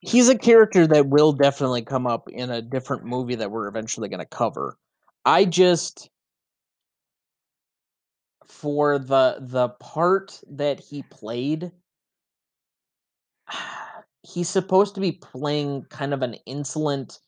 he's 0.00 0.28
a 0.28 0.36
character 0.36 0.86
that 0.86 1.08
will 1.08 1.32
definitely 1.32 1.82
come 1.82 2.06
up 2.06 2.28
in 2.28 2.50
a 2.50 2.60
different 2.60 3.04
movie 3.04 3.36
that 3.36 3.50
we're 3.50 3.68
eventually 3.68 4.08
going 4.08 4.20
to 4.20 4.26
cover. 4.26 4.76
I 5.24 5.44
just 5.44 6.10
for 8.46 8.98
the 8.98 9.38
the 9.40 9.68
part 9.68 10.40
that 10.48 10.80
he 10.80 11.02
played 11.02 11.72
he's 14.26 14.48
supposed 14.48 14.94
to 14.94 15.00
be 15.00 15.12
playing 15.12 15.84
kind 15.88 16.12
of 16.12 16.22
an 16.22 16.34
insolent 16.46 17.20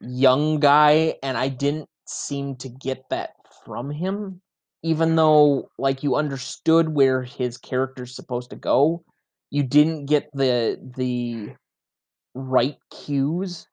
young 0.00 0.60
guy, 0.60 1.14
and 1.22 1.36
I 1.36 1.48
didn't 1.48 1.88
seem 2.06 2.56
to 2.56 2.68
get 2.68 3.08
that 3.10 3.30
from 3.64 3.90
him. 3.90 4.40
Even 4.82 5.16
though, 5.16 5.70
like, 5.78 6.02
you 6.02 6.14
understood 6.14 6.94
where 6.94 7.22
his 7.22 7.56
character's 7.56 8.14
supposed 8.14 8.50
to 8.50 8.56
go, 8.56 9.02
you 9.50 9.62
didn't 9.62 10.06
get 10.06 10.28
the 10.32 10.78
the 10.96 11.54
right 12.34 12.76
cues. 12.90 13.66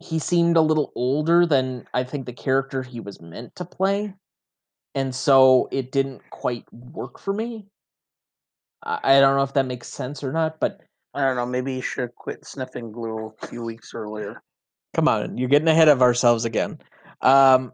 He 0.00 0.18
seemed 0.18 0.56
a 0.56 0.62
little 0.62 0.92
older 0.94 1.46
than 1.46 1.86
I 1.92 2.04
think 2.04 2.26
the 2.26 2.32
character 2.32 2.82
he 2.82 3.00
was 3.00 3.20
meant 3.20 3.54
to 3.56 3.64
play, 3.64 4.14
and 4.94 5.14
so 5.14 5.68
it 5.70 5.92
didn't 5.92 6.22
quite 6.30 6.64
work 6.72 7.18
for 7.20 7.32
me. 7.32 7.66
I, 8.82 9.16
I 9.16 9.20
don't 9.20 9.36
know 9.36 9.42
if 9.42 9.54
that 9.54 9.66
makes 9.66 9.88
sense 9.88 10.24
or 10.24 10.32
not, 10.32 10.58
but 10.58 10.80
I 11.14 11.22
don't 11.22 11.36
know. 11.36 11.46
Maybe 11.46 11.74
you 11.74 11.82
should 11.82 12.14
quit 12.14 12.44
sniffing 12.44 12.92
glue 12.92 13.32
a 13.42 13.46
few 13.46 13.64
weeks 13.64 13.94
earlier. 13.94 14.42
Come 14.94 15.08
on, 15.08 15.36
you're 15.38 15.48
getting 15.48 15.68
ahead 15.68 15.88
of 15.88 16.02
ourselves 16.02 16.44
again. 16.44 16.78
Um, 17.20 17.72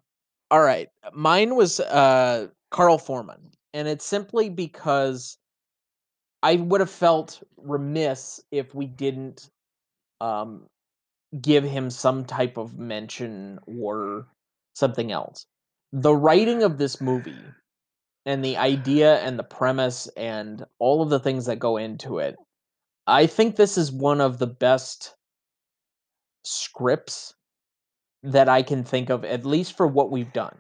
all 0.50 0.62
right, 0.62 0.88
mine 1.12 1.54
was 1.54 1.80
uh, 1.80 2.48
Carl 2.70 2.98
Foreman, 2.98 3.50
and 3.72 3.88
it's 3.88 4.04
simply 4.04 4.50
because 4.50 5.38
I 6.42 6.56
would 6.56 6.80
have 6.80 6.90
felt 6.90 7.42
remiss 7.56 8.40
if 8.50 8.74
we 8.74 8.86
didn't 8.86 9.48
um, 10.20 10.66
give 11.40 11.64
him 11.64 11.90
some 11.90 12.24
type 12.24 12.56
of 12.56 12.78
mention 12.78 13.58
or 13.66 14.26
something 14.74 15.10
else. 15.12 15.46
The 15.92 16.14
writing 16.14 16.62
of 16.62 16.78
this 16.78 17.00
movie 17.00 17.44
and 18.26 18.44
the 18.44 18.56
idea 18.56 19.20
and 19.20 19.38
the 19.38 19.44
premise 19.44 20.08
and 20.16 20.64
all 20.78 21.02
of 21.02 21.10
the 21.10 21.20
things 21.20 21.46
that 21.46 21.58
go 21.58 21.76
into 21.76 22.18
it, 22.18 22.36
I 23.06 23.26
think 23.26 23.56
this 23.56 23.76
is 23.76 23.92
one 23.92 24.20
of 24.20 24.38
the 24.38 24.46
best 24.46 25.14
scripts 26.44 27.34
that 28.22 28.48
I 28.48 28.62
can 28.62 28.84
think 28.84 29.10
of, 29.10 29.24
at 29.24 29.44
least 29.44 29.76
for 29.76 29.86
what 29.86 30.10
we've 30.10 30.32
done. 30.32 30.56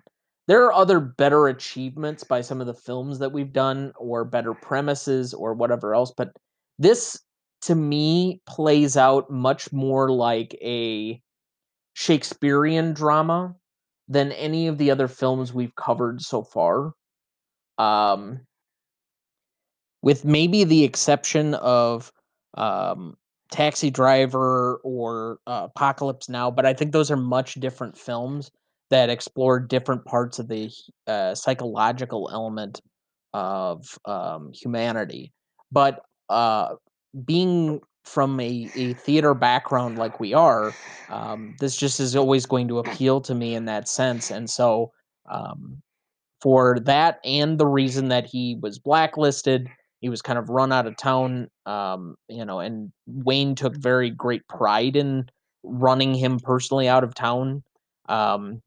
There 0.46 0.64
are 0.66 0.72
other 0.74 1.00
better 1.00 1.48
achievements 1.48 2.22
by 2.22 2.42
some 2.42 2.60
of 2.60 2.66
the 2.66 2.74
films 2.74 3.18
that 3.20 3.32
we've 3.32 3.52
done, 3.52 3.92
or 3.96 4.24
better 4.24 4.52
premises, 4.52 5.32
or 5.32 5.54
whatever 5.54 5.94
else, 5.94 6.12
but 6.14 6.32
this 6.78 7.18
to 7.62 7.74
me 7.74 8.42
plays 8.46 8.96
out 8.98 9.30
much 9.30 9.72
more 9.72 10.10
like 10.10 10.54
a 10.60 11.18
Shakespearean 11.94 12.92
drama 12.92 13.54
than 14.08 14.32
any 14.32 14.66
of 14.66 14.76
the 14.76 14.90
other 14.90 15.08
films 15.08 15.54
we've 15.54 15.74
covered 15.76 16.20
so 16.20 16.42
far. 16.42 16.92
Um, 17.78 18.40
with 20.02 20.26
maybe 20.26 20.64
the 20.64 20.84
exception 20.84 21.54
of 21.54 22.12
um, 22.54 23.16
Taxi 23.50 23.90
Driver 23.90 24.80
or 24.84 25.38
uh, 25.46 25.68
Apocalypse 25.74 26.28
Now, 26.28 26.50
but 26.50 26.66
I 26.66 26.74
think 26.74 26.92
those 26.92 27.10
are 27.10 27.16
much 27.16 27.54
different 27.54 27.96
films 27.96 28.50
that 28.90 29.10
explore 29.10 29.58
different 29.60 30.04
parts 30.04 30.38
of 30.38 30.48
the 30.48 30.70
uh, 31.06 31.34
psychological 31.34 32.30
element 32.32 32.80
of 33.32 33.98
um, 34.04 34.52
humanity. 34.52 35.32
But 35.72 36.00
uh, 36.28 36.74
being 37.24 37.80
from 38.04 38.38
a, 38.38 38.68
a 38.76 38.92
theater 38.94 39.34
background 39.34 39.98
like 39.98 40.20
we 40.20 40.34
are, 40.34 40.72
um, 41.08 41.56
this 41.58 41.76
just 41.76 42.00
is 42.00 42.14
always 42.14 42.46
going 42.46 42.68
to 42.68 42.78
appeal 42.78 43.20
to 43.22 43.34
me 43.34 43.54
in 43.54 43.64
that 43.64 43.88
sense. 43.88 44.30
And 44.30 44.48
so, 44.48 44.92
um, 45.30 45.80
for 46.40 46.78
that 46.80 47.20
and 47.24 47.58
the 47.58 47.66
reason 47.66 48.08
that 48.08 48.26
he 48.26 48.58
was 48.60 48.78
blacklisted, 48.78 49.68
he 50.04 50.10
was 50.10 50.20
kind 50.20 50.38
of 50.38 50.50
run 50.50 50.70
out 50.70 50.86
of 50.86 50.98
town, 50.98 51.48
um, 51.64 52.14
you 52.28 52.44
know, 52.44 52.60
and 52.60 52.92
Wayne 53.06 53.54
took 53.54 53.74
very 53.74 54.10
great 54.10 54.46
pride 54.48 54.96
in 54.96 55.30
running 55.62 56.12
him 56.12 56.38
personally 56.38 56.86
out 56.86 57.04
of 57.04 57.14
town, 57.14 57.62
um, 58.10 58.60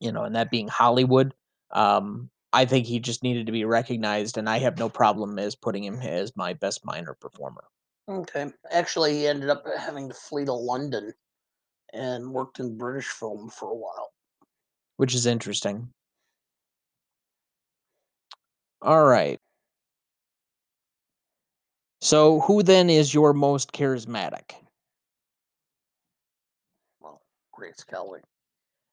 you 0.00 0.10
know, 0.10 0.24
and 0.24 0.34
that 0.34 0.50
being 0.50 0.66
Hollywood. 0.66 1.32
Um, 1.70 2.28
I 2.52 2.64
think 2.64 2.86
he 2.86 2.98
just 2.98 3.22
needed 3.22 3.46
to 3.46 3.52
be 3.52 3.64
recognized, 3.64 4.36
and 4.36 4.50
I 4.50 4.58
have 4.58 4.76
no 4.76 4.88
problem 4.88 5.38
as 5.38 5.54
putting 5.54 5.84
him 5.84 6.00
as 6.00 6.32
my 6.34 6.54
best 6.54 6.84
minor 6.84 7.14
performer. 7.20 7.62
Okay. 8.08 8.50
Actually, 8.72 9.12
he 9.12 9.28
ended 9.28 9.50
up 9.50 9.64
having 9.78 10.08
to 10.08 10.14
flee 10.14 10.44
to 10.44 10.52
London 10.52 11.14
and 11.92 12.32
worked 12.32 12.58
in 12.58 12.76
British 12.76 13.06
film 13.06 13.48
for 13.48 13.70
a 13.70 13.76
while. 13.76 14.10
Which 14.96 15.14
is 15.14 15.26
interesting. 15.26 15.90
All 18.82 19.04
right. 19.04 19.38
So, 22.04 22.40
who 22.40 22.62
then 22.62 22.90
is 22.90 23.14
your 23.14 23.32
most 23.32 23.72
charismatic? 23.72 24.52
Well, 27.00 27.22
Grace 27.50 27.82
Kelly. 27.82 28.20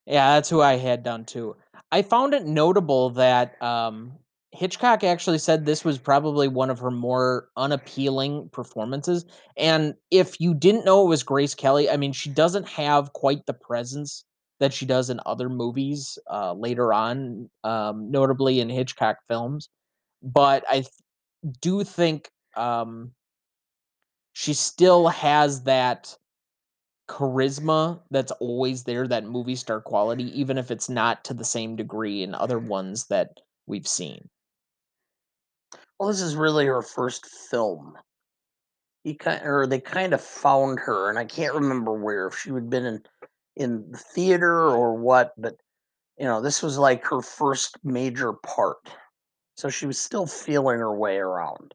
Yeah, 0.06 0.36
that's 0.36 0.48
who 0.48 0.62
I 0.62 0.78
had 0.78 1.02
done 1.02 1.26
too. 1.26 1.54
I 1.92 2.00
found 2.00 2.32
it 2.32 2.46
notable 2.46 3.10
that 3.10 3.60
um, 3.62 4.12
Hitchcock 4.52 5.04
actually 5.04 5.36
said 5.36 5.66
this 5.66 5.84
was 5.84 5.98
probably 5.98 6.48
one 6.48 6.70
of 6.70 6.78
her 6.78 6.90
more 6.90 7.50
unappealing 7.54 8.48
performances. 8.50 9.26
And 9.58 9.92
if 10.10 10.40
you 10.40 10.54
didn't 10.54 10.86
know 10.86 11.04
it 11.04 11.10
was 11.10 11.22
Grace 11.22 11.54
Kelly, 11.54 11.90
I 11.90 11.98
mean, 11.98 12.14
she 12.14 12.30
doesn't 12.30 12.66
have 12.66 13.12
quite 13.12 13.44
the 13.44 13.52
presence 13.52 14.24
that 14.58 14.72
she 14.72 14.86
does 14.86 15.10
in 15.10 15.20
other 15.26 15.50
movies 15.50 16.18
uh, 16.30 16.54
later 16.54 16.94
on, 16.94 17.50
um, 17.62 18.10
notably 18.10 18.58
in 18.60 18.70
Hitchcock 18.70 19.18
films. 19.28 19.68
But 20.22 20.64
I 20.66 20.76
th- 20.76 20.88
do 21.60 21.84
think 21.84 22.30
um, 22.56 23.12
she 24.32 24.54
still 24.54 25.08
has 25.08 25.62
that 25.62 26.16
charisma 27.08 28.00
that's 28.10 28.32
always 28.32 28.84
there, 28.84 29.06
that 29.06 29.24
movie 29.24 29.56
star 29.56 29.80
quality, 29.80 30.38
even 30.38 30.56
if 30.56 30.70
it's 30.70 30.88
not 30.88 31.24
to 31.24 31.34
the 31.34 31.44
same 31.44 31.76
degree 31.76 32.22
in 32.22 32.34
other 32.34 32.58
ones 32.58 33.06
that 33.06 33.40
we've 33.66 33.88
seen. 33.88 34.28
Well, 35.98 36.08
this 36.08 36.20
is 36.20 36.36
really 36.36 36.66
her 36.66 36.82
first 36.82 37.26
film. 37.26 37.96
He 39.04 39.14
kind 39.14 39.42
or 39.44 39.66
they 39.66 39.80
kind 39.80 40.14
of 40.14 40.20
found 40.20 40.78
her, 40.80 41.10
and 41.10 41.18
I 41.18 41.24
can't 41.24 41.54
remember 41.54 41.92
where 41.92 42.28
if 42.28 42.38
she 42.38 42.50
had 42.50 42.70
been 42.70 42.86
in 42.86 43.02
in 43.56 43.90
the 43.90 43.98
theater 43.98 44.70
or 44.70 44.94
what, 44.94 45.32
but 45.36 45.56
you 46.18 46.24
know, 46.24 46.40
this 46.40 46.62
was 46.62 46.78
like 46.78 47.04
her 47.04 47.20
first 47.20 47.76
major 47.84 48.32
part. 48.32 48.78
So 49.56 49.68
she 49.68 49.86
was 49.86 49.98
still 49.98 50.26
feeling 50.26 50.78
her 50.78 50.96
way 50.96 51.18
around. 51.18 51.74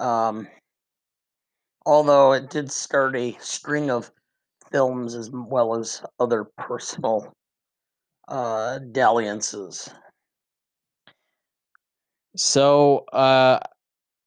Um, 0.00 0.48
although 1.84 2.32
it 2.32 2.48
did 2.48 2.72
start 2.72 3.14
a 3.14 3.36
string 3.38 3.90
of 3.90 4.10
films 4.72 5.14
as 5.14 5.30
well 5.30 5.74
as 5.74 6.02
other 6.18 6.44
personal 6.56 7.32
uh, 8.28 8.78
dalliances. 8.92 9.90
So 12.36 13.04
uh, 13.12 13.58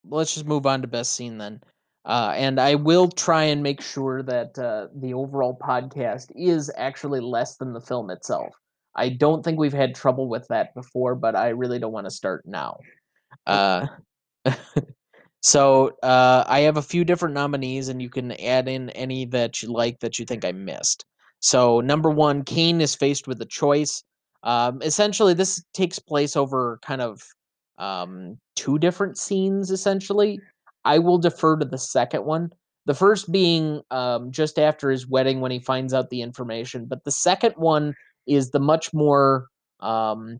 let's 0.07 0.33
just 0.33 0.45
move 0.45 0.65
on 0.65 0.81
to 0.81 0.87
best 0.87 1.13
scene 1.13 1.37
then. 1.37 1.61
Uh, 2.05 2.33
and 2.35 2.59
I 2.59 2.75
will 2.75 3.07
try 3.07 3.43
and 3.45 3.63
make 3.63 3.81
sure 3.81 4.21
that 4.23 4.59
uh, 4.59 4.87
the 4.93 5.13
overall 5.13 5.57
podcast 5.57 6.31
is 6.35 6.69
actually 6.75 7.21
less 7.21 7.55
than 7.55 7.71
the 7.71 7.79
film 7.79 8.09
itself. 8.09 8.53
I 8.95 9.09
don't 9.09 9.41
think 9.41 9.57
we've 9.57 9.73
had 9.73 9.95
trouble 9.95 10.27
with 10.27 10.45
that 10.49 10.75
before, 10.75 11.15
but 11.15 11.35
I 11.35 11.49
really 11.49 11.79
don't 11.79 11.93
want 11.93 12.05
to 12.05 12.11
start 12.11 12.43
now. 12.45 12.77
Uh, 13.47 13.87
so 15.43 15.91
uh, 16.03 16.45
I 16.47 16.61
have 16.61 16.77
a 16.77 16.81
few 16.81 17.03
different 17.03 17.35
nominees, 17.35 17.89
and 17.89 18.01
you 18.01 18.09
can 18.09 18.31
add 18.39 18.69
in 18.69 18.89
any 18.91 19.25
that 19.25 19.61
you 19.61 19.71
like 19.71 19.99
that 19.99 20.17
you 20.17 20.25
think 20.25 20.45
I 20.45 20.53
missed. 20.53 21.03
So 21.41 21.81
number 21.81 22.09
one, 22.09 22.43
Kane 22.45 22.79
is 22.79 22.95
faced 22.95 23.27
with 23.27 23.41
a 23.41 23.45
choice. 23.45 24.03
Um, 24.43 24.81
essentially, 24.81 25.33
this 25.33 25.61
takes 25.73 25.99
place 25.99 26.37
over 26.37 26.79
kind 26.81 27.01
of 27.01 27.21
um, 27.77 28.37
two 28.55 28.79
different 28.79 29.17
scenes. 29.17 29.69
Essentially, 29.69 30.39
I 30.85 30.99
will 30.99 31.17
defer 31.17 31.57
to 31.57 31.65
the 31.65 31.77
second 31.77 32.23
one. 32.23 32.53
The 32.85 32.93
first 32.93 33.29
being 33.29 33.81
um, 33.91 34.31
just 34.31 34.57
after 34.57 34.89
his 34.91 35.07
wedding 35.07 35.41
when 35.41 35.51
he 35.51 35.59
finds 35.59 35.93
out 35.93 36.09
the 36.09 36.21
information, 36.21 36.85
but 36.85 37.03
the 37.03 37.11
second 37.11 37.55
one 37.57 37.93
is 38.27 38.51
the 38.51 38.59
much 38.59 38.93
more 38.93 39.47
um, 39.81 40.39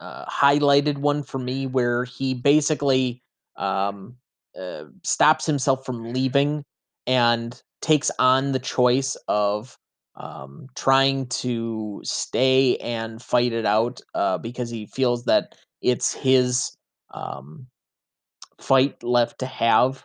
uh, 0.00 0.24
highlighted 0.24 0.96
one 0.96 1.22
for 1.22 1.38
me, 1.38 1.66
where 1.66 2.04
he 2.04 2.32
basically 2.32 3.22
um, 3.60 4.16
uh, 4.58 4.84
stops 5.04 5.46
himself 5.46 5.84
from 5.86 6.12
leaving 6.12 6.64
and 7.06 7.62
takes 7.82 8.10
on 8.18 8.52
the 8.52 8.58
choice 8.58 9.16
of 9.28 9.76
um, 10.16 10.66
trying 10.74 11.26
to 11.26 12.00
stay 12.02 12.76
and 12.78 13.22
fight 13.22 13.52
it 13.52 13.64
out 13.64 14.00
uh, 14.14 14.38
because 14.38 14.70
he 14.70 14.86
feels 14.86 15.24
that 15.24 15.54
it's 15.82 16.12
his 16.12 16.76
um, 17.14 17.66
fight 18.60 19.02
left 19.02 19.38
to 19.38 19.46
have. 19.46 20.04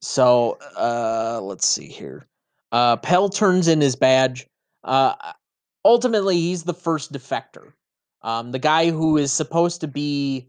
So 0.00 0.58
uh, 0.76 1.40
let's 1.42 1.66
see 1.66 1.86
here. 1.86 2.26
Uh, 2.72 2.96
Pell 2.96 3.28
turns 3.28 3.68
in 3.68 3.80
his 3.80 3.94
badge. 3.94 4.46
Uh, 4.82 5.14
ultimately, 5.84 6.36
he's 6.36 6.64
the 6.64 6.74
first 6.74 7.12
defector. 7.12 7.72
Um, 8.22 8.52
the 8.52 8.58
guy 8.58 8.90
who 8.90 9.16
is 9.16 9.32
supposed 9.32 9.80
to 9.80 9.88
be 9.88 10.48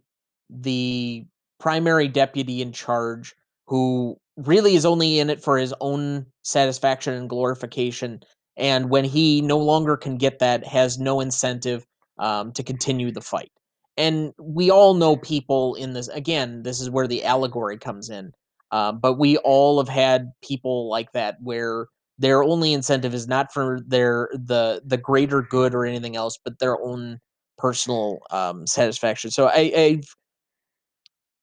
the 0.62 1.26
primary 1.60 2.08
deputy 2.08 2.62
in 2.62 2.72
charge, 2.72 3.34
who 3.68 4.18
really 4.38 4.76
is 4.76 4.86
only 4.86 5.20
in 5.20 5.30
it 5.30 5.44
for 5.44 5.58
his 5.58 5.74
own 5.80 6.26
satisfaction 6.44 7.14
and 7.14 7.30
glorification. 7.30 8.22
And 8.58 8.90
when 8.90 9.06
he 9.06 9.42
no 9.42 9.58
longer 9.58 9.98
can 9.98 10.18
get 10.18 10.40
that, 10.40 10.66
has 10.66 11.00
no 11.00 11.20
incentive 11.20 11.86
um, 12.20 12.52
to 12.54 12.64
continue 12.64 13.12
the 13.12 13.22
fight. 13.22 13.52
And 13.98 14.34
we 14.40 14.72
all 14.72 14.94
know 14.96 15.16
people 15.16 15.76
in 15.76 15.94
this. 15.94 16.08
Again, 16.08 16.64
this 16.64 16.82
is 16.82 16.90
where 16.90 17.08
the 17.08 17.24
allegory 17.24 17.78
comes 17.78 18.10
in. 18.10 18.32
Uh, 18.72 18.92
but 18.92 19.20
we 19.20 19.38
all 19.38 19.78
have 19.80 19.90
had 19.90 20.32
people 20.44 20.90
like 20.90 21.12
that 21.14 21.38
where 21.42 21.88
their 22.18 22.44
only 22.44 22.74
incentive 22.74 23.14
is 23.14 23.28
not 23.28 23.54
for 23.54 23.80
their 23.86 24.30
the 24.34 24.82
the 24.86 24.98
greater 24.98 25.44
good 25.44 25.76
or 25.76 25.86
anything 25.86 26.16
else, 26.16 26.40
but 26.44 26.58
their 26.60 26.82
own 26.82 27.20
personal 27.58 28.20
um, 28.32 28.66
satisfaction. 28.66 29.30
So 29.30 29.48
I, 29.48 29.72
I've 29.76 30.16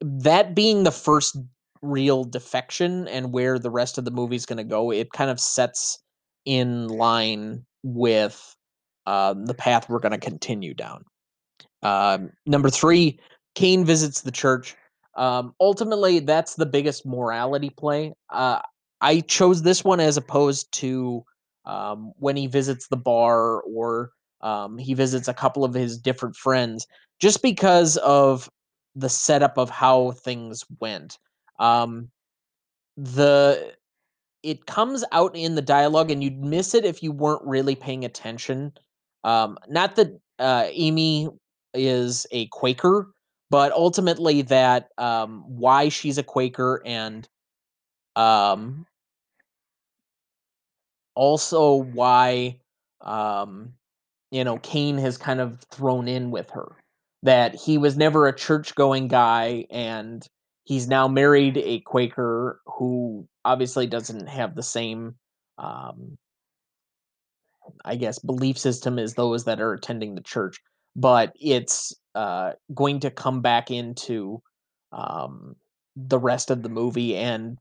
that 0.01 0.55
being 0.55 0.85
the 0.85 0.93
first 0.93 1.37
real 1.83 2.25
defection 2.25 3.09
and 3.09 3.33
where 3.33 3.59
the 3.59 3.71
rest 3.71 3.99
of 3.99 4.05
the 4.05 4.11
movie's 4.11 4.47
going 4.47 4.59
to 4.59 4.65
go, 4.65 4.91
it 4.91 5.13
kind 5.13 5.31
of 5.31 5.41
sets 5.41 5.99
in 6.45 6.89
line 6.89 7.65
with 7.83 8.55
um, 9.07 9.47
the 9.47 9.55
path 9.55 9.89
we're 9.89 9.99
going 9.99 10.13
to 10.13 10.19
continue 10.19 10.75
down. 10.75 11.05
Um, 11.83 12.31
number 12.47 12.71
three, 12.71 13.19
Kane 13.55 13.85
visits 13.85 14.23
the 14.23 14.31
church. 14.31 14.77
Um, 15.17 15.55
ultimately, 15.61 16.21
that's 16.21 16.55
the 16.55 16.67
biggest 16.67 17.05
morality 17.07 17.71
play. 17.71 18.13
Uh, 18.31 18.61
I 19.01 19.21
chose 19.21 19.63
this 19.63 19.83
one 19.83 20.01
as 20.01 20.17
opposed 20.17 20.71
to 20.73 21.25
um, 21.65 22.13
when 22.19 22.37
he 22.37 22.47
visits 22.47 22.89
the 22.89 22.97
bar 22.97 23.61
or 23.63 24.11
um, 24.43 24.79
he 24.79 24.95
visits 24.95 25.29
a 25.29 25.35
couple 25.35 25.65
of 25.65 25.75
his 25.75 25.99
different 25.99 26.37
friends, 26.37 26.87
just 27.21 27.43
because 27.43 27.97
of 27.99 28.49
the 28.95 29.09
setup 29.09 29.59
of 29.59 29.71
how 29.71 30.13
things 30.13 30.65
went. 30.81 31.19
Um, 31.59 32.11
the 32.97 33.75
it 34.43 34.67
comes 34.67 35.05
out 35.13 35.37
in 35.37 35.55
the 35.55 35.63
dialogue, 35.63 36.11
and 36.11 36.25
you'd 36.25 36.43
miss 36.43 36.75
it 36.75 36.85
if 36.85 37.03
you 37.03 37.13
weren't 37.13 37.45
really 37.45 37.75
paying 37.75 38.05
attention. 38.05 38.73
Um, 39.25 39.59
not 39.69 39.97
that 39.97 40.19
uh, 40.39 40.67
Amy 40.71 41.29
is 41.75 42.27
a 42.31 42.47
Quaker, 42.47 43.13
but 43.51 43.73
ultimately 43.73 44.43
that 44.43 44.89
um, 44.99 45.45
why 45.47 45.89
she's 45.89 46.19
a 46.19 46.23
Quaker 46.23 46.83
and 46.87 47.29
um, 48.17 48.87
also 51.15 51.75
why 51.75 52.59
um, 53.03 53.75
you 54.31 54.45
know 54.45 54.59
Kane 54.59 54.99
has 54.99 55.19
kind 55.19 55.41
of 55.41 55.61
thrown 55.71 56.09
in 56.09 56.31
with 56.31 56.49
her 56.51 56.77
that 57.23 57.55
he 57.55 57.79
was 57.79 57.97
never 57.97 58.27
a 58.27 58.37
church 58.37 58.75
going 58.75 59.09
guy 59.09 59.67
and 59.71 60.27
he's 60.65 60.89
now 60.89 61.09
married 61.09 61.59
a 61.59 61.81
Quaker 61.81 62.61
who 62.67 63.29
obviously 63.45 63.87
doesn't 63.87 64.29
have 64.29 64.55
the 64.55 64.63
same 64.63 65.15
um, 65.59 66.17
I 67.85 67.97
guess 67.97 68.19
belief 68.19 68.59
system 68.59 68.99
as 68.99 69.15
those 69.15 69.45
that 69.45 69.61
are 69.61 69.73
attending 69.73 70.15
the 70.15 70.23
church, 70.23 70.59
but 70.97 71.33
it's 71.41 71.95
uh, 72.15 72.53
going 72.75 73.01
to 73.01 73.11
come 73.11 73.43
back 73.43 73.71
into 73.71 74.43
um, 74.93 75.57
the 75.97 76.19
rest 76.19 76.51
of 76.51 76.63
the 76.63 76.69
movie 76.69 77.17
and 77.17 77.59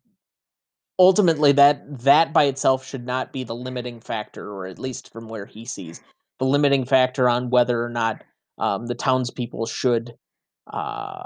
ultimately 0.98 1.52
that 1.54 1.84
that 2.04 2.34
by 2.34 2.46
itself 2.46 2.86
should 2.86 3.06
not 3.06 3.32
be 3.32 3.44
the 3.44 3.56
limiting 3.56 4.00
factor 4.00 4.52
or 4.52 4.66
at 4.66 4.80
least 4.80 5.12
from 5.12 5.28
where 5.28 5.46
he 5.46 5.66
sees 5.66 6.02
the 6.40 6.46
limiting 6.46 6.86
factor 6.86 7.30
on 7.30 7.50
whether 7.50 7.84
or 7.84 7.90
not 7.90 8.24
um, 8.60 8.88
the 8.88 8.96
townspeople 8.96 9.66
should 9.66 10.14
uh, 10.72 11.24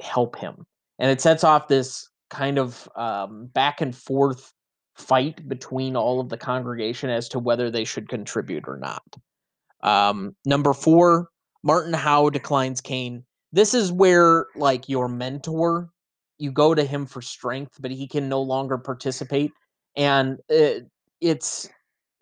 help 0.00 0.36
him 0.36 0.64
and 0.98 1.10
it 1.10 1.20
sets 1.20 1.44
off 1.44 1.68
this 1.68 2.08
kind 2.30 2.58
of 2.58 2.88
um, 2.96 3.46
back 3.46 3.80
and 3.80 3.96
forth 3.96 4.52
fight 4.96 5.48
between 5.48 5.96
all 5.96 6.20
of 6.20 6.28
the 6.28 6.36
congregation 6.36 7.08
as 7.08 7.28
to 7.28 7.38
whether 7.38 7.70
they 7.70 7.84
should 7.84 8.08
contribute 8.08 8.64
or 8.66 8.76
not 8.76 9.02
um, 9.82 10.34
number 10.44 10.72
four 10.72 11.28
martin 11.62 11.92
howe 11.92 12.30
declines 12.30 12.80
kane 12.80 13.24
this 13.52 13.74
is 13.74 13.90
where 13.90 14.46
like 14.56 14.88
your 14.88 15.08
mentor 15.08 15.90
you 16.38 16.52
go 16.52 16.74
to 16.74 16.84
him 16.84 17.06
for 17.06 17.20
strength, 17.20 17.76
but 17.80 17.90
he 17.90 18.06
can 18.06 18.28
no 18.28 18.40
longer 18.40 18.78
participate. 18.78 19.52
And 19.96 20.38
it, 20.48 20.86
it's 21.20 21.68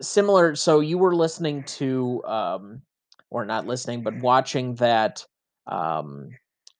similar. 0.01 0.55
So 0.55 0.79
you 0.79 0.97
were 0.97 1.15
listening 1.15 1.63
to, 1.63 2.23
um, 2.25 2.81
or 3.29 3.45
not 3.45 3.67
listening, 3.67 4.03
but 4.03 4.17
watching 4.17 4.75
that 4.75 5.25
um, 5.67 6.29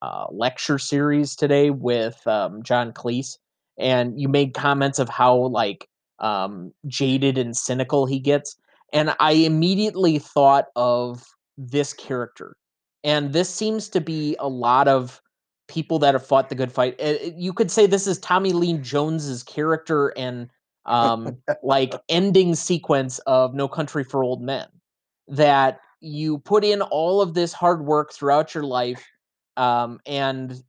uh, 0.01 0.25
lecture 0.31 0.79
series 0.79 1.35
today 1.35 1.69
with 1.69 2.25
um, 2.27 2.63
John 2.63 2.91
Cleese, 2.93 3.37
and 3.77 4.19
you 4.19 4.27
made 4.27 4.53
comments 4.53 4.99
of 4.99 5.09
how 5.09 5.35
like 5.35 5.87
um, 6.19 6.73
jaded 6.87 7.37
and 7.37 7.55
cynical 7.55 8.05
he 8.05 8.19
gets, 8.19 8.55
and 8.93 9.15
I 9.19 9.33
immediately 9.33 10.19
thought 10.19 10.65
of 10.75 11.25
this 11.57 11.93
character, 11.93 12.55
and 13.03 13.33
this 13.33 13.53
seems 13.53 13.89
to 13.89 14.01
be 14.01 14.35
a 14.39 14.47
lot 14.47 14.87
of 14.87 15.21
people 15.67 15.99
that 15.99 16.13
have 16.13 16.25
fought 16.25 16.49
the 16.49 16.55
good 16.55 16.71
fight. 16.71 16.95
Uh, 17.01 17.15
you 17.35 17.53
could 17.53 17.69
say 17.69 17.85
this 17.85 18.07
is 18.07 18.17
Tommy 18.19 18.53
Lee 18.53 18.77
Jones's 18.77 19.43
character 19.43 20.13
and 20.17 20.49
um, 20.85 21.37
like 21.61 21.93
ending 22.09 22.55
sequence 22.55 23.19
of 23.19 23.53
No 23.53 23.67
Country 23.67 24.03
for 24.03 24.23
Old 24.23 24.41
Men. 24.41 24.67
That 25.27 25.81
you 25.99 26.39
put 26.39 26.63
in 26.63 26.81
all 26.81 27.21
of 27.21 27.33
this 27.33 27.53
hard 27.53 27.85
work 27.85 28.13
throughout 28.13 28.53
your 28.53 28.63
life, 28.63 29.05
um, 29.55 29.99
and 30.05 30.63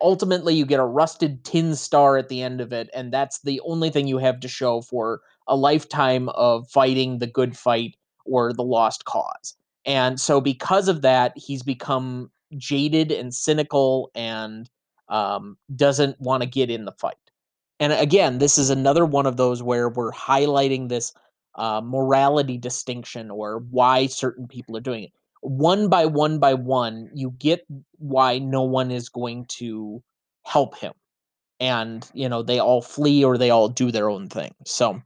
ultimately 0.00 0.54
you 0.54 0.66
get 0.66 0.80
a 0.80 0.84
rusted 0.84 1.44
tin 1.44 1.74
star 1.74 2.16
at 2.16 2.28
the 2.28 2.42
end 2.42 2.60
of 2.60 2.72
it, 2.72 2.90
and 2.94 3.12
that's 3.12 3.40
the 3.42 3.60
only 3.60 3.90
thing 3.90 4.06
you 4.06 4.18
have 4.18 4.40
to 4.40 4.48
show 4.48 4.80
for 4.80 5.20
a 5.46 5.56
lifetime 5.56 6.28
of 6.30 6.68
fighting 6.68 7.18
the 7.18 7.26
good 7.26 7.56
fight 7.56 7.96
or 8.24 8.52
the 8.52 8.62
lost 8.62 9.04
cause. 9.04 9.54
And 9.84 10.20
so, 10.20 10.40
because 10.40 10.88
of 10.88 11.02
that, 11.02 11.32
he's 11.36 11.62
become 11.62 12.30
jaded 12.56 13.10
and 13.10 13.34
cynical 13.34 14.10
and 14.14 14.70
um, 15.08 15.56
doesn't 15.74 16.20
want 16.20 16.42
to 16.42 16.48
get 16.48 16.70
in 16.70 16.84
the 16.84 16.92
fight. 16.92 17.16
And 17.80 17.92
again, 17.92 18.38
this 18.38 18.58
is 18.58 18.70
another 18.70 19.04
one 19.04 19.26
of 19.26 19.36
those 19.36 19.62
where 19.62 19.88
we're 19.88 20.12
highlighting 20.12 20.88
this 20.88 21.12
uh, 21.54 21.80
morality 21.82 22.58
distinction 22.58 23.30
or 23.30 23.58
why 23.70 24.06
certain 24.06 24.46
people 24.46 24.76
are 24.76 24.80
doing 24.80 25.04
it. 25.04 25.12
One 25.40 25.88
by 25.88 26.06
one 26.06 26.38
by 26.38 26.54
one, 26.54 27.10
you 27.14 27.34
get 27.38 27.66
why 27.98 28.38
no 28.38 28.62
one 28.62 28.90
is 28.90 29.08
going 29.08 29.46
to 29.46 30.02
help 30.44 30.78
him. 30.78 30.92
And, 31.60 32.08
you 32.12 32.28
know, 32.28 32.42
they 32.42 32.58
all 32.58 32.82
flee 32.82 33.24
or 33.24 33.38
they 33.38 33.50
all 33.50 33.68
do 33.68 33.90
their 33.90 34.10
own 34.10 34.28
thing. 34.28 34.54
So, 34.66 35.00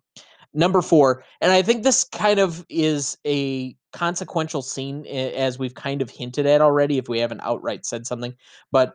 number 0.54 0.82
four, 0.82 1.24
and 1.40 1.52
I 1.52 1.62
think 1.62 1.82
this 1.82 2.04
kind 2.04 2.38
of 2.38 2.64
is 2.68 3.18
a 3.26 3.76
consequential 3.96 4.60
scene 4.60 5.06
as 5.06 5.58
we've 5.58 5.74
kind 5.74 6.02
of 6.02 6.10
hinted 6.10 6.44
at 6.44 6.60
already 6.60 6.98
if 6.98 7.08
we 7.08 7.18
haven't 7.18 7.40
outright 7.40 7.86
said 7.86 8.06
something 8.06 8.34
but 8.70 8.92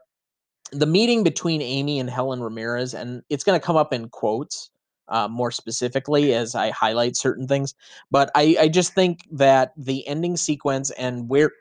the 0.72 0.86
meeting 0.86 1.24
between 1.24 1.60
amy 1.60 2.00
and 2.00 2.08
helen 2.08 2.40
ramirez 2.40 2.94
and 2.94 3.24
it's 3.28 3.44
going 3.44 3.60
to 3.60 3.66
come 3.66 3.76
up 3.76 3.92
in 3.94 4.08
quotes 4.10 4.70
uh, 5.08 5.28
more 5.28 5.52
specifically 5.52 6.34
as 6.34 6.56
i 6.56 6.70
highlight 6.70 7.16
certain 7.16 7.48
things 7.48 7.76
but 8.10 8.32
I, 8.36 8.56
I 8.60 8.68
just 8.68 8.94
think 8.94 9.22
that 9.32 9.74
the 9.78 10.08
ending 10.08 10.38
sequence 10.38 10.92
and 10.92 11.30
where 11.30 11.52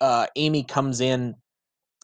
uh, 0.00 0.26
amy 0.36 0.64
comes 0.64 1.00
in 1.00 1.34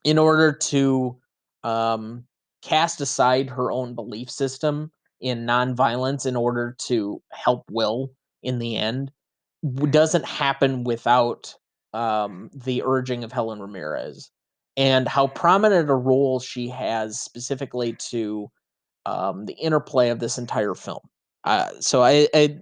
in 0.05 0.19
order 0.19 0.53
to 0.53 1.17
um, 1.65 2.25
cast 2.63 3.01
aside 3.01 3.51
her 3.51 3.71
own 3.71 3.95
belief 3.95 4.31
system 4.31 4.91
in 5.21 5.47
nonviolence 5.47 6.27
in 6.27 6.37
order 6.37 6.77
to 6.79 7.21
help 7.33 7.65
will 7.71 8.13
in 8.43 8.59
the 8.59 8.77
end 8.77 9.11
doesn't 9.91 10.25
happen 10.25 10.85
without 10.85 11.55
um, 11.93 12.51
the 12.55 12.83
urging 12.85 13.25
of 13.25 13.33
Helen 13.33 13.61
Ramirez 13.61 14.31
and 14.77 15.09
how 15.09 15.27
prominent 15.27 15.91
a 15.91 15.95
role 15.95 16.39
she 16.39 16.69
has 16.69 17.21
specifically 17.21 17.95
to 18.11 18.51
um, 19.09 19.47
the 19.47 19.55
interplay 19.55 20.11
of 20.11 20.19
this 20.19 20.37
entire 20.37 20.75
film. 20.75 21.01
Uh, 21.45 21.71
so 21.81 22.03
I, 22.03 22.29
I, 22.35 22.59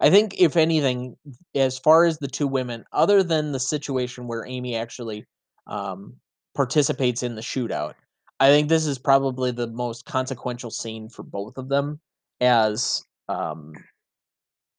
I 0.00 0.08
think 0.08 0.40
if 0.40 0.56
anything, 0.56 1.16
as 1.54 1.78
far 1.78 2.04
as 2.04 2.18
the 2.18 2.28
two 2.28 2.46
women, 2.46 2.84
other 2.92 3.22
than 3.22 3.52
the 3.52 3.60
situation 3.60 4.26
where 4.26 4.46
Amy 4.46 4.76
actually 4.76 5.26
um, 5.66 6.16
participates 6.54 7.22
in 7.22 7.34
the 7.34 7.42
shootout, 7.42 7.94
I 8.40 8.48
think 8.48 8.68
this 8.68 8.86
is 8.86 8.98
probably 8.98 9.50
the 9.50 9.66
most 9.66 10.06
consequential 10.06 10.70
scene 10.70 11.10
for 11.10 11.22
both 11.22 11.58
of 11.58 11.68
them 11.68 12.00
as 12.40 13.04
um, 13.28 13.74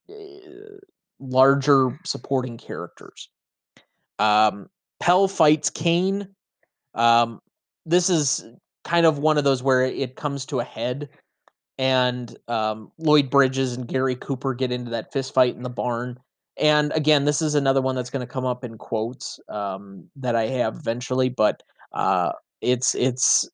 eh, 0.10 0.40
larger 1.20 2.00
supporting 2.04 2.58
characters. 2.58 3.30
Um, 4.18 4.70
Pell 5.00 5.28
fights 5.28 5.70
Kane. 5.70 6.28
Um, 6.96 7.40
this 7.86 8.10
is 8.10 8.44
kind 8.84 9.06
of 9.06 9.20
one 9.20 9.38
of 9.38 9.44
those 9.44 9.64
where 9.64 9.84
it 9.84 10.16
comes 10.16 10.46
to 10.48 10.60
a 10.60 10.64
head, 10.64 11.10
and 11.78 12.38
um, 12.48 12.92
Lloyd 12.98 13.30
Bridges 13.30 13.74
and 13.74 13.88
Gary 13.88 14.16
Cooper 14.16 14.54
get 14.54 14.72
into 14.72 14.92
that 14.92 15.12
fist 15.12 15.34
fight 15.34 15.56
in 15.56 15.64
the 15.64 15.70
barn. 15.70 16.20
And 16.58 16.92
again, 16.94 17.26
this 17.26 17.42
is 17.42 17.56
another 17.56 17.82
one 17.82 17.96
that's 17.96 18.10
going 18.10 18.26
to 18.26 18.32
come 18.32 18.46
up 18.46 18.64
in 18.64 18.78
quotes 18.78 19.40
um, 19.50 20.10
that 20.18 20.36
I 20.36 20.48
have 20.48 20.76
eventually, 20.76 21.30
but 21.30 21.64
uh, 21.94 22.34
it's 22.62 22.94
it's 22.96 23.50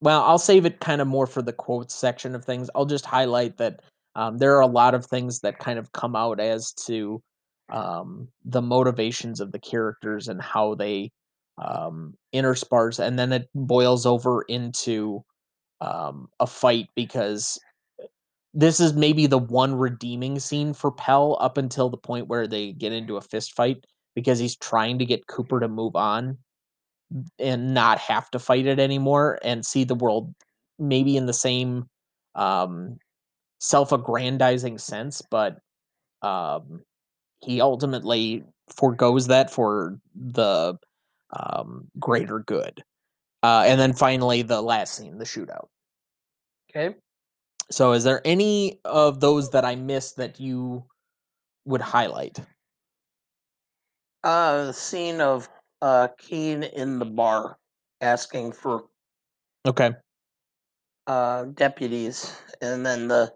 well, 0.00 0.22
I'll 0.22 0.38
save 0.38 0.66
it 0.66 0.80
kind 0.80 1.00
of 1.00 1.08
more 1.08 1.26
for 1.26 1.42
the 1.42 1.52
quotes 1.52 1.94
section 1.94 2.34
of 2.34 2.44
things. 2.44 2.68
I'll 2.74 2.86
just 2.86 3.06
highlight 3.06 3.56
that 3.56 3.80
um, 4.14 4.38
there 4.38 4.54
are 4.56 4.60
a 4.60 4.66
lot 4.66 4.94
of 4.94 5.06
things 5.06 5.40
that 5.40 5.58
kind 5.58 5.78
of 5.78 5.92
come 5.92 6.14
out 6.14 6.38
as 6.38 6.72
to 6.86 7.22
um, 7.70 8.28
the 8.44 8.62
motivations 8.62 9.40
of 9.40 9.52
the 9.52 9.58
characters 9.58 10.28
and 10.28 10.40
how 10.40 10.74
they 10.74 11.10
um, 11.58 12.14
intersparse, 12.34 12.98
and 12.98 13.18
then 13.18 13.32
it 13.32 13.48
boils 13.54 14.06
over 14.06 14.42
into 14.42 15.24
um, 15.80 16.28
a 16.40 16.46
fight 16.46 16.88
because 16.94 17.58
this 18.54 18.80
is 18.80 18.94
maybe 18.94 19.26
the 19.26 19.38
one 19.38 19.74
redeeming 19.74 20.38
scene 20.38 20.72
for 20.72 20.90
Pell 20.90 21.36
up 21.40 21.58
until 21.58 21.90
the 21.90 21.96
point 21.96 22.28
where 22.28 22.46
they 22.46 22.72
get 22.72 22.92
into 22.92 23.16
a 23.16 23.20
fist 23.20 23.54
fight 23.54 23.84
because 24.14 24.38
he's 24.38 24.56
trying 24.56 24.98
to 24.98 25.04
get 25.04 25.26
Cooper 25.26 25.60
to 25.60 25.68
move 25.68 25.94
on 25.94 26.38
and 27.38 27.74
not 27.74 27.98
have 27.98 28.30
to 28.30 28.38
fight 28.38 28.66
it 28.66 28.78
anymore 28.78 29.38
and 29.44 29.64
see 29.64 29.84
the 29.84 29.94
world 29.94 30.34
maybe 30.78 31.16
in 31.16 31.26
the 31.26 31.32
same 31.32 31.84
um, 32.34 32.96
self-aggrandizing 33.60 34.78
sense, 34.78 35.22
but 35.30 35.58
um, 36.22 36.82
he 37.40 37.60
ultimately 37.60 38.44
foregoes 38.74 39.26
that 39.28 39.50
for 39.50 39.98
the 40.14 40.76
um, 41.38 41.88
greater 41.98 42.40
good. 42.40 42.82
Uh, 43.42 43.64
and 43.66 43.78
then 43.78 43.92
finally, 43.92 44.42
the 44.42 44.60
last 44.60 44.94
scene, 44.94 45.18
the 45.18 45.24
shootout. 45.24 45.68
Okay. 46.70 46.96
So, 47.70 47.92
is 47.92 48.04
there 48.04 48.22
any 48.24 48.80
of 48.84 49.20
those 49.20 49.50
that 49.50 49.64
I 49.64 49.74
missed 49.74 50.16
that 50.16 50.40
you 50.40 50.84
would 51.64 51.80
highlight? 51.80 52.38
Uh, 54.24 54.66
the 54.66 54.72
scene 54.72 55.20
of 55.20 55.48
uh, 55.82 56.08
Keen 56.18 56.62
in 56.62 56.98
the 56.98 57.04
bar 57.04 57.58
asking 58.00 58.52
for 58.52 58.84
Okay. 59.66 59.92
uh, 61.06 61.44
deputies, 61.44 62.36
and 62.60 62.84
then 62.84 63.08
the 63.08 63.32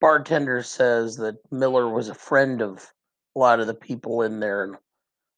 bartender 0.00 0.62
says 0.62 1.16
that 1.16 1.36
Miller 1.50 1.88
was 1.88 2.08
a 2.08 2.14
friend 2.14 2.62
of 2.62 2.86
a 3.36 3.38
lot 3.38 3.60
of 3.60 3.66
the 3.66 3.74
people 3.74 4.22
in 4.22 4.40
there, 4.40 4.64
and 4.64 4.76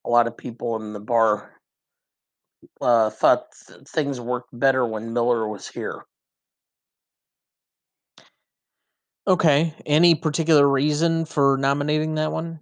a 0.05 0.11
lot 0.11 0.27
of 0.27 0.37
people 0.37 0.77
in 0.77 0.93
the 0.93 1.01
bar 1.01 1.61
uh, 2.81 3.11
thought 3.11 3.47
th- 3.67 3.81
things 3.89 4.21
worked 4.21 4.51
better 4.53 4.87
when 4.87 5.13
Miller 5.13 5.49
was 5.49 5.69
here. 5.69 6.05
Okay. 9.27 9.75
Any 9.87 10.15
particular 10.15 10.69
reason 10.69 11.25
for 11.25 11.57
nominating 11.57 12.17
that 12.17 12.33
one? 12.33 12.61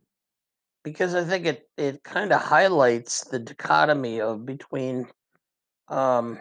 because 0.83 1.15
I 1.15 1.25
think 1.25 1.47
it 1.47 1.69
it 1.77 2.03
kind 2.03 2.33
of 2.33 2.41
highlights 2.41 3.25
the 3.25 3.39
dichotomy 3.39 4.21
of 4.21 4.47
between 4.47 5.07
um, 5.89 6.35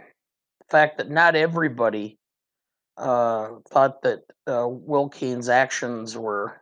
the 0.60 0.66
fact 0.70 0.97
that 0.97 1.10
not 1.10 1.36
everybody 1.36 2.18
uh, 2.97 3.49
thought 3.70 4.01
that 4.03 4.22
uh, 4.47 4.68
Wilkeen's 4.68 5.49
actions 5.49 6.18
were 6.18 6.62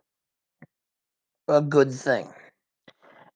a 1.46 1.60
good 1.60 1.92
thing. 1.92 2.28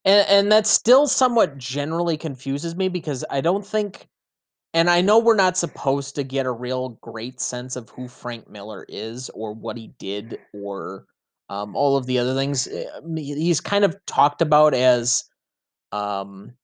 And 0.04 0.28
and 0.28 0.52
that 0.52 0.66
still 0.66 1.06
somewhat 1.06 1.58
generally 1.58 2.16
confuses 2.16 2.74
me 2.76 2.88
because 2.88 3.24
I 3.30 3.40
don't 3.40 3.66
think 3.66 4.08
and 4.74 4.88
I 4.88 5.02
know 5.02 5.18
we're 5.18 5.36
not 5.36 5.56
supposed 5.56 6.14
to 6.14 6.22
get 6.24 6.46
a 6.46 6.50
real 6.52 6.90
great 7.02 7.40
sense 7.40 7.76
of 7.76 7.90
who 7.90 8.08
Frank 8.08 8.48
Miller 8.48 8.86
is 8.88 9.28
or 9.30 9.52
what 9.54 9.76
he 9.76 9.88
did 9.98 10.38
or 10.54 11.04
um, 11.50 11.76
all 11.76 11.96
of 11.96 12.06
the 12.06 12.18
other 12.18 12.34
things. 12.34 12.66
Eh, 12.68 12.86
he's 13.16 13.60
kind 13.60 13.84
of 13.84 13.94
talked 14.06 14.40
about 14.40 14.72
as 14.72 15.24
um, 15.92 16.54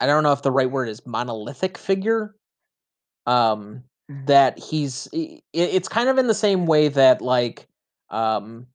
I 0.00 0.06
don't 0.06 0.24
know 0.24 0.32
if 0.32 0.42
the 0.42 0.50
right 0.50 0.70
word 0.70 0.88
is 0.88 1.06
monolithic 1.06 1.78
figure. 1.78 2.34
Um, 3.26 3.84
that 4.26 4.58
he's 4.58 5.08
it, 5.12 5.40
it's 5.52 5.88
kind 5.88 6.08
of 6.08 6.18
in 6.18 6.26
the 6.26 6.34
same 6.34 6.66
way 6.66 6.88
that 6.88 7.22
like 7.22 7.68
um 8.10 8.66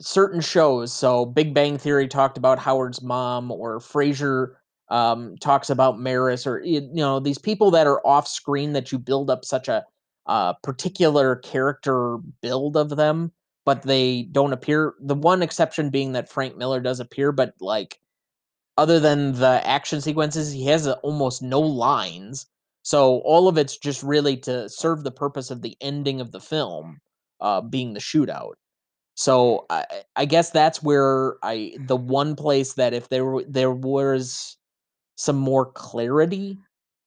certain 0.00 0.40
shows. 0.40 0.92
So 0.92 1.26
Big 1.26 1.54
Bang 1.54 1.78
Theory 1.78 2.08
talked 2.08 2.38
about 2.38 2.58
Howard's 2.58 3.02
mom, 3.02 3.50
or 3.50 3.78
Frasier 3.80 4.54
um, 4.88 5.36
talks 5.38 5.70
about 5.70 5.98
Maris, 5.98 6.46
or 6.46 6.60
you 6.64 6.80
know 6.92 7.20
these 7.20 7.38
people 7.38 7.70
that 7.72 7.86
are 7.86 8.04
off 8.06 8.26
screen 8.28 8.72
that 8.72 8.92
you 8.92 8.98
build 8.98 9.30
up 9.30 9.44
such 9.44 9.68
a 9.68 9.84
uh, 10.26 10.52
particular 10.62 11.36
character 11.36 12.18
build 12.42 12.76
of 12.76 12.96
them, 12.96 13.32
but 13.64 13.82
they 13.82 14.24
don't 14.32 14.52
appear. 14.52 14.94
The 15.00 15.14
one 15.14 15.42
exception 15.42 15.90
being 15.90 16.12
that 16.12 16.28
Frank 16.28 16.56
Miller 16.56 16.80
does 16.80 17.00
appear, 17.00 17.32
but 17.32 17.54
like 17.60 18.00
other 18.76 19.00
than 19.00 19.32
the 19.34 19.60
action 19.64 20.00
sequences, 20.00 20.52
he 20.52 20.66
has 20.66 20.86
almost 20.88 21.42
no 21.42 21.60
lines. 21.60 22.46
So 22.82 23.18
all 23.20 23.46
of 23.46 23.58
it's 23.58 23.76
just 23.76 24.02
really 24.02 24.36
to 24.38 24.68
serve 24.68 25.04
the 25.04 25.10
purpose 25.10 25.50
of 25.50 25.62
the 25.62 25.76
ending 25.80 26.20
of 26.20 26.32
the 26.32 26.40
film, 26.40 26.98
uh, 27.40 27.60
being 27.60 27.92
the 27.92 28.00
shootout. 28.00 28.54
So 29.20 29.66
I, 29.68 29.84
I 30.16 30.24
guess 30.24 30.48
that's 30.48 30.82
where 30.82 31.36
I 31.42 31.74
the 31.78 31.94
one 31.94 32.34
place 32.34 32.72
that 32.72 32.94
if 32.94 33.10
there 33.10 33.26
were 33.26 33.44
there 33.46 33.70
was 33.70 34.56
some 35.16 35.36
more 35.36 35.66
clarity 35.72 36.56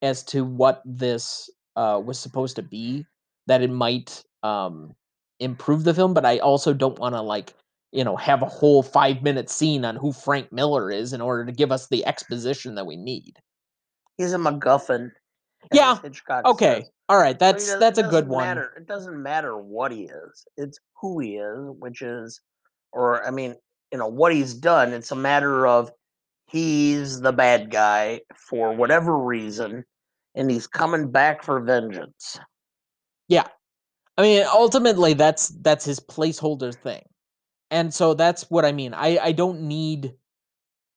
as 0.04 0.22
to 0.26 0.46
what 0.46 0.84
this 0.86 1.50
uh, 1.76 2.00
was 2.06 2.20
supposed 2.20 2.56
to 2.58 2.62
be, 2.62 3.04
that 3.48 3.64
it 3.64 3.72
might 3.72 4.22
um, 4.44 4.94
improve 5.40 5.86
the 5.86 5.94
film. 5.96 6.14
But 6.14 6.24
I 6.24 6.38
also 6.38 6.72
don't 6.72 7.00
want 7.00 7.16
to 7.16 7.22
like 7.22 7.56
you 7.92 8.04
know 8.04 8.16
have 8.16 8.44
a 8.44 8.46
whole 8.46 8.84
five 8.84 9.24
minute 9.24 9.50
scene 9.50 9.84
on 9.84 9.96
who 9.96 10.14
Frank 10.14 10.52
Miller 10.52 10.92
is 10.92 11.14
in 11.14 11.22
order 11.22 11.46
to 11.46 11.52
give 11.52 11.72
us 11.72 11.88
the 11.88 12.06
exposition 12.06 12.76
that 12.76 12.86
we 12.86 12.96
need. 12.96 13.38
He's 14.18 14.34
a 14.34 14.38
MacGuffin. 14.38 15.10
Yeah. 15.72 15.98
Okay. 16.46 16.82
Says. 16.82 16.90
All 17.10 17.18
right. 17.18 17.38
That's 17.38 17.68
so 17.68 17.80
that's 17.80 18.00
a 18.00 18.04
good 18.04 18.28
one. 18.28 18.44
Matter. 18.44 18.74
It 18.78 18.88
doesn't 18.88 19.22
matter 19.22 19.58
what 19.58 19.92
he 19.92 20.04
is. 20.04 20.46
It's 20.58 20.80
who 21.00 21.20
he 21.20 21.36
is, 21.36 21.70
which 21.80 22.02
is, 22.02 22.42
or 22.92 23.26
I 23.26 23.32
mean, 23.32 23.56
you 23.92 23.98
know, 23.98 24.08
what 24.08 24.34
he's 24.34 24.54
done. 24.54 24.94
It's 24.94 25.12
a 25.12 25.16
matter 25.16 25.68
of 25.68 25.92
he's 26.48 27.22
the 27.22 27.32
bad 27.32 27.72
guy 27.72 28.22
for 28.36 28.74
whatever 28.74 29.18
reason, 29.18 29.84
and 30.36 30.50
he's 30.50 30.68
coming 30.68 31.12
back 31.12 31.44
for 31.44 31.60
vengeance. 31.60 32.40
Yeah. 33.28 33.48
I 34.18 34.22
mean, 34.22 34.46
ultimately, 34.54 35.14
that's 35.14 35.50
that's 35.62 35.86
his 35.86 36.00
placeholder 36.00 36.74
thing, 36.74 37.04
and 37.72 37.92
so 37.92 38.14
that's 38.14 38.50
what 38.52 38.64
I 38.64 38.72
mean. 38.72 38.94
I 38.94 39.18
I 39.18 39.32
don't 39.32 39.62
need, 39.62 40.14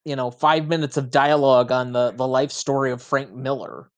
you 0.04 0.16
know, 0.16 0.30
five 0.30 0.68
minutes 0.68 0.98
of 0.98 1.10
dialogue 1.10 1.72
on 1.72 1.92
the 1.92 2.12
the 2.12 2.26
life 2.26 2.52
story 2.52 2.90
of 2.90 3.02
Frank 3.02 3.32
Miller 3.32 3.90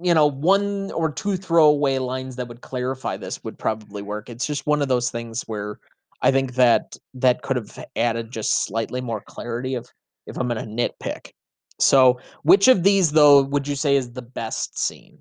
you 0.00 0.14
know, 0.14 0.26
one 0.26 0.90
or 0.92 1.10
two 1.10 1.36
throwaway 1.36 1.98
lines 1.98 2.36
that 2.36 2.48
would 2.48 2.60
clarify 2.60 3.16
this 3.16 3.42
would 3.42 3.58
probably 3.58 4.02
work. 4.02 4.28
It's 4.28 4.46
just 4.46 4.66
one 4.66 4.80
of 4.80 4.88
those 4.88 5.10
things 5.10 5.42
where 5.46 5.78
I 6.22 6.30
think 6.30 6.54
that 6.54 6.96
that 7.14 7.42
could 7.42 7.56
have 7.56 7.84
added 7.96 8.30
just 8.30 8.64
slightly 8.64 9.00
more 9.00 9.20
clarity 9.20 9.74
if 9.74 9.86
if 10.26 10.36
I'm 10.38 10.48
going 10.48 10.58
to 10.58 10.90
nitpick. 11.02 11.30
So, 11.80 12.20
which 12.42 12.68
of 12.68 12.82
these 12.82 13.12
though 13.12 13.42
would 13.42 13.66
you 13.66 13.76
say 13.76 13.96
is 13.96 14.12
the 14.12 14.22
best 14.22 14.78
scene? 14.78 15.18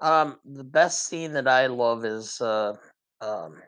Um, 0.00 0.38
the 0.44 0.64
best 0.64 1.06
scene 1.06 1.32
that 1.32 1.48
I 1.48 1.66
love 1.66 2.04
is 2.04 2.40
uh, 2.40 2.74
um, 3.20 3.60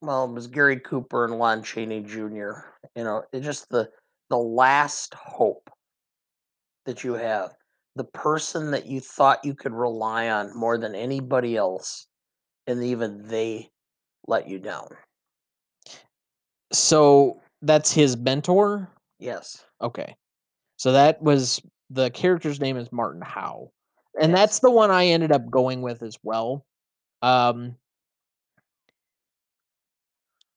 well, 0.00 0.24
it 0.24 0.32
was 0.32 0.46
Gary 0.46 0.78
Cooper 0.78 1.24
and 1.24 1.38
Lon 1.38 1.62
Chaney 1.62 2.00
Jr. 2.00 2.52
You 2.94 3.04
know, 3.04 3.22
it's 3.32 3.44
just 3.44 3.68
the 3.70 3.90
the 4.30 4.38
last 4.38 5.14
hope 5.14 5.70
that 6.84 7.02
you 7.02 7.14
have 7.14 7.54
the 7.98 8.04
person 8.04 8.70
that 8.70 8.86
you 8.86 9.00
thought 9.00 9.44
you 9.44 9.54
could 9.54 9.74
rely 9.74 10.30
on 10.30 10.56
more 10.56 10.78
than 10.78 10.94
anybody 10.94 11.56
else, 11.56 12.06
and 12.66 12.82
even 12.82 13.26
they 13.26 13.68
let 14.26 14.48
you 14.48 14.58
down. 14.58 14.86
So 16.72 17.40
that's 17.60 17.92
his 17.92 18.16
mentor? 18.16 18.88
Yes. 19.18 19.64
Okay. 19.82 20.14
So 20.76 20.92
that 20.92 21.20
was 21.20 21.60
the 21.90 22.10
character's 22.10 22.60
name 22.60 22.76
is 22.76 22.92
Martin 22.92 23.22
Howe. 23.22 23.72
And 24.20 24.30
yes. 24.30 24.38
that's 24.38 24.58
the 24.60 24.70
one 24.70 24.90
I 24.90 25.06
ended 25.06 25.32
up 25.32 25.50
going 25.50 25.82
with 25.82 26.02
as 26.02 26.16
well. 26.22 26.64
Um 27.22 27.74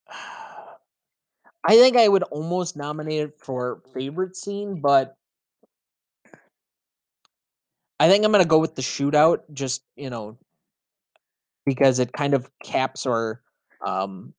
I 1.64 1.76
think 1.76 1.96
I 1.96 2.08
would 2.08 2.24
almost 2.24 2.76
nominate 2.76 3.22
it 3.22 3.40
for 3.40 3.82
favorite 3.94 4.36
scene, 4.36 4.82
but 4.82 5.16
I 8.02 8.10
think 8.10 8.26
I'm 8.26 8.32
gonna 8.32 8.46
go 8.46 8.58
with 8.58 8.74
the 8.74 8.82
shootout, 8.82 9.42
just 9.54 9.84
you 9.96 10.10
know, 10.10 10.40
because 11.68 12.00
it 12.00 12.14
kind 12.14 12.34
of 12.34 12.50
caps 12.64 13.06
or 13.06 13.44
um 13.86 14.34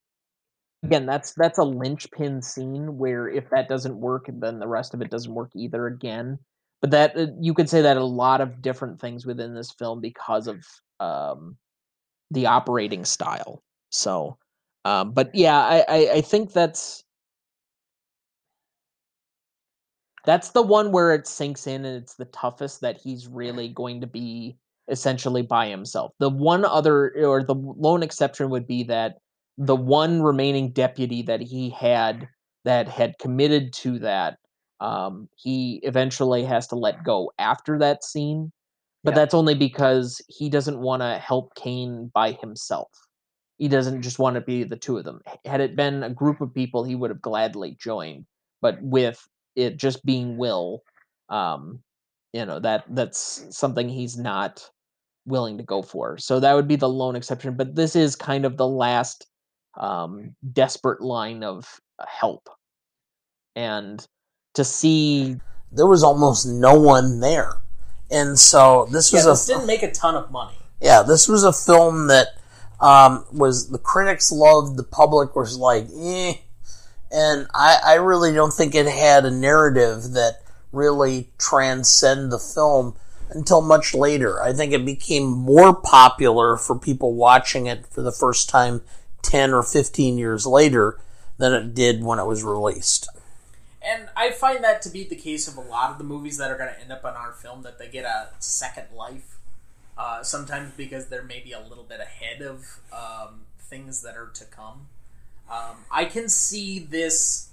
again 0.84 1.06
that's 1.06 1.32
that's 1.34 1.58
a 1.58 1.62
linchpin 1.64 2.42
scene 2.42 2.98
where 2.98 3.28
if 3.28 3.48
that 3.50 3.68
doesn't 3.68 3.96
work 3.96 4.26
then 4.28 4.58
the 4.58 4.66
rest 4.66 4.94
of 4.94 5.00
it 5.00 5.10
doesn't 5.10 5.32
work 5.32 5.52
either 5.54 5.86
again. 5.86 6.40
But 6.80 6.90
that 6.90 7.16
uh, 7.16 7.26
you 7.40 7.54
could 7.54 7.68
say 7.70 7.82
that 7.82 7.96
a 7.96 8.04
lot 8.04 8.40
of 8.40 8.62
different 8.62 9.00
things 9.00 9.26
within 9.26 9.54
this 9.54 9.70
film 9.70 10.00
because 10.00 10.48
of 10.48 10.66
um 10.98 11.56
the 12.32 12.46
operating 12.46 13.04
style. 13.04 13.62
So 13.90 14.38
um 14.84 15.12
but 15.12 15.32
yeah 15.34 15.60
i 15.60 15.84
i, 15.88 16.10
I 16.14 16.20
think 16.20 16.52
that's 16.52 17.04
that's 20.24 20.50
the 20.50 20.62
one 20.62 20.92
where 20.92 21.14
it 21.14 21.26
sinks 21.26 21.66
in 21.66 21.84
and 21.84 21.96
it's 22.02 22.14
the 22.14 22.26
toughest 22.26 22.80
that 22.80 23.00
he's 23.00 23.28
really 23.28 23.68
going 23.74 24.00
to 24.00 24.06
be 24.06 24.56
essentially 24.90 25.42
by 25.42 25.68
himself. 25.68 26.12
The 26.18 26.30
one 26.30 26.64
other 26.64 27.14
or 27.24 27.42
the 27.44 27.54
lone 27.54 28.02
exception 28.02 28.50
would 28.50 28.66
be 28.66 28.84
that 28.84 29.16
the 29.58 29.76
one 29.76 30.22
remaining 30.22 30.72
deputy 30.72 31.22
that 31.22 31.40
he 31.40 31.70
had 31.70 32.28
that 32.64 32.88
had 32.88 33.18
committed 33.18 33.72
to 33.72 33.98
that 34.00 34.38
um, 34.80 35.28
he 35.36 35.80
eventually 35.84 36.44
has 36.44 36.66
to 36.68 36.76
let 36.76 37.04
go 37.04 37.30
after 37.38 37.78
that 37.78 38.02
scene 38.02 38.50
but 39.04 39.12
Yeah. 39.12 39.14
that's 39.16 39.34
only 39.34 39.54
because 39.54 40.20
he 40.28 40.48
doesn't 40.48 40.78
want 40.78 41.02
to 41.02 41.18
help 41.18 41.54
Kane 41.54 42.10
by 42.14 42.32
himself. 42.32 42.88
He 43.58 43.68
doesn't 43.68 44.02
just 44.02 44.18
want 44.18 44.34
to 44.34 44.40
be 44.40 44.64
the 44.64 44.76
two 44.76 44.96
of 44.96 45.04
them. 45.04 45.20
Had 45.44 45.60
it 45.60 45.76
been 45.76 46.02
a 46.02 46.10
group 46.10 46.40
of 46.40 46.54
people, 46.54 46.84
he 46.84 46.94
would 46.94 47.10
have 47.10 47.20
gladly 47.20 47.76
joined. 47.80 48.26
But 48.60 48.80
with 48.80 49.26
it 49.56 49.76
just 49.76 50.04
being 50.04 50.36
Will, 50.36 50.82
um, 51.28 51.80
you 52.32 52.44
know 52.46 52.58
that 52.60 52.84
that's 52.88 53.46
something 53.50 53.88
he's 53.88 54.16
not 54.16 54.68
willing 55.26 55.56
to 55.58 55.64
go 55.64 55.82
for. 55.82 56.18
So 56.18 56.40
that 56.40 56.54
would 56.54 56.66
be 56.68 56.76
the 56.76 56.88
lone 56.88 57.16
exception. 57.16 57.54
But 57.56 57.74
this 57.74 57.94
is 57.94 58.16
kind 58.16 58.44
of 58.44 58.56
the 58.56 58.66
last 58.66 59.26
um, 59.78 60.34
desperate 60.52 61.00
line 61.00 61.42
of 61.44 61.68
uh, 61.98 62.04
help, 62.08 62.48
and 63.56 64.04
to 64.54 64.64
see 64.64 65.36
There 65.70 65.86
was 65.86 66.02
almost 66.02 66.46
no 66.46 66.78
one 66.78 67.20
there, 67.20 67.52
and 68.10 68.38
so 68.38 68.86
this 68.90 69.12
was 69.12 69.24
Yeah, 69.24 69.30
a 69.30 69.32
this 69.34 69.46
didn't 69.46 69.66
make 69.66 69.82
a 69.82 69.90
ton 69.92 70.14
of 70.14 70.30
money. 70.30 70.54
yeah, 70.80 71.02
this 71.02 71.28
was 71.28 71.44
a 71.44 71.52
film 71.52 72.08
that 72.08 72.28
um, 72.80 73.24
was 73.32 73.70
the 73.70 73.78
critics 73.78 74.32
loved, 74.32 74.76
the 74.76 74.82
public 74.82 75.36
was 75.36 75.56
like, 75.56 75.86
eh, 75.96 76.34
and 77.12 77.46
I, 77.54 77.78
I 77.84 77.94
really 77.94 78.32
don't 78.32 78.52
think 78.52 78.74
it 78.74 78.86
had 78.86 79.24
a 79.24 79.30
narrative 79.30 80.12
that 80.12 80.42
really 80.72 81.28
transcend 81.38 82.32
the 82.32 82.38
film 82.38 82.96
until 83.30 83.60
much 83.60 83.94
later. 83.94 84.42
I 84.42 84.52
think 84.52 84.72
it 84.72 84.84
became 84.84 85.26
more 85.26 85.74
popular 85.74 86.56
for 86.56 86.78
people 86.78 87.14
watching 87.14 87.66
it 87.66 87.86
for 87.86 88.02
the 88.02 88.12
first 88.12 88.48
time 88.48 88.82
ten 89.22 89.52
or 89.52 89.62
fifteen 89.62 90.18
years 90.18 90.46
later 90.46 90.98
than 91.38 91.52
it 91.52 91.74
did 91.74 92.02
when 92.02 92.18
it 92.18 92.26
was 92.26 92.42
released. 92.42 93.08
And 93.84 94.08
I 94.16 94.30
find 94.30 94.62
that 94.62 94.80
to 94.82 94.90
be 94.90 95.04
the 95.04 95.16
case 95.16 95.48
of 95.48 95.56
a 95.56 95.60
lot 95.60 95.90
of 95.90 95.98
the 95.98 96.04
movies 96.04 96.38
that 96.38 96.50
are 96.50 96.56
going 96.56 96.72
to 96.72 96.80
end 96.80 96.92
up 96.92 97.04
on 97.04 97.14
our 97.14 97.32
film 97.32 97.62
that 97.62 97.78
they 97.78 97.88
get 97.88 98.04
a 98.04 98.28
second 98.38 98.86
life. 98.94 99.38
Uh, 99.98 100.22
sometimes 100.22 100.72
because 100.74 101.08
they're 101.08 101.22
maybe 101.22 101.52
a 101.52 101.60
little 101.60 101.84
bit 101.84 102.00
ahead 102.00 102.40
of 102.40 102.80
um, 102.92 103.42
things 103.58 104.02
that 104.02 104.16
are 104.16 104.30
to 104.32 104.44
come. 104.46 104.86
Um, 105.50 105.84
I 105.90 106.04
can 106.06 106.28
see 106.28 106.78
this 106.78 107.50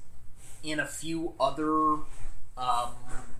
in 0.63 0.79
a 0.79 0.85
few 0.85 1.33
other 1.39 1.93
um, 2.57 2.93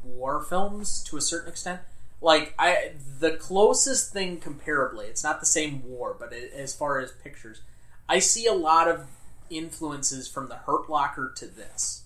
war 0.04 0.42
films 0.44 1.04
to 1.06 1.18
a 1.18 1.22
certain 1.22 1.50
extent. 1.50 1.82
Like 2.22 2.54
I, 2.60 2.92
the 3.20 3.32
closest 3.32 4.12
thing 4.12 4.40
comparably, 4.40 5.06
it's 5.06 5.24
not 5.24 5.40
the 5.40 5.46
same 5.46 5.84
war, 5.88 6.16
but 6.20 6.34
it, 6.34 6.52
as 6.54 6.74
far 6.76 7.00
as 7.00 7.12
pictures, 7.12 7.62
I 8.10 8.20
see 8.20 8.46
a 8.46 8.54
lot 8.54 8.88
of 8.90 9.06
influences 9.50 10.28
from 10.28 10.50
the 10.50 10.56
Hurt 10.56 10.90
Locker 10.90 11.34
to 11.38 11.46
this. 11.46 12.04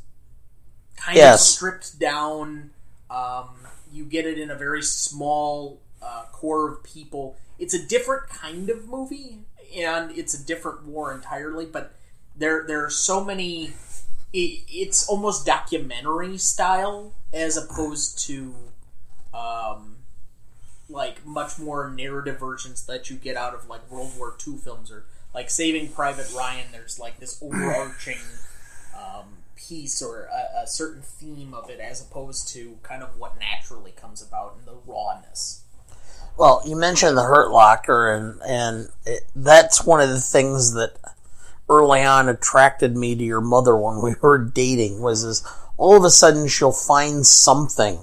Kind 0.97 1.17
Yes. 1.17 1.41
of 1.41 1.47
stripped 1.55 1.99
down. 1.99 2.69
Um, 3.09 3.67
you 3.91 4.05
get 4.05 4.25
it 4.25 4.37
in 4.39 4.51
a 4.51 4.55
very 4.55 4.83
small 4.83 5.79
uh, 6.01 6.25
core 6.31 6.71
of 6.71 6.83
people. 6.83 7.35
It's 7.59 7.73
a 7.73 7.83
different 7.85 8.29
kind 8.29 8.69
of 8.69 8.87
movie, 8.87 9.39
and 9.75 10.11
it's 10.11 10.33
a 10.33 10.43
different 10.43 10.85
war 10.85 11.11
entirely. 11.13 11.65
But 11.65 11.93
there, 12.35 12.65
there 12.67 12.85
are 12.85 12.89
so 12.89 13.23
many. 13.23 13.73
It, 14.31 14.61
it's 14.67 15.07
almost 15.07 15.45
documentary 15.45 16.37
style 16.37 17.13
as 17.31 17.55
opposed 17.55 18.19
to 18.27 18.53
um, 19.33 19.97
like 20.89 21.25
much 21.25 21.59
more 21.59 21.89
narrative 21.89 22.39
versions 22.39 22.85
that 22.85 23.09
you 23.09 23.15
get 23.15 23.35
out 23.37 23.53
of 23.53 23.67
like 23.67 23.89
World 23.91 24.11
War 24.17 24.35
II 24.47 24.57
films 24.57 24.91
or 24.91 25.05
like 25.33 25.49
Saving 25.49 25.89
Private 25.89 26.31
Ryan. 26.35 26.67
There's 26.71 26.99
like 26.99 27.19
this 27.19 27.41
overarching 27.41 28.19
um, 28.95 29.25
piece 29.55 30.01
or 30.01 30.25
a, 30.25 30.63
a 30.63 30.67
certain 30.67 31.01
theme 31.01 31.53
of 31.53 31.69
it 31.69 31.79
as 31.79 32.01
opposed 32.01 32.47
to 32.49 32.77
kind 32.83 33.03
of 33.03 33.17
what 33.17 33.39
naturally 33.39 33.91
comes 33.91 34.21
about 34.21 34.55
in 34.59 34.65
the 34.65 34.77
rawness. 34.85 35.63
Well, 36.37 36.63
you 36.65 36.75
mentioned 36.75 37.15
the 37.15 37.23
Hurt 37.23 37.51
Locker, 37.51 38.11
and 38.11 38.41
and 38.41 38.89
it, 39.05 39.23
that's 39.35 39.85
one 39.85 40.01
of 40.01 40.09
the 40.09 40.21
things 40.21 40.73
that 40.73 40.95
early 41.69 42.03
on 42.03 42.29
attracted 42.29 42.95
me 42.95 43.15
to 43.15 43.23
your 43.23 43.41
mother 43.41 43.75
when 43.77 44.01
we 44.01 44.15
were 44.21 44.37
dating. 44.37 45.01
Was 45.01 45.23
is 45.23 45.45
all 45.77 45.97
of 45.97 46.03
a 46.03 46.09
sudden 46.09 46.47
she'll 46.47 46.71
find 46.71 47.25
something 47.25 47.99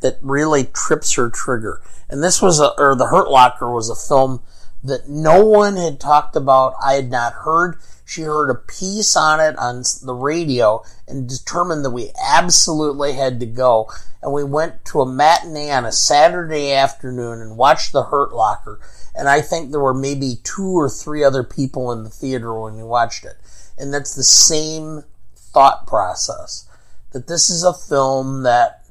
that 0.00 0.18
really 0.20 0.64
trips 0.64 1.14
her 1.14 1.30
trigger, 1.30 1.80
and 2.08 2.22
this 2.22 2.42
was 2.42 2.60
a 2.60 2.72
or 2.78 2.94
the 2.94 3.06
Hurt 3.06 3.30
Locker 3.30 3.72
was 3.72 3.88
a 3.88 3.96
film 3.96 4.40
that 4.84 5.08
no 5.08 5.44
one 5.44 5.76
had 5.76 6.00
talked 6.00 6.36
about. 6.36 6.74
I 6.82 6.94
had 6.94 7.10
not 7.10 7.32
heard. 7.32 7.76
She 8.04 8.22
heard 8.22 8.50
a 8.50 8.54
piece 8.54 9.16
on 9.16 9.40
it 9.40 9.56
on 9.56 9.84
the 10.02 10.14
radio 10.14 10.82
and 11.08 11.28
determined 11.28 11.84
that 11.84 11.90
we 11.90 12.10
absolutely 12.22 13.14
had 13.14 13.40
to 13.40 13.46
go. 13.46 13.90
And 14.20 14.32
we 14.32 14.44
went 14.44 14.84
to 14.86 15.00
a 15.00 15.06
matinee 15.10 15.70
on 15.70 15.84
a 15.84 15.92
Saturday 15.92 16.72
afternoon 16.72 17.40
and 17.40 17.56
watched 17.56 17.92
The 17.92 18.04
Hurt 18.04 18.32
Locker. 18.34 18.80
And 19.14 19.28
I 19.28 19.40
think 19.40 19.70
there 19.70 19.80
were 19.80 19.94
maybe 19.94 20.36
two 20.42 20.78
or 20.78 20.88
three 20.88 21.22
other 21.22 21.44
people 21.44 21.92
in 21.92 22.04
the 22.04 22.10
theater 22.10 22.58
when 22.58 22.76
we 22.76 22.82
watched 22.82 23.24
it. 23.24 23.36
And 23.78 23.92
that's 23.92 24.14
the 24.14 24.24
same 24.24 25.04
thought 25.36 25.86
process. 25.86 26.68
That 27.12 27.26
this 27.26 27.50
is 27.50 27.62
a 27.62 27.74
film 27.74 28.42
that 28.42 28.84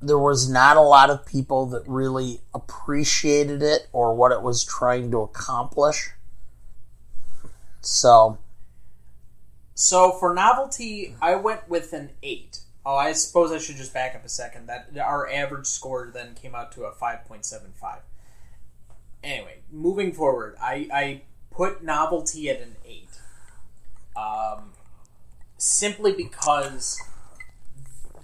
there 0.00 0.18
was 0.18 0.50
not 0.50 0.76
a 0.76 0.82
lot 0.82 1.10
of 1.10 1.24
people 1.24 1.66
that 1.66 1.86
really 1.86 2.40
appreciated 2.54 3.62
it 3.62 3.88
or 3.92 4.14
what 4.14 4.32
it 4.32 4.42
was 4.42 4.64
trying 4.64 5.10
to 5.10 5.18
accomplish. 5.18 6.10
So, 7.80 8.38
So 9.74 10.12
for 10.12 10.34
novelty, 10.34 11.14
I 11.20 11.34
went 11.36 11.68
with 11.68 11.92
an 11.92 12.10
eight. 12.22 12.60
Oh, 12.84 12.96
I 12.96 13.12
suppose 13.12 13.52
I 13.52 13.58
should 13.58 13.76
just 13.76 13.94
back 13.94 14.14
up 14.14 14.24
a 14.24 14.28
second. 14.28 14.66
That 14.66 14.90
our 14.98 15.30
average 15.30 15.66
score 15.66 16.10
then 16.12 16.34
came 16.34 16.54
out 16.54 16.72
to 16.72 16.84
a 16.84 16.92
five 16.92 17.24
point 17.26 17.44
seven 17.44 17.72
five. 17.74 18.00
Anyway, 19.22 19.58
moving 19.70 20.12
forward, 20.12 20.56
I, 20.60 20.88
I 20.92 21.22
put 21.50 21.82
novelty 21.82 22.48
at 22.50 22.60
an 22.60 22.76
eight. 22.86 23.08
Um, 24.16 24.72
simply 25.56 26.12
because 26.12 27.00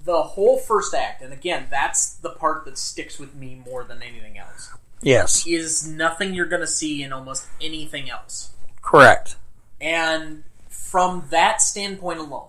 the 0.04 0.22
whole 0.22 0.58
first 0.58 0.94
act, 0.94 1.22
and 1.22 1.32
again, 1.32 1.66
that's 1.70 2.14
the 2.14 2.30
part 2.30 2.64
that 2.64 2.78
sticks 2.78 3.18
with 3.18 3.34
me 3.34 3.60
more 3.64 3.84
than 3.84 4.02
anything 4.02 4.38
else, 4.38 4.70
yes, 5.02 5.46
is 5.46 5.86
nothing 5.86 6.34
you're 6.34 6.46
going 6.46 6.62
to 6.62 6.66
see 6.66 7.02
in 7.02 7.12
almost 7.12 7.46
anything 7.60 8.10
else. 8.10 8.50
correct. 8.82 9.36
And 9.80 10.44
from 10.68 11.24
that 11.30 11.62
standpoint 11.62 12.18
alone, 12.18 12.48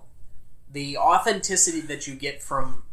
the 0.72 0.97
authenticity 0.97 1.82
that 1.82 2.08
you 2.08 2.16
get 2.16 2.41
from 2.41 2.84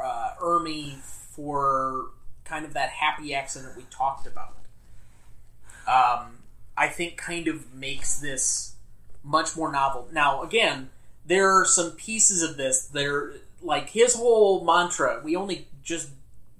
uh, 0.00 0.30
Ermey 0.40 0.98
for 0.98 2.06
kind 2.44 2.64
of 2.64 2.74
that 2.74 2.90
happy 2.90 3.34
accident 3.34 3.76
we 3.76 3.84
talked 3.90 4.26
about, 4.26 4.56
um, 5.86 6.38
I 6.76 6.88
think 6.88 7.16
kind 7.16 7.48
of 7.48 7.74
makes 7.74 8.18
this 8.18 8.74
much 9.22 9.56
more 9.56 9.72
novel. 9.72 10.08
Now, 10.12 10.42
again, 10.42 10.90
there 11.24 11.50
are 11.50 11.64
some 11.64 11.92
pieces 11.92 12.42
of 12.42 12.56
this. 12.56 12.86
There, 12.86 13.34
like 13.62 13.90
his 13.90 14.14
whole 14.14 14.64
mantra. 14.64 15.20
We 15.24 15.36
only 15.36 15.68
just 15.82 16.10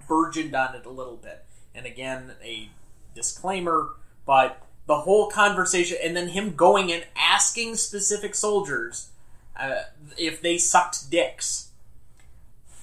burgeoned 0.09 0.55
on 0.55 0.75
it 0.75 0.87
a 0.87 0.91
little 0.91 1.17
bit, 1.17 1.45
and 1.75 1.87
again, 1.87 2.33
a 2.43 2.71
disclaimer, 3.15 3.91
but 4.25 4.63
the 4.87 5.01
whole 5.01 5.29
conversation, 5.29 5.99
and 6.03 6.17
then 6.17 6.29
him 6.29 6.55
going 6.55 6.93
and 6.93 7.05
asking 7.17 7.77
specific 7.77 8.35
soldiers 8.35 9.11
uh, 9.59 9.83
if 10.17 10.41
they 10.41 10.59
sucked 10.59 11.11
dicks. 11.11 11.71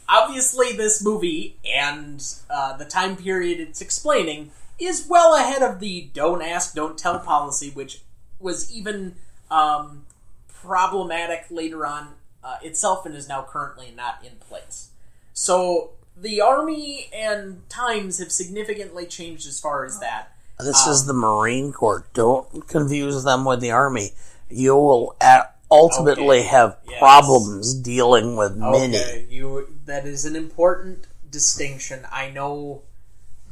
Obviously, 0.09 0.73
this 0.75 1.03
movie 1.03 1.57
and 1.65 2.23
uh, 2.49 2.75
the 2.75 2.85
time 2.85 3.15
period 3.15 3.59
it's 3.59 3.81
explaining 3.81 4.51
is 4.85 5.05
well 5.07 5.35
ahead 5.35 5.61
of 5.61 5.79
the 5.79 6.09
"don't 6.13 6.41
ask, 6.41 6.73
don't 6.75 6.97
tell" 6.97 7.19
policy, 7.19 7.69
which 7.69 8.01
was 8.39 8.71
even 8.73 9.15
um, 9.51 10.05
problematic 10.47 11.45
later 11.49 11.85
on 11.85 12.09
uh, 12.43 12.57
itself 12.61 13.05
and 13.05 13.15
is 13.15 13.27
now 13.27 13.45
currently 13.47 13.93
not 13.95 14.23
in 14.23 14.37
place. 14.39 14.89
So 15.33 15.91
the 16.15 16.41
army 16.41 17.09
and 17.13 17.67
times 17.69 18.19
have 18.19 18.31
significantly 18.31 19.05
changed 19.05 19.47
as 19.47 19.59
far 19.59 19.85
as 19.85 19.99
that. 19.99 20.29
This 20.59 20.85
is 20.87 21.01
Um, 21.01 21.07
the 21.07 21.13
Marine 21.13 21.73
Corps. 21.73 22.05
Don't 22.13 22.67
confuse 22.67 23.23
them 23.23 23.43
with 23.45 23.59
the 23.59 23.71
Army. 23.71 24.13
You 24.49 24.75
will 24.75 25.15
a- 25.19 25.47
ultimately 25.71 26.39
Okay. 26.39 26.47
have 26.47 26.77
Yes. 26.87 26.99
problems 26.99 27.73
dealing 27.73 28.35
with 28.35 28.55
many. 28.55 29.25
You 29.29 29.67
that 29.85 30.05
is 30.05 30.25
an 30.25 30.35
important 30.35 31.07
distinction. 31.29 32.07
I 32.11 32.29
know 32.29 32.83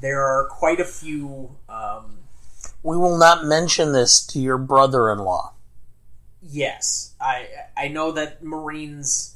there 0.01 0.21
are 0.23 0.47
quite 0.49 0.79
a 0.79 0.85
few. 0.85 1.55
Um, 1.69 2.17
We 2.83 2.97
will 2.97 3.17
not 3.17 3.45
mention 3.45 3.93
this 3.93 4.25
to 4.27 4.39
your 4.39 4.57
brother-in-law. 4.57 5.53
yes, 6.41 7.13
I 7.21 7.47
I 7.77 7.87
know 7.87 8.11
that 8.11 8.43
Marines 8.43 9.35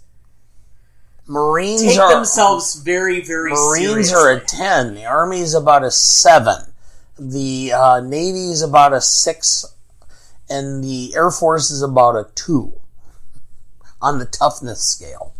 Marines 1.27 1.81
take 1.83 1.99
are 1.99 2.13
themselves 2.13 2.75
very, 2.75 3.21
very 3.21 3.51
Marines 3.51 4.09
seriously. 4.09 4.15
are 4.15 4.31
a 4.31 4.39
ten. 4.41 4.95
The 4.95 5.05
Army 5.05 5.39
is 5.41 5.53
about 5.53 5.83
a 5.83 5.91
seven. 5.91 6.73
The 7.17 7.71
uh, 7.73 7.99
Navy 8.01 8.49
is 8.51 8.61
about 8.61 8.93
a 8.93 9.01
six, 9.01 9.65
and 10.49 10.83
the 10.83 11.13
Air 11.15 11.29
Force 11.31 11.69
is 11.71 11.81
about 11.83 12.15
a 12.15 12.27
two 12.35 12.73
on 14.01 14.17
the 14.19 14.25
toughness 14.25 14.81
scale. 14.81 15.33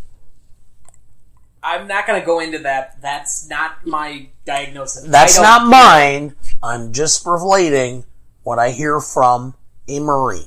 I'm 1.66 1.88
not 1.88 2.06
going 2.06 2.20
to 2.22 2.26
go 2.26 2.40
into 2.40 2.60
that. 2.60 3.02
That's 3.02 3.50
not 3.50 3.88
my 3.88 4.28
diagnosis. 4.46 5.04
That's 5.04 5.40
not 5.40 5.68
mine. 5.68 6.36
I'm 6.62 6.94
just 6.94 7.26
relating 7.26 8.06
what 8.44 8.60
I 8.60 8.70
hear 8.70 9.00
from 9.00 9.56
a 9.88 10.00
Marine. 10.00 10.46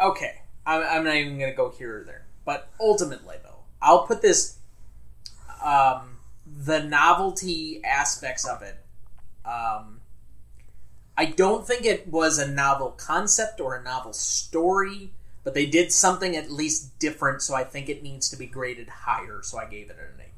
okay. 0.00 0.42
I'm, 0.66 0.82
I'm 0.82 1.04
not 1.04 1.16
even 1.16 1.38
going 1.38 1.50
to 1.50 1.56
go 1.56 1.70
here 1.70 2.00
or 2.00 2.04
there. 2.04 2.26
But 2.44 2.68
ultimately, 2.80 3.36
though, 3.42 3.60
I'll 3.80 4.06
put 4.06 4.22
this 4.22 4.58
um, 5.64 6.18
the 6.46 6.82
novelty 6.82 7.82
aspects 7.84 8.46
of 8.46 8.62
it. 8.62 8.76
Um, 9.44 10.00
I 11.16 11.26
don't 11.26 11.66
think 11.66 11.84
it 11.84 12.08
was 12.08 12.38
a 12.38 12.50
novel 12.50 12.90
concept 12.90 13.60
or 13.60 13.76
a 13.76 13.82
novel 13.82 14.12
story, 14.12 15.12
but 15.44 15.54
they 15.54 15.66
did 15.66 15.92
something 15.92 16.36
at 16.36 16.50
least 16.50 16.98
different, 16.98 17.42
so 17.42 17.54
I 17.54 17.64
think 17.64 17.88
it 17.88 18.02
needs 18.02 18.28
to 18.30 18.36
be 18.36 18.46
graded 18.46 18.88
higher, 18.88 19.40
so 19.42 19.58
I 19.58 19.66
gave 19.66 19.90
it 19.90 19.96
an 19.98 20.20
8. 20.20 20.32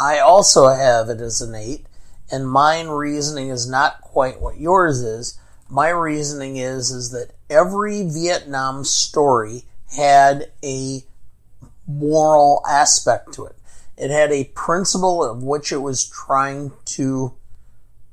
I 0.00 0.18
also 0.18 0.68
have 0.68 1.10
it 1.10 1.20
as 1.20 1.42
an 1.42 1.54
eight, 1.54 1.86
and 2.32 2.50
mine 2.50 2.88
reasoning 2.88 3.50
is 3.50 3.68
not 3.68 4.00
quite 4.00 4.40
what 4.40 4.58
yours 4.58 5.02
is. 5.02 5.38
My 5.68 5.90
reasoning 5.90 6.56
is 6.56 6.90
is 6.90 7.10
that 7.10 7.32
every 7.50 8.08
Vietnam 8.08 8.84
story 8.84 9.64
had 9.94 10.52
a 10.64 11.04
moral 11.86 12.62
aspect 12.66 13.34
to 13.34 13.44
it. 13.44 13.56
It 13.98 14.10
had 14.10 14.32
a 14.32 14.44
principle 14.54 15.22
of 15.22 15.42
which 15.42 15.70
it 15.70 15.82
was 15.82 16.08
trying 16.08 16.72
to 16.86 17.34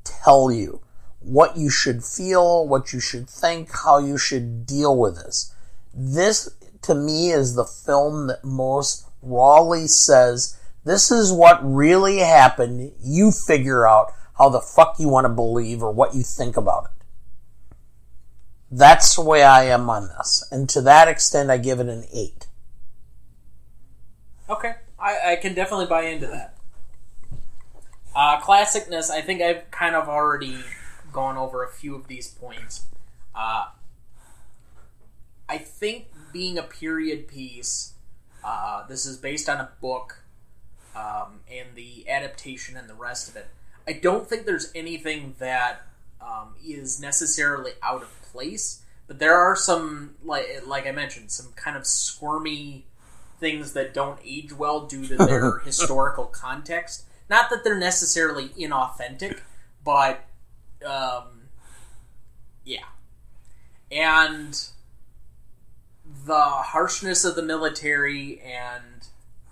tell 0.03 0.51
you 0.51 0.81
what 1.19 1.55
you 1.55 1.69
should 1.69 2.03
feel, 2.03 2.67
what 2.67 2.91
you 2.91 2.99
should 2.99 3.29
think, 3.29 3.69
how 3.85 3.99
you 3.99 4.17
should 4.17 4.65
deal 4.65 4.97
with 4.97 5.15
this. 5.15 5.53
This, 5.99 6.49
to 6.83 6.93
me, 6.93 7.31
is 7.31 7.55
the 7.55 7.65
film 7.65 8.27
that 8.27 8.43
most 8.43 9.07
rawly 9.23 9.87
says, 9.87 10.57
this 10.85 11.11
is 11.11 11.31
what 11.31 11.59
really 11.63 12.19
happened. 12.19 12.93
You 13.01 13.31
figure 13.31 13.87
out 13.87 14.13
how 14.37 14.49
the 14.49 14.61
fuck 14.61 14.99
you 14.99 15.09
want 15.09 15.25
to 15.25 15.29
believe 15.29 15.81
or 15.81 15.91
what 15.91 16.13
you 16.13 16.21
think 16.21 16.55
about 16.55 16.85
it. 16.85 17.05
That's 18.69 19.15
the 19.15 19.23
way 19.23 19.43
I 19.43 19.63
am 19.63 19.89
on 19.89 20.09
this. 20.09 20.47
And 20.51 20.69
to 20.69 20.81
that 20.81 21.07
extent, 21.07 21.49
I 21.49 21.57
give 21.57 21.79
it 21.79 21.87
an 21.87 22.05
8. 22.13 22.47
Okay, 24.49 24.75
I, 24.99 25.31
I 25.31 25.35
can 25.37 25.55
definitely 25.55 25.87
buy 25.87 26.03
into 26.03 26.27
that. 26.27 26.55
Uh, 28.15 28.39
classicness, 28.39 29.09
I 29.09 29.21
think 29.21 29.41
I've 29.41 29.69
kind 29.71 29.95
of 29.95 30.07
already 30.07 30.59
gone 31.11 31.37
over 31.37 31.63
a 31.63 31.71
few 31.71 31.95
of 31.95 32.07
these 32.07 32.27
points. 32.27 32.85
Uh, 33.33 33.65
I 35.49 35.57
think 35.57 36.07
being 36.33 36.57
a 36.57 36.63
period 36.63 37.27
piece, 37.27 37.93
uh, 38.43 38.85
this 38.87 39.05
is 39.05 39.17
based 39.17 39.49
on 39.49 39.57
a 39.59 39.69
book, 39.81 40.23
um, 40.95 41.41
and 41.51 41.75
the 41.75 42.09
adaptation 42.09 42.75
and 42.75 42.89
the 42.89 42.93
rest 42.93 43.29
of 43.29 43.35
it. 43.35 43.47
I 43.87 43.93
don't 43.93 44.27
think 44.27 44.45
there's 44.45 44.71
anything 44.75 45.35
that 45.39 45.85
um, 46.19 46.55
is 46.65 46.99
necessarily 46.99 47.71
out 47.81 48.01
of 48.01 48.21
place, 48.23 48.83
but 49.07 49.19
there 49.19 49.35
are 49.35 49.55
some, 49.55 50.15
like 50.23 50.63
like 50.65 50.87
I 50.87 50.91
mentioned, 50.91 51.31
some 51.31 51.53
kind 51.55 51.77
of 51.77 51.85
squirmy 51.85 52.85
things 53.39 53.73
that 53.73 53.93
don't 53.93 54.19
age 54.25 54.51
well 54.51 54.87
due 54.87 55.05
to 55.05 55.15
their 55.15 55.59
historical 55.65 56.25
context. 56.25 57.05
Not 57.29 57.49
that 57.49 57.63
they're 57.63 57.77
necessarily 57.77 58.49
inauthentic, 58.49 59.41
but 59.83 60.25
um, 60.85 61.49
yeah. 62.63 62.85
And 63.91 64.59
the 66.27 66.39
harshness 66.39 67.25
of 67.25 67.35
the 67.35 67.41
military 67.43 68.41
and, 68.41 69.07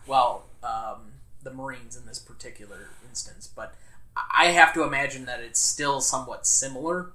well, 0.06 0.46
um, 0.64 1.14
the 1.44 1.52
Marines 1.54 1.96
in 1.98 2.06
this 2.06 2.20
particular 2.20 2.90
instance, 3.08 3.48
but 3.54 3.76
I 4.16 4.48
have 4.48 4.74
to 4.76 4.84
imagine 4.84 5.26
that 5.26 5.42
it's 5.42 5.60
still 5.60 6.02
somewhat 6.02 6.48
similar. 6.48 7.12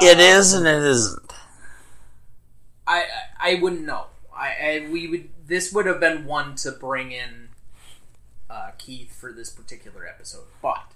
It 0.00 0.18
Um, 0.18 0.20
is 0.20 0.52
and 0.52 0.66
it 0.66 0.82
isn't. 0.82 1.32
I 2.86 3.04
I 3.40 3.52
I 3.52 3.54
wouldn't 3.60 3.82
know. 3.82 4.06
I, 4.34 4.48
I 4.48 4.88
we 4.90 5.08
would 5.08 5.28
this 5.46 5.72
would 5.72 5.86
have 5.86 6.00
been 6.00 6.24
one 6.26 6.56
to 6.56 6.72
bring 6.72 7.12
in 7.12 7.48
uh, 8.50 8.72
Keith 8.78 9.14
for 9.14 9.32
this 9.32 9.50
particular 9.50 10.06
episode, 10.06 10.46
but 10.62 10.92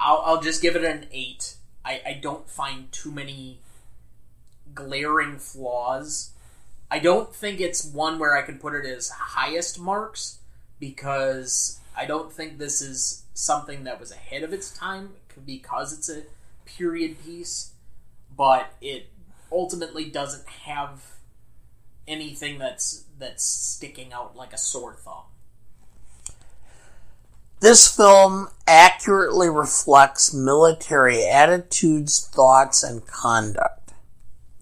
I'll 0.00 0.22
I'll 0.24 0.40
just 0.40 0.62
give 0.62 0.76
it 0.76 0.84
an 0.84 1.06
eight. 1.12 1.56
I 1.84 2.00
I 2.06 2.12
don't 2.14 2.48
find 2.48 2.90
too 2.92 3.10
many 3.10 3.58
glaring 4.74 5.38
flaws. 5.38 6.30
I 6.90 6.98
don't 6.98 7.34
think 7.34 7.60
it's 7.60 7.84
one 7.84 8.18
where 8.18 8.36
I 8.36 8.42
can 8.42 8.58
put 8.58 8.74
it 8.74 8.86
as 8.86 9.08
highest 9.08 9.80
marks 9.80 10.38
because 10.78 11.78
I 11.96 12.06
don't 12.06 12.32
think 12.32 12.58
this 12.58 12.80
is 12.80 13.24
something 13.34 13.84
that 13.84 14.00
was 14.00 14.12
ahead 14.12 14.42
of 14.42 14.52
its 14.52 14.70
time 14.70 15.10
because 15.44 15.92
it's 15.92 16.08
a 16.08 16.22
period 16.64 17.22
piece, 17.24 17.72
but 18.36 18.72
it 18.80 19.10
ultimately 19.50 20.04
doesn't 20.06 20.46
have 20.48 21.02
anything 22.06 22.58
that's 22.58 23.04
that's 23.18 23.44
sticking 23.44 24.12
out 24.12 24.36
like 24.36 24.52
a 24.52 24.58
sore 24.58 24.94
thumb. 24.94 25.24
This 27.60 27.94
film 27.94 28.48
accurately 28.66 29.48
reflects 29.48 30.34
military 30.34 31.26
attitudes, 31.26 32.28
thoughts, 32.28 32.82
and 32.82 33.06
conduct. 33.06 33.83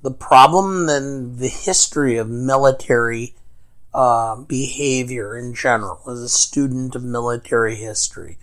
The 0.03 0.11
problem 0.11 0.89
and 0.89 1.39
the 1.39 1.49
history 1.49 2.17
of 2.17 2.29
military 2.29 3.35
uh, 3.95 4.37
behavior 4.37 5.37
in 5.37 5.55
general, 5.55 6.01
as 6.11 6.21
a 6.21 6.29
student 6.29 6.97
of 6.97 7.05
military 7.05 7.77
history, 7.77 8.39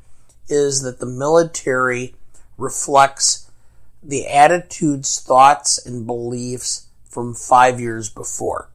is 0.47 0.81
that 0.83 0.99
the 0.99 1.05
military 1.05 2.15
reflects 2.57 3.51
the 4.01 4.27
attitudes, 4.27 5.19
thoughts, 5.19 5.85
and 5.85 6.07
beliefs 6.07 6.87
from 7.09 7.33
five 7.33 7.79
years 7.81 8.09
before. 8.09 8.69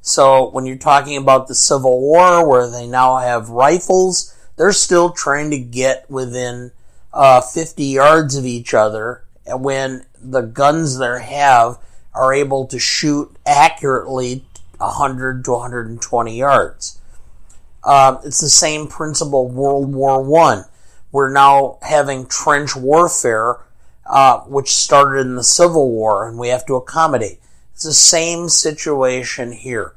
So 0.00 0.50
when 0.50 0.66
you're 0.66 0.76
talking 0.76 1.16
about 1.16 1.48
the 1.48 1.54
Civil 1.56 2.00
War, 2.00 2.48
where 2.48 2.70
they 2.70 2.86
now 2.86 3.16
have 3.16 3.48
rifles, 3.48 4.32
they're 4.54 4.72
still 4.72 5.10
trying 5.10 5.50
to 5.50 5.58
get 5.58 6.08
within 6.08 6.70
uh, 7.12 7.40
50 7.40 7.84
yards 7.84 8.36
of 8.36 8.46
each 8.46 8.74
other 8.74 9.24
when 9.48 10.06
the 10.20 10.42
guns 10.42 10.98
they 10.98 11.20
have 11.20 11.78
are 12.16 12.34
able 12.34 12.66
to 12.66 12.78
shoot 12.78 13.34
accurately 13.46 14.44
100 14.78 15.44
to 15.44 15.50
120 15.52 16.36
yards. 16.36 16.98
Um, 17.84 18.18
it's 18.24 18.40
the 18.40 18.48
same 18.48 18.88
principle 18.88 19.48
World 19.48 19.94
War 19.94 20.22
One. 20.22 20.64
We're 21.12 21.30
now 21.30 21.78
having 21.82 22.26
trench 22.26 22.74
warfare, 22.74 23.58
uh, 24.04 24.40
which 24.40 24.70
started 24.70 25.20
in 25.20 25.36
the 25.36 25.44
Civil 25.44 25.90
War, 25.90 26.28
and 26.28 26.38
we 26.38 26.48
have 26.48 26.66
to 26.66 26.74
accommodate. 26.74 27.40
It's 27.72 27.84
the 27.84 27.92
same 27.92 28.48
situation 28.48 29.52
here. 29.52 29.94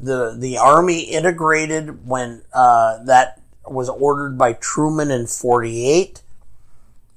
The 0.00 0.34
the 0.38 0.56
army 0.56 1.00
integrated 1.00 2.06
when 2.06 2.42
uh, 2.52 3.02
that 3.04 3.40
was 3.66 3.88
ordered 3.88 4.38
by 4.38 4.54
Truman 4.54 5.10
in 5.10 5.26
'48. 5.26 6.22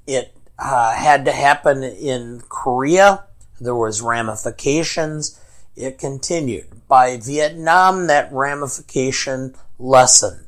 It 0.07 0.33
uh, 0.59 0.93
had 0.93 1.25
to 1.25 1.31
happen 1.31 1.83
in 1.83 2.41
Korea. 2.49 3.23
There 3.61 3.75
was 3.75 4.01
ramifications. 4.01 5.39
It 5.75 5.99
continued. 5.99 6.87
By 6.87 7.17
Vietnam, 7.17 8.07
that 8.07 8.33
ramification 8.33 9.55
lessened. 9.77 10.47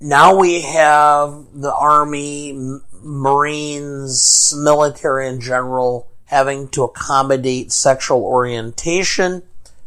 Now 0.00 0.36
we 0.36 0.62
have 0.62 1.46
the 1.54 1.72
Army, 1.72 2.80
Marines, 3.00 4.52
military 4.58 5.28
in 5.28 5.40
general 5.40 6.08
having 6.24 6.66
to 6.66 6.82
accommodate 6.82 7.70
sexual 7.70 8.24
orientation. 8.24 9.44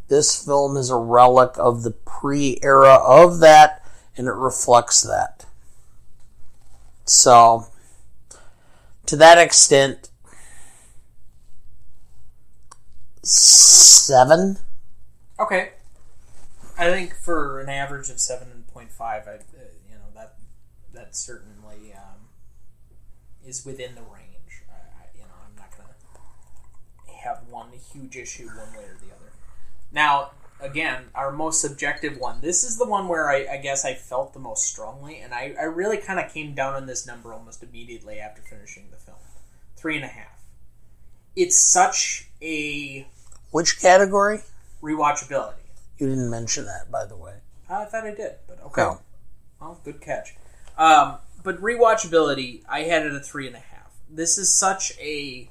This 0.08 0.44
film 0.44 0.78
is 0.78 0.90
a 0.90 0.96
relic 0.96 1.52
of 1.58 1.84
the 1.84 1.92
pre 1.92 2.60
era 2.64 2.96
of 2.96 3.40
that, 3.40 3.84
and 4.16 4.28
it 4.28 4.34
reflects 4.34 5.02
that. 5.02 5.46
So, 7.04 7.68
to 9.08 9.16
that 9.18 9.38
extent, 9.38 10.10
seven. 13.26 14.58
Okay, 15.40 15.72
I 16.78 16.92
think 16.92 17.16
for 17.16 17.60
an 17.60 17.70
average 17.70 18.10
of 18.10 18.20
seven 18.20 18.64
point 18.72 18.92
five, 18.92 19.28
I 19.28 19.36
uh, 19.36 19.68
you 19.90 19.96
know 19.96 20.12
that 20.14 20.36
that 20.94 21.16
certainly 21.16 21.94
um, 21.94 22.30
is 23.46 23.66
within 23.66 23.96
the 23.96 24.02
range. 24.02 24.64
I, 24.70 24.76
I, 24.76 25.08
you 25.16 25.22
know, 25.22 25.36
I'm 25.46 25.56
not 25.58 25.72
gonna 25.78 27.18
have 27.24 27.44
one 27.50 27.70
huge 27.94 28.16
issue 28.16 28.48
one 28.48 28.74
way 28.74 28.86
or 28.86 28.98
the 29.00 29.14
other. 29.14 29.32
Now, 29.92 30.32
again, 30.60 31.06
our 31.14 31.32
most 31.32 31.62
subjective 31.62 32.18
one. 32.18 32.42
This 32.42 32.64
is 32.64 32.78
the 32.78 32.86
one 32.86 33.08
where 33.08 33.30
I, 33.30 33.46
I 33.54 33.58
guess 33.58 33.86
I 33.86 33.94
felt 33.94 34.34
the 34.34 34.40
most 34.40 34.64
strongly, 34.64 35.20
and 35.20 35.34
I, 35.34 35.56
I 35.60 35.64
really 35.64 35.98
kind 35.98 36.20
of 36.20 36.34
came 36.34 36.54
down 36.54 36.74
on 36.74 36.86
this 36.86 37.06
number 37.06 37.34
almost 37.34 37.64
immediately 37.64 38.20
after 38.20 38.42
finishing 38.42 38.86
the 38.92 38.98
film. 38.98 39.18
Three 39.76 39.96
and 39.96 40.06
a 40.06 40.10
half. 40.10 40.42
It's 41.36 41.58
such 41.58 42.30
a 42.42 43.08
Which 43.56 43.80
category? 43.80 44.42
rewatchability. 44.84 45.54
You 45.98 46.10
didn't 46.10 46.30
mention 46.30 46.66
that, 46.66 46.92
by 46.92 47.06
the 47.06 47.16
way. 47.16 47.36
I 47.70 47.86
thought 47.86 48.04
I 48.04 48.14
did, 48.14 48.34
but 48.50 48.60
okay. 48.66 48.98
Well, 49.62 49.80
good 49.86 50.02
catch. 50.02 50.36
Um, 50.78 51.20
but 51.42 51.62
rewatchability, 51.62 52.64
I 52.68 52.82
had 52.82 53.06
it 53.06 53.14
a 53.14 53.22
three 53.22 53.48
and 53.48 53.56
a 53.56 53.60
half. 53.60 53.94
This 54.10 54.38
is 54.38 54.54
such 54.54 54.92
a 55.00 55.50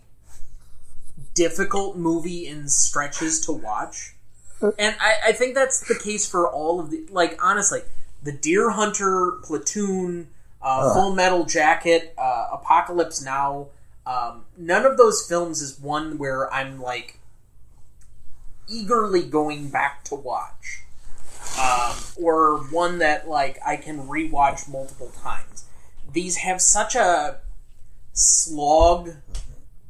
difficult 1.33 1.97
movie 1.97 2.47
in 2.47 2.69
stretches 2.69 3.41
to 3.47 3.53
watch, 3.53 4.13
and 4.61 4.95
I, 5.01 5.29
I 5.29 5.33
think 5.33 5.55
that's 5.55 5.81
the 5.89 5.99
case 5.99 6.29
for 6.29 6.47
all 6.47 6.81
of 6.81 6.91
the. 6.91 7.07
Like 7.11 7.43
honestly, 7.43 7.81
the 8.23 8.33
Deer 8.33 8.69
Hunter, 8.69 9.39
Platoon, 9.43 10.29
uh. 10.61 10.93
Full 10.93 11.15
Metal 11.15 11.47
Jacket, 11.47 12.13
uh, 12.19 12.49
Apocalypse 12.53 13.23
Now. 13.23 13.69
Um, 14.07 14.45
none 14.59 14.85
of 14.85 14.99
those 14.99 15.27
films 15.27 15.63
is 15.63 15.81
one 15.81 16.19
where 16.19 16.53
I'm 16.53 16.79
like 16.79 17.19
eagerly 18.69 19.23
going 19.23 19.69
back 19.69 20.05
to 20.05 20.15
watch 20.15 20.85
um, 21.59 21.97
or 22.17 22.59
one 22.71 22.99
that 22.99 23.29
like 23.29 23.59
I 23.65 23.77
can 23.77 24.09
rewatch 24.09 24.69
multiple 24.69 25.13
times. 25.23 25.65
These 26.13 26.37
have 26.39 26.61
such 26.61 26.95
a 26.95 27.39
slog, 28.13 29.11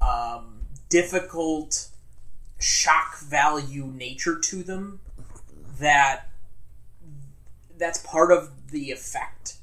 um, 0.00 0.60
difficult, 0.88 1.88
shock 2.58 3.18
value 3.20 3.86
nature 3.86 4.38
to 4.38 4.62
them 4.62 5.00
that 5.78 6.28
that's 7.76 7.98
part 7.98 8.30
of 8.32 8.50
the 8.70 8.90
effect 8.90 9.56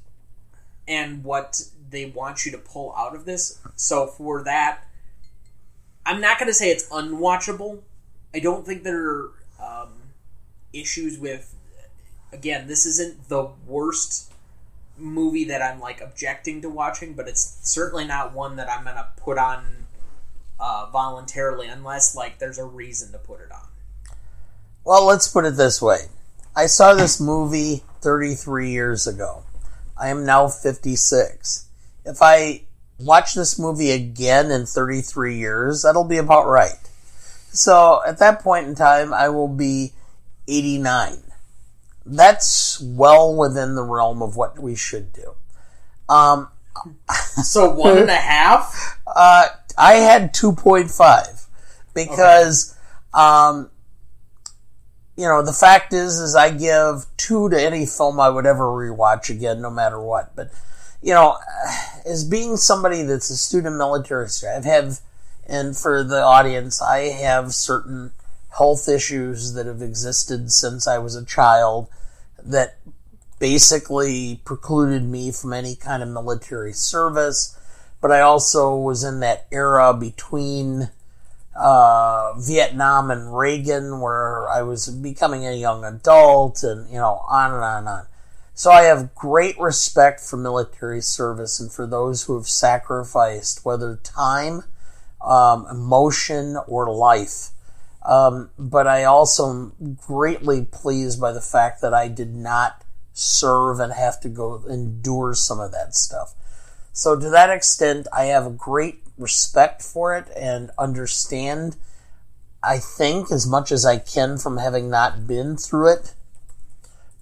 and 0.86 1.24
what 1.24 1.62
they 1.90 2.06
want 2.06 2.44
you 2.44 2.52
to 2.52 2.58
pull 2.58 2.94
out 2.96 3.14
of 3.14 3.24
this. 3.24 3.60
So 3.76 4.06
for 4.06 4.42
that, 4.44 4.84
I'm 6.04 6.20
not 6.20 6.38
going 6.38 6.48
to 6.48 6.54
say 6.54 6.70
it's 6.70 6.88
unwatchable. 6.88 7.80
I 8.34 8.38
don't 8.38 8.64
think 8.64 8.82
there 8.82 9.04
are 9.04 9.30
um, 9.60 9.92
issues 10.72 11.18
with 11.18 11.54
again, 12.32 12.66
this 12.66 12.86
isn't 12.86 13.28
the 13.28 13.50
worst 13.66 14.32
movie 14.96 15.44
that 15.44 15.62
I'm 15.62 15.80
like 15.80 16.00
objecting 16.00 16.62
to 16.62 16.68
watching, 16.68 17.14
but 17.14 17.28
it's 17.28 17.58
certainly 17.62 18.04
not 18.04 18.32
one 18.32 18.56
that 18.56 18.70
I'm 18.70 18.84
gonna 18.84 19.08
put 19.16 19.38
on 19.38 19.86
uh, 20.58 20.86
voluntarily 20.90 21.66
unless 21.68 22.16
like 22.16 22.38
there's 22.38 22.58
a 22.58 22.64
reason 22.64 23.12
to 23.12 23.18
put 23.18 23.40
it 23.40 23.52
on. 23.52 23.66
Well, 24.84 25.06
let's 25.06 25.28
put 25.28 25.44
it 25.44 25.56
this 25.56 25.80
way. 25.80 26.06
I 26.56 26.66
saw 26.66 26.94
this 26.94 27.20
movie 27.20 27.82
33 28.00 28.70
years 28.70 29.06
ago. 29.06 29.44
I 29.98 30.08
am 30.08 30.26
now 30.26 30.48
56. 30.48 31.66
If 32.04 32.18
I 32.20 32.62
watch 32.98 33.34
this 33.34 33.58
movie 33.58 33.90
again 33.90 34.50
in 34.50 34.66
33 34.66 35.36
years, 35.36 35.82
that'll 35.82 36.04
be 36.04 36.18
about 36.18 36.46
right. 36.46 36.78
So 37.52 38.00
at 38.06 38.18
that 38.18 38.40
point 38.40 38.66
in 38.66 38.74
time, 38.74 39.12
I 39.12 39.28
will 39.28 39.48
be 39.48 39.92
89. 40.48 41.18
That's 42.04 42.80
well 42.80 43.34
within 43.36 43.74
the 43.74 43.84
realm 43.84 44.22
of 44.22 44.36
what 44.36 44.58
we 44.58 44.74
should 44.74 45.12
do. 45.12 45.34
Um, 46.08 46.48
So 47.44 47.70
one 47.70 47.98
and 47.98 48.10
a 48.10 48.14
half. 48.14 48.98
uh, 49.06 49.48
I 49.76 49.94
had 49.94 50.34
2.5 50.34 51.46
because, 51.94 52.76
um, 53.14 53.70
you 55.16 55.24
know, 55.26 55.42
the 55.42 55.52
fact 55.52 55.92
is, 55.92 56.18
is 56.18 56.34
I 56.34 56.50
give 56.50 57.06
two 57.16 57.48
to 57.50 57.60
any 57.60 57.86
film 57.86 58.20
I 58.20 58.28
would 58.28 58.46
ever 58.46 58.64
rewatch 58.64 59.30
again, 59.30 59.60
no 59.60 59.70
matter 59.70 60.00
what. 60.00 60.34
But, 60.34 60.50
you 61.02 61.12
know, 61.12 61.36
as 62.06 62.24
being 62.24 62.56
somebody 62.56 63.02
that's 63.02 63.30
a 63.30 63.36
student 63.36 63.76
military, 63.76 64.28
I 64.46 64.60
have, 64.66 65.00
and 65.46 65.76
for 65.76 66.02
the 66.04 66.22
audience, 66.22 66.80
I 66.80 67.10
have 67.10 67.54
certain 67.54 68.12
health 68.56 68.88
issues 68.88 69.54
that 69.54 69.66
have 69.66 69.82
existed 69.82 70.52
since 70.52 70.86
I 70.86 70.98
was 70.98 71.16
a 71.16 71.24
child 71.24 71.88
that 72.42 72.78
basically 73.38 74.40
precluded 74.44 75.02
me 75.02 75.32
from 75.32 75.52
any 75.52 75.74
kind 75.74 76.02
of 76.02 76.08
military 76.08 76.72
service. 76.72 77.58
But 78.00 78.12
I 78.12 78.20
also 78.20 78.76
was 78.76 79.04
in 79.04 79.20
that 79.20 79.46
era 79.50 79.94
between 79.94 80.90
uh, 81.56 82.34
Vietnam 82.38 83.10
and 83.10 83.36
Reagan 83.36 84.00
where 84.00 84.48
I 84.48 84.62
was 84.62 84.88
becoming 84.88 85.46
a 85.46 85.52
young 85.52 85.84
adult 85.84 86.62
and, 86.62 86.88
you 86.88 86.96
know, 86.96 87.24
on 87.28 87.52
and 87.52 87.62
on 87.62 87.78
and 87.78 87.88
on. 87.88 88.06
So 88.54 88.70
I 88.70 88.82
have 88.82 89.14
great 89.14 89.58
respect 89.58 90.20
for 90.20 90.36
military 90.36 91.00
service 91.00 91.58
and 91.58 91.72
for 91.72 91.86
those 91.86 92.24
who 92.24 92.36
have 92.36 92.48
sacrificed 92.48 93.64
whether 93.64 93.96
time, 93.96 94.64
um, 95.24 95.66
emotion, 95.70 96.56
or 96.66 96.92
life. 96.92 97.50
Um, 98.04 98.50
but 98.58 98.86
I 98.86 99.04
also 99.04 99.50
am 99.50 99.98
greatly 100.06 100.64
pleased 100.64 101.20
by 101.20 101.32
the 101.32 101.40
fact 101.40 101.80
that 101.82 101.94
I 101.94 102.08
did 102.08 102.34
not 102.34 102.84
serve 103.12 103.78
and 103.78 103.92
have 103.92 104.20
to 104.20 104.28
go 104.28 104.64
endure 104.68 105.34
some 105.34 105.60
of 105.60 105.72
that 105.72 105.94
stuff. 105.94 106.34
So 106.92 107.18
to 107.18 107.30
that 107.30 107.50
extent, 107.50 108.06
I 108.12 108.24
have 108.24 108.46
a 108.46 108.50
great 108.50 109.02
respect 109.16 109.82
for 109.82 110.16
it 110.16 110.26
and 110.36 110.70
understand, 110.78 111.76
I 112.62 112.78
think, 112.78 113.30
as 113.30 113.46
much 113.46 113.70
as 113.72 113.86
I 113.86 113.98
can 113.98 114.38
from 114.38 114.58
having 114.58 114.90
not 114.90 115.26
been 115.26 115.56
through 115.56 115.92
it. 115.92 116.14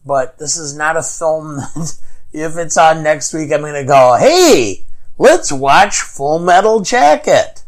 But 0.05 0.39
this 0.39 0.57
is 0.57 0.75
not 0.75 0.97
a 0.97 1.03
film 1.03 1.57
that, 1.75 1.99
if 2.33 2.57
it's 2.57 2.77
on 2.77 3.03
next 3.03 3.35
week, 3.35 3.53
I'm 3.53 3.61
going 3.61 3.75
to 3.75 3.85
go, 3.85 4.17
hey, 4.19 4.87
let's 5.19 5.53
watch 5.53 6.01
Full 6.01 6.39
Metal 6.39 6.81
Jacket. 6.81 7.60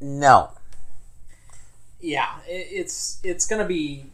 No. 0.00 0.50
Yeah, 2.00 2.38
it, 2.46 2.68
it's 2.70 3.18
it's 3.22 3.46
gonna 3.46 3.66
be 3.66 4.06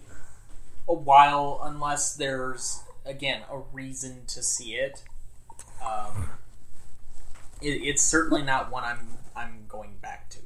a 0.89 0.95
while 0.95 1.61
unless 1.62 2.14
there's 2.14 2.83
again 3.05 3.43
a 3.51 3.59
reason 3.59 4.24
to 4.28 4.43
see 4.43 4.74
it. 4.74 5.03
Um, 5.85 6.30
it 7.61 7.83
it's 7.83 8.03
certainly 8.03 8.43
not 8.43 8.70
one 8.70 8.85
I'm 8.85 9.18
I'm 9.35 9.64
going 9.68 9.97
back 10.01 10.30
to. 10.30 10.39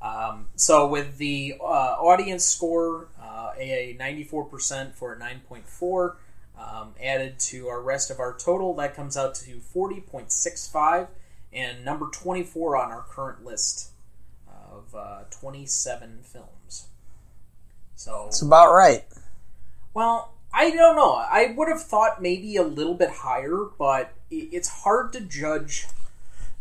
Um, 0.00 0.48
so 0.56 0.86
with 0.86 1.18
the 1.18 1.56
uh, 1.60 1.64
audience 1.64 2.44
score, 2.44 3.08
uh, 3.20 3.50
a 3.58 3.96
94% 3.98 4.94
for 4.94 5.12
a 5.12 5.18
9.4, 5.18 6.14
um, 6.56 6.94
added 7.02 7.40
to 7.40 7.66
our 7.66 7.82
rest 7.82 8.08
of 8.08 8.20
our 8.20 8.32
total, 8.38 8.74
that 8.74 8.94
comes 8.94 9.16
out 9.16 9.34
to 9.36 9.56
40.65 9.56 11.08
and 11.52 11.84
number 11.84 12.06
24 12.12 12.76
on 12.76 12.92
our 12.92 13.02
current 13.02 13.44
list 13.44 13.90
of 14.78 14.94
uh, 14.94 15.18
27 15.30 16.20
films. 16.22 16.86
So, 17.94 18.26
It's 18.28 18.42
about 18.42 18.72
right. 18.72 19.04
well, 19.94 20.32
I 20.54 20.70
don't 20.70 20.96
know. 20.96 21.14
I 21.14 21.52
would 21.56 21.68
have 21.68 21.82
thought 21.82 22.22
maybe 22.22 22.56
a 22.56 22.62
little 22.62 22.94
bit 22.94 23.10
higher, 23.10 23.66
but 23.78 24.12
it's 24.30 24.68
hard 24.68 25.12
to 25.14 25.20
judge 25.20 25.86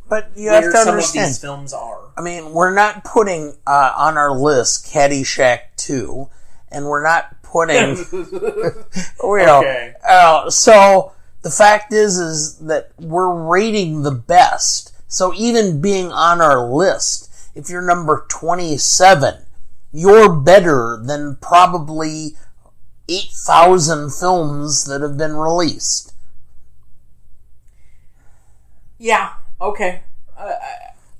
But 0.09 0.31
you 0.35 0.49
have 0.49 0.63
to 0.71 0.77
understand. 0.77 1.29
these 1.29 1.39
films 1.39 1.73
are. 1.73 1.99
I 2.17 2.21
mean, 2.21 2.51
we're 2.53 2.73
not 2.73 3.03
putting 3.05 3.55
uh, 3.67 3.93
on 3.97 4.17
our 4.17 4.31
list 4.31 4.87
Caddyshack 4.87 5.59
2, 5.77 6.27
and 6.71 6.85
we're 6.85 7.03
not 7.03 7.41
putting, 7.43 7.97
you 8.11 8.75
know, 9.21 9.59
Okay. 9.59 9.93
uh, 10.07 10.49
so 10.49 11.13
the 11.43 11.51
fact 11.51 11.93
is, 11.93 12.17
is 12.17 12.57
that 12.59 12.91
we're 12.99 13.33
rating 13.33 14.01
the 14.03 14.11
best. 14.11 14.93
So 15.07 15.33
even 15.35 15.79
being 15.81 16.11
on 16.11 16.41
our 16.41 16.67
list, 16.69 17.26
if 17.57 17.71
you're 17.71 17.81
number 17.81 18.27
27, 18.29 19.45
you're 19.91 20.35
better 20.35 21.01
than 21.03 21.37
probably 21.41 22.37
8,000 23.09 24.11
films 24.13 24.85
that 24.85 25.01
have 25.01 25.17
been 25.17 25.35
released. 25.35 26.13
Yeah. 28.99 29.33
Okay. 29.59 30.03
Uh, 30.37 30.53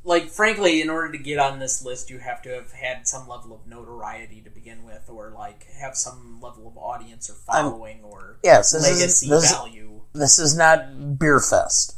like, 0.03 0.29
frankly, 0.29 0.79
in 0.79 0.91
order 0.91 1.11
to 1.11 1.17
get 1.17 1.39
on 1.39 1.57
this 1.57 1.83
list, 1.83 2.11
you 2.11 2.19
have 2.19 2.43
to 2.43 2.49
have 2.49 2.71
had 2.71 3.07
some 3.07 3.27
level 3.27 3.51
of 3.53 3.65
notoriety 3.65 4.41
to 4.41 4.51
begin 4.51 4.85
with, 4.85 5.09
or 5.09 5.31
like 5.31 5.65
have 5.79 5.95
some 5.95 6.39
level 6.39 6.67
of 6.67 6.77
audience 6.77 7.31
or 7.31 7.33
following 7.33 8.03
or 8.03 8.37
Yes, 8.43 8.73
this 8.73 8.87
is, 8.87 8.99
legacy 8.99 9.29
this, 9.29 9.51
value. 9.51 10.01
this 10.13 10.37
is 10.37 10.55
not 10.55 11.17
Beer 11.17 11.39
Fest. 11.39 11.97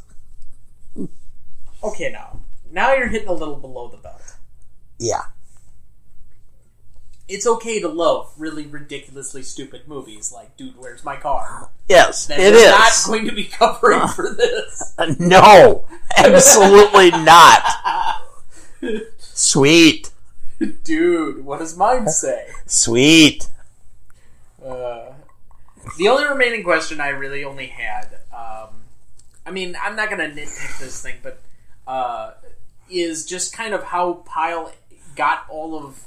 Okay, 1.83 2.09
now 2.09 2.39
now 2.71 2.93
you're 2.93 3.07
hitting 3.07 3.27
a 3.27 3.33
little 3.33 3.55
below 3.55 3.87
the 3.87 3.97
belt. 3.97 4.18
Yeah. 4.99 5.23
It's 7.27 7.45
okay 7.45 7.79
to 7.79 7.87
love 7.87 8.31
really 8.37 8.65
ridiculously 8.65 9.43
stupid 9.43 9.87
movies 9.87 10.31
like 10.33 10.57
Dude, 10.57 10.73
Where's 10.77 11.03
My 11.03 11.15
Car? 11.15 11.69
Yes, 11.87 12.25
That 12.25 12.39
it 12.39 12.53
not 12.53 12.91
going 13.05 13.25
to 13.25 13.31
be 13.35 13.43
covering 13.45 14.07
for 14.07 14.33
this. 14.33 14.95
No, 15.19 15.85
absolutely 16.17 17.11
not. 17.11 17.63
Sweet, 19.19 20.11
Dude, 20.83 21.45
what 21.45 21.59
does 21.59 21.77
mine 21.77 22.07
say? 22.09 22.47
sweet. 22.65 23.47
Uh, 24.63 25.13
the 25.97 26.07
only 26.09 26.25
remaining 26.25 26.63
question 26.63 26.99
I 26.99 27.09
really 27.09 27.43
only 27.45 27.67
had, 27.67 28.17
um, 28.33 28.69
I 29.45 29.51
mean, 29.51 29.77
I'm 29.81 29.95
not 29.95 30.09
going 30.09 30.19
to 30.19 30.35
nitpick 30.35 30.79
this 30.79 31.01
thing, 31.01 31.15
but 31.23 31.39
uh, 31.87 32.31
is 32.89 33.25
just 33.25 33.53
kind 33.53 33.73
of 33.73 33.83
how 33.83 34.13
Pyle 34.25 34.71
got 35.15 35.45
all 35.49 35.75
of 35.75 36.05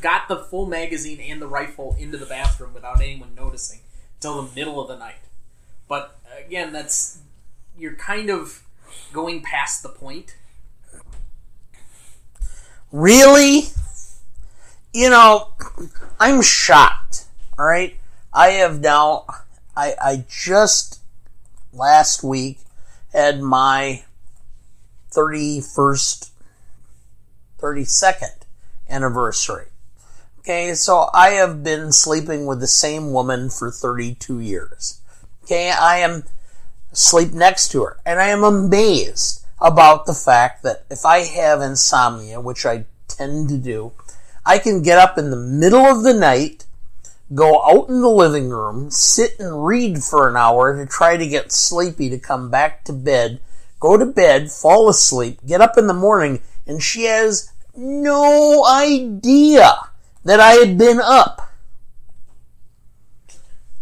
got 0.00 0.28
the 0.28 0.36
full 0.36 0.66
magazine 0.66 1.20
and 1.20 1.40
the 1.40 1.46
rifle 1.46 1.96
into 1.98 2.18
the 2.18 2.26
bathroom 2.26 2.74
without 2.74 3.00
anyone 3.00 3.34
noticing 3.34 3.80
till 4.20 4.42
the 4.42 4.54
middle 4.54 4.80
of 4.80 4.88
the 4.88 4.96
night. 4.96 5.16
But 5.88 6.18
again, 6.44 6.72
that's 6.72 7.18
you're 7.78 7.94
kind 7.94 8.30
of 8.30 8.62
going 9.12 9.42
past 9.42 9.82
the 9.82 9.88
point. 9.88 10.36
Really? 12.92 13.64
You 14.92 15.10
know, 15.10 15.50
I'm 16.18 16.40
shocked. 16.42 17.24
All 17.58 17.66
right, 17.66 17.96
I 18.32 18.48
have 18.48 18.80
now. 18.80 19.26
I 19.76 19.94
I 20.02 20.24
just 20.28 21.00
last 21.72 22.22
week 22.22 22.58
had 23.12 23.40
my 23.40 24.04
thirty 25.10 25.60
first, 25.60 26.30
thirty 27.66 27.84
second 27.84 28.46
anniversary. 28.88 29.66
Okay, 30.38 30.72
so 30.74 31.10
I 31.12 31.30
have 31.30 31.64
been 31.64 31.90
sleeping 31.90 32.46
with 32.46 32.60
the 32.60 32.68
same 32.68 33.12
woman 33.12 33.50
for 33.50 33.72
32 33.72 34.38
years. 34.38 35.00
Okay, 35.42 35.72
I 35.72 35.98
am 35.98 36.22
sleep 36.92 37.32
next 37.32 37.72
to 37.72 37.82
her, 37.82 37.96
and 38.06 38.20
I 38.20 38.28
am 38.28 38.44
amazed 38.44 39.44
about 39.60 40.06
the 40.06 40.14
fact 40.14 40.62
that 40.62 40.84
if 40.88 41.04
I 41.04 41.24
have 41.24 41.60
insomnia, 41.60 42.40
which 42.40 42.64
I 42.64 42.84
tend 43.08 43.48
to 43.48 43.58
do, 43.58 43.90
I 44.44 44.58
can 44.58 44.80
get 44.80 44.98
up 44.98 45.18
in 45.18 45.32
the 45.32 45.36
middle 45.36 45.86
of 45.86 46.04
the 46.04 46.14
night, 46.14 46.66
go 47.34 47.64
out 47.64 47.88
in 47.88 48.00
the 48.00 48.08
living 48.08 48.50
room, 48.50 48.92
sit 48.92 49.40
and 49.40 49.66
read 49.66 50.04
for 50.04 50.28
an 50.28 50.36
hour 50.36 50.76
to 50.76 50.86
try 50.86 51.16
to 51.16 51.26
get 51.26 51.50
sleepy 51.50 52.10
to 52.10 52.18
come 52.20 52.48
back 52.48 52.84
to 52.84 52.92
bed, 52.92 53.40
go 53.80 53.96
to 53.96 54.06
bed, 54.06 54.52
fall 54.52 54.88
asleep, 54.88 55.40
get 55.44 55.60
up 55.60 55.76
in 55.76 55.88
the 55.88 55.92
morning, 55.92 56.40
and 56.64 56.80
she 56.80 57.06
has 57.06 57.50
no 57.76 58.64
idea 58.64 59.76
that 60.24 60.40
I 60.40 60.52
had 60.52 60.76
been 60.78 61.00
up. 61.00 61.52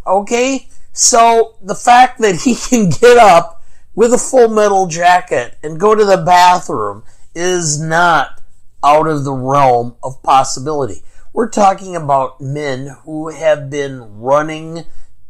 Okay? 0.07 0.69
So 0.93 1.57
the 1.63 1.75
fact 1.75 2.21
that 2.21 2.43
he 2.43 2.55
can 2.69 2.91
get 2.91 3.17
up 3.17 3.63
with 3.95 4.13
a 4.13 4.19
full 4.19 4.49
metal 4.49 4.87
jacket 4.87 5.57
and 5.63 5.79
go 5.79 5.95
to 5.95 6.05
the 6.05 6.19
bathroom 6.19 7.05
is 7.35 7.81
not 7.81 8.41
out 8.85 9.07
of 9.07 9.25
the 9.25 9.33
realm 9.33 9.97
of 10.03 10.23
possibility. 10.23 11.03
We're 11.33 11.49
talking 11.49 11.97
about 11.97 12.41
men 12.41 12.97
who 13.05 13.31
have 13.31 13.71
been 13.71 14.21
running 14.21 14.85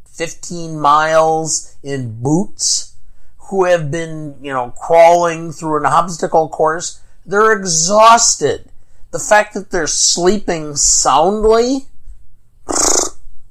15 0.07 0.79
miles 0.79 1.77
in 1.83 2.21
boots, 2.23 2.95
who 3.49 3.65
have 3.65 3.91
been, 3.91 4.37
you 4.43 4.53
know, 4.53 4.71
crawling 4.71 5.53
through 5.53 5.79
an 5.79 5.87
obstacle 5.87 6.49
course. 6.49 7.01
They're 7.27 7.53
exhausted 7.53 8.71
the 9.11 9.19
fact 9.19 9.55
that 9.55 9.71
they're 9.71 9.87
sleeping 9.87 10.75
soundly, 10.75 11.87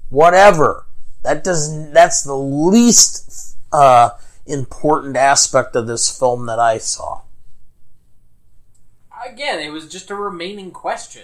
whatever. 0.09 0.85
That 1.23 1.43
doesn't. 1.43 1.93
That's 1.93 2.21
the 2.21 2.35
least 2.35 3.55
uh, 3.71 4.09
important 4.45 5.15
aspect 5.15 5.75
of 5.75 5.87
this 5.87 6.17
film 6.17 6.45
that 6.47 6.59
I 6.59 6.77
saw. 6.77 7.21
Again, 9.25 9.59
it 9.59 9.69
was 9.69 9.89
just 9.89 10.11
a 10.11 10.15
remaining 10.15 10.71
question. 10.71 11.23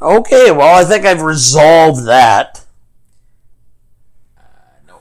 Okay, 0.00 0.50
well, 0.50 0.80
I 0.80 0.84
think 0.84 1.04
I've 1.04 1.20
resolved 1.20 2.06
that. 2.06 2.64
Uh, 4.36 4.40
no, 4.88 5.00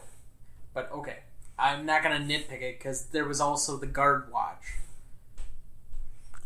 but 0.74 0.92
okay, 0.92 1.20
I'm 1.58 1.86
not 1.86 2.04
gonna 2.04 2.20
nitpick 2.20 2.62
it 2.62 2.80
because 2.80 3.06
there 3.06 3.26
was 3.26 3.40
also 3.40 3.78
the 3.78 3.88
guard 3.88 4.30
watch. 4.30 4.76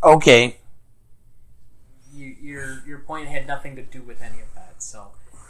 Okay, 0.03 0.57
you, 2.13 2.35
your 2.41 2.83
your 2.85 2.99
point 2.99 3.27
had 3.27 3.47
nothing 3.47 3.75
to 3.75 3.81
do 3.83 4.01
with 4.01 4.21
any 4.21 4.41
of 4.41 4.53
that. 4.55 4.81
So, 4.81 5.07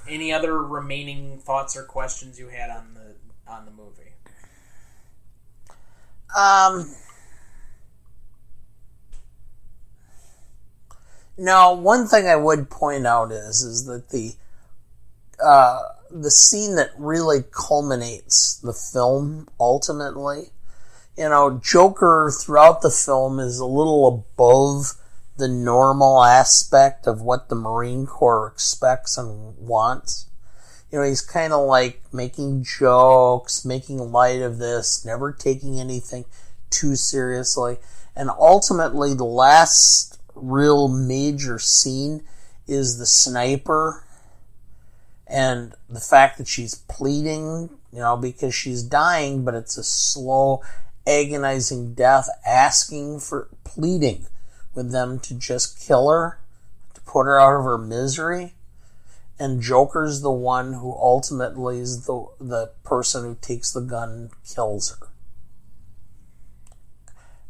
any 0.08 0.32
other 0.32 0.64
remaining 0.64 1.40
thoughts 1.40 1.76
or 1.76 1.84
questions 1.84 2.40
you 2.40 2.48
had 2.48 2.70
on 2.70 2.94
the 2.94 3.52
on 3.52 3.66
the 3.66 3.72
movie? 3.72 4.14
Um. 6.38 6.94
Now, 11.40 11.74
one 11.74 12.08
thing 12.08 12.28
I 12.28 12.36
would 12.36 12.70
point 12.70 13.06
out 13.06 13.32
is 13.32 13.62
is 13.62 13.86
that 13.86 14.10
the 14.10 14.36
uh, 15.44 15.80
the 16.10 16.32
scene 16.32 16.76
that 16.76 16.92
really 16.98 17.44
culminates 17.52 18.56
the 18.58 18.74
film 18.74 19.48
ultimately, 19.60 20.50
you 21.18 21.30
know, 21.30 21.60
Joker 21.64 22.32
throughout 22.32 22.82
the 22.82 22.92
film 22.92 23.40
is 23.40 23.60
a 23.60 23.66
little 23.66 24.08
above 24.08 24.94
the 25.38 25.48
normal 25.48 26.24
aspect 26.24 27.08
of 27.08 27.22
what 27.22 27.50
the 27.50 27.56
Marine 27.56 28.06
Corps 28.06 28.48
expects 28.48 29.18
and 29.18 29.58
wants. 29.58 30.28
You 30.92 31.00
know, 31.00 31.06
he's 31.06 31.22
kind 31.22 31.54
of 31.54 31.68
like 31.68 32.02
making 32.14 32.64
jokes, 32.64 33.66
making 33.66 33.98
light 34.12 34.42
of 34.42 34.58
this, 34.58 35.04
never 35.04 35.32
taking 35.32 35.80
anything 35.80 36.26
too 36.70 36.96
seriously. 36.96 37.78
And 38.16 38.30
ultimately, 38.30 39.14
the 39.14 39.26
last 39.26 40.20
real 40.34 40.88
major 40.88 41.60
scene 41.60 42.24
is 42.68 43.00
the 43.00 43.06
sniper 43.06 44.04
and 45.28 45.74
the 45.90 46.00
fact 46.00 46.38
that 46.38 46.48
she's 46.48 46.76
pleading, 46.76 47.70
you 47.92 48.00
know, 48.00 48.16
because 48.16 48.56
she's 48.56 48.82
dying, 48.82 49.44
but 49.44 49.56
it's 49.56 49.78
a 49.78 49.84
slow, 49.84 50.62
agonizing 51.08 51.94
death, 51.94 52.30
asking 52.46 53.20
for 53.22 53.48
pleading 53.64 54.28
with 54.76 54.92
them 54.92 55.20
to 55.22 55.34
just 55.34 55.80
kill 55.80 56.10
her, 56.10 56.40
to 56.94 57.02
put 57.02 57.26
her 57.26 57.40
out 57.40 57.58
of 57.58 57.64
her 57.64 57.78
misery. 57.78 58.54
And 59.40 59.62
Joker's 59.62 60.22
the 60.22 60.32
one 60.32 60.74
who 60.74 60.92
ultimately 60.92 61.80
is 61.80 62.06
the 62.06 62.26
the 62.40 62.72
person 62.84 63.24
who 63.24 63.38
takes 63.40 63.72
the 63.72 63.82
gun 63.82 64.10
and 64.10 64.30
kills 64.44 64.98
her. 65.00 65.08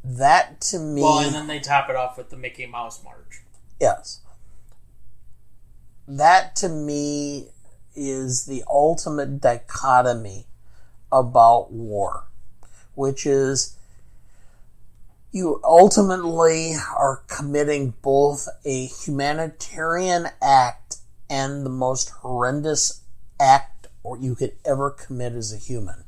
That 0.03 0.61
to 0.61 0.79
me 0.79 1.01
Well, 1.01 1.19
and 1.19 1.33
then 1.33 1.47
they 1.47 1.59
top 1.59 1.89
it 1.89 1.95
off 1.95 2.17
with 2.17 2.29
the 2.29 2.37
Mickey 2.37 2.65
Mouse 2.65 3.03
March. 3.03 3.41
Yes. 3.79 4.21
That 6.07 6.55
to 6.57 6.69
me 6.69 7.49
is 7.95 8.45
the 8.45 8.63
ultimate 8.69 9.41
dichotomy 9.41 10.45
about 11.11 11.71
war, 11.71 12.25
which 12.97 13.25
is 13.25 13.75
you 15.31 15.61
ultimately 15.63 16.73
are 16.97 17.21
committing 17.27 17.93
both 18.01 18.47
a 18.65 18.85
humanitarian 18.87 20.27
act 20.41 20.97
and 21.29 21.65
the 21.65 21.69
most 21.69 22.09
horrendous 22.09 23.01
act 23.39 23.87
or 24.03 24.17
you 24.17 24.33
could 24.35 24.53
ever 24.65 24.89
commit 24.89 25.33
as 25.33 25.53
a 25.53 25.57
human. 25.57 26.05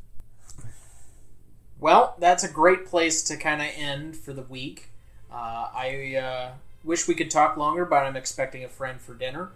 Well, 1.79 2.15
that's 2.17 2.43
a 2.43 2.51
great 2.51 2.85
place 2.85 3.23
to 3.23 3.37
kind 3.37 3.61
of 3.61 3.67
end 3.75 4.15
for 4.15 4.33
the 4.33 4.41
week. 4.43 4.89
Uh, 5.31 5.69
I 5.73 6.15
uh, 6.15 6.51
wish 6.83 7.07
we 7.07 7.13
could 7.13 7.29
talk 7.29 7.55
longer, 7.55 7.85
but 7.85 8.05
I'm 8.05 8.15
expecting 8.15 8.63
a 8.63 8.69
friend 8.69 8.99
for 8.99 9.13
dinner. 9.13 9.49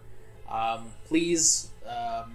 Um, 0.48 0.92
please 1.06 1.70
um, 1.86 2.34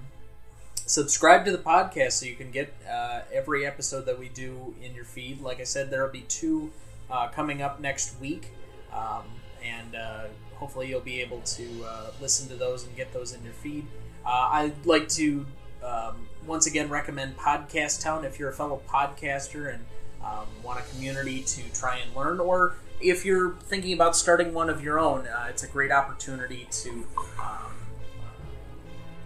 subscribe 0.89 1.45
to 1.45 1.51
the 1.51 1.59
podcast 1.59 2.13
so 2.13 2.25
you 2.25 2.33
can 2.33 2.49
get 2.49 2.73
uh, 2.91 3.21
every 3.31 3.63
episode 3.63 4.07
that 4.07 4.17
we 4.17 4.27
do 4.29 4.73
in 4.83 4.95
your 4.95 5.05
feed. 5.05 5.39
Like 5.39 5.59
I 5.59 5.63
said, 5.63 5.91
there 5.91 6.03
will 6.03 6.11
be 6.11 6.21
two 6.21 6.71
uh, 7.11 7.27
coming 7.27 7.61
up 7.61 7.79
next 7.79 8.19
week, 8.19 8.47
um, 8.91 9.21
and 9.63 9.95
uh, 9.95 10.23
hopefully 10.55 10.87
you'll 10.89 10.99
be 10.99 11.21
able 11.21 11.41
to 11.41 11.85
uh, 11.85 12.11
listen 12.19 12.49
to 12.49 12.55
those 12.55 12.85
and 12.87 12.95
get 12.95 13.13
those 13.13 13.33
in 13.33 13.43
your 13.43 13.53
feed. 13.53 13.85
Uh, 14.25 14.49
I'd 14.51 14.85
like 14.87 15.07
to 15.09 15.45
um, 15.83 16.27
once 16.47 16.65
again 16.65 16.89
recommend 16.89 17.37
Podcast 17.37 18.01
Town 18.01 18.25
if 18.25 18.39
you're 18.39 18.49
a 18.49 18.53
fellow 18.53 18.81
podcaster 18.89 19.71
and 19.71 19.85
um, 20.25 20.47
want 20.63 20.79
a 20.79 20.83
community 20.95 21.43
to 21.43 21.61
try 21.71 21.97
and 21.97 22.15
learn, 22.15 22.39
or 22.39 22.73
if 22.99 23.25
you're 23.25 23.51
thinking 23.61 23.93
about 23.93 24.15
starting 24.15 24.55
one 24.55 24.71
of 24.71 24.83
your 24.83 24.99
own, 24.99 25.27
uh, 25.27 25.45
it's 25.49 25.61
a 25.61 25.67
great 25.67 25.91
opportunity 25.91 26.67
to 26.71 27.05
um, 27.39 27.69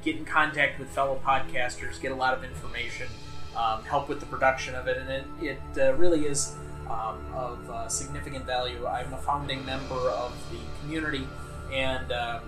get 0.04 0.16
in 0.16 0.26
contact 0.26 0.80
with 0.80 0.89
fellow 0.89 1.20
podcasters, 1.26 1.99
get 2.01 2.12
a 2.12 2.16
lot 2.16 2.34
of 2.34 2.43
information, 2.43 3.08
um, 3.56 3.84
help 3.84 4.10
with 4.10 4.20
the 4.20 4.26
production 4.26 4.76
of 4.76 4.88
it, 4.88 4.97
and 4.97 5.10
it, 5.10 5.26
it 5.41 5.62
uh, 5.78 5.93
really 5.93 6.26
is 6.26 6.56
um, 6.89 7.20
of 7.34 7.70
uh, 7.70 7.88
significant 7.88 8.45
value. 8.45 8.86
I'm 8.86 9.14
a 9.14 9.18
founding 9.18 9.66
member 9.66 9.95
of 10.10 10.34
the 10.51 10.60
community, 10.82 11.28
and 11.72 12.12
uh, 12.12 12.39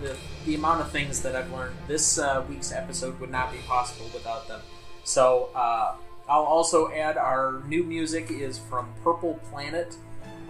the, 0.00 0.16
the 0.46 0.54
amount 0.54 0.80
of 0.80 0.90
things 0.90 1.22
that 1.22 1.34
I've 1.34 1.50
learned 1.52 1.76
this 1.88 2.18
uh, 2.18 2.44
week's 2.48 2.72
episode 2.72 3.18
would 3.20 3.30
not 3.30 3.52
be 3.52 3.58
possible 3.66 4.08
without 4.14 4.48
them. 4.48 4.60
So 5.04 5.50
uh, 5.54 5.94
I'll 6.28 6.44
also 6.44 6.90
add 6.92 7.16
our 7.16 7.62
new 7.66 7.82
music 7.82 8.30
is 8.30 8.58
from 8.58 8.88
Purple 9.02 9.40
Planet, 9.50 9.96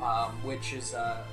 um, 0.02 0.32
which 0.42 0.72
is 0.72 0.92
a 0.92 1.24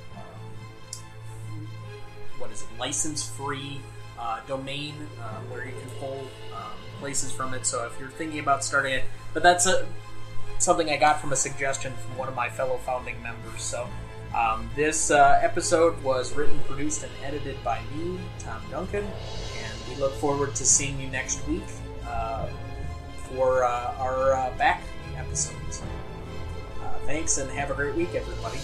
what 2.38 2.52
is 2.52 2.62
it 2.62 2.68
license 2.78 3.28
free 3.28 3.80
uh, 4.18 4.40
domain 4.46 4.94
uh, 5.20 5.40
where 5.50 5.64
you 5.64 5.72
can 5.72 5.90
pull 6.00 6.26
um, 6.54 6.72
places 7.00 7.30
from 7.32 7.54
it. 7.54 7.66
So 7.66 7.86
if 7.86 7.98
you're 7.98 8.10
thinking 8.10 8.40
about 8.40 8.64
starting 8.64 8.94
it, 8.94 9.04
but 9.32 9.42
that's 9.42 9.66
a, 9.66 9.86
something 10.58 10.90
I 10.90 10.96
got 10.96 11.20
from 11.20 11.32
a 11.32 11.36
suggestion 11.36 11.92
from 11.94 12.18
one 12.18 12.28
of 12.28 12.34
my 12.34 12.48
fellow 12.48 12.78
founding 12.78 13.22
members. 13.22 13.62
So 13.62 13.88
um, 14.36 14.68
this 14.74 15.10
uh, 15.10 15.38
episode 15.42 16.02
was 16.02 16.34
written, 16.34 16.58
produced, 16.60 17.02
and 17.02 17.12
edited 17.24 17.62
by 17.64 17.80
me, 17.94 18.18
Tom 18.38 18.60
Duncan, 18.70 19.04
and 19.04 19.88
we 19.88 19.96
look 20.00 20.12
forward 20.14 20.54
to 20.56 20.64
seeing 20.64 21.00
you 21.00 21.08
next 21.08 21.46
week 21.48 21.62
uh, 22.06 22.46
for 23.28 23.64
uh, 23.64 23.94
our 23.98 24.34
uh, 24.34 24.50
back 24.58 24.82
episodes. 25.16 25.82
Thanks 27.08 27.38
and 27.38 27.50
have 27.52 27.70
a 27.70 27.74
great 27.74 27.94
week, 27.94 28.14
everybody. 28.14 28.58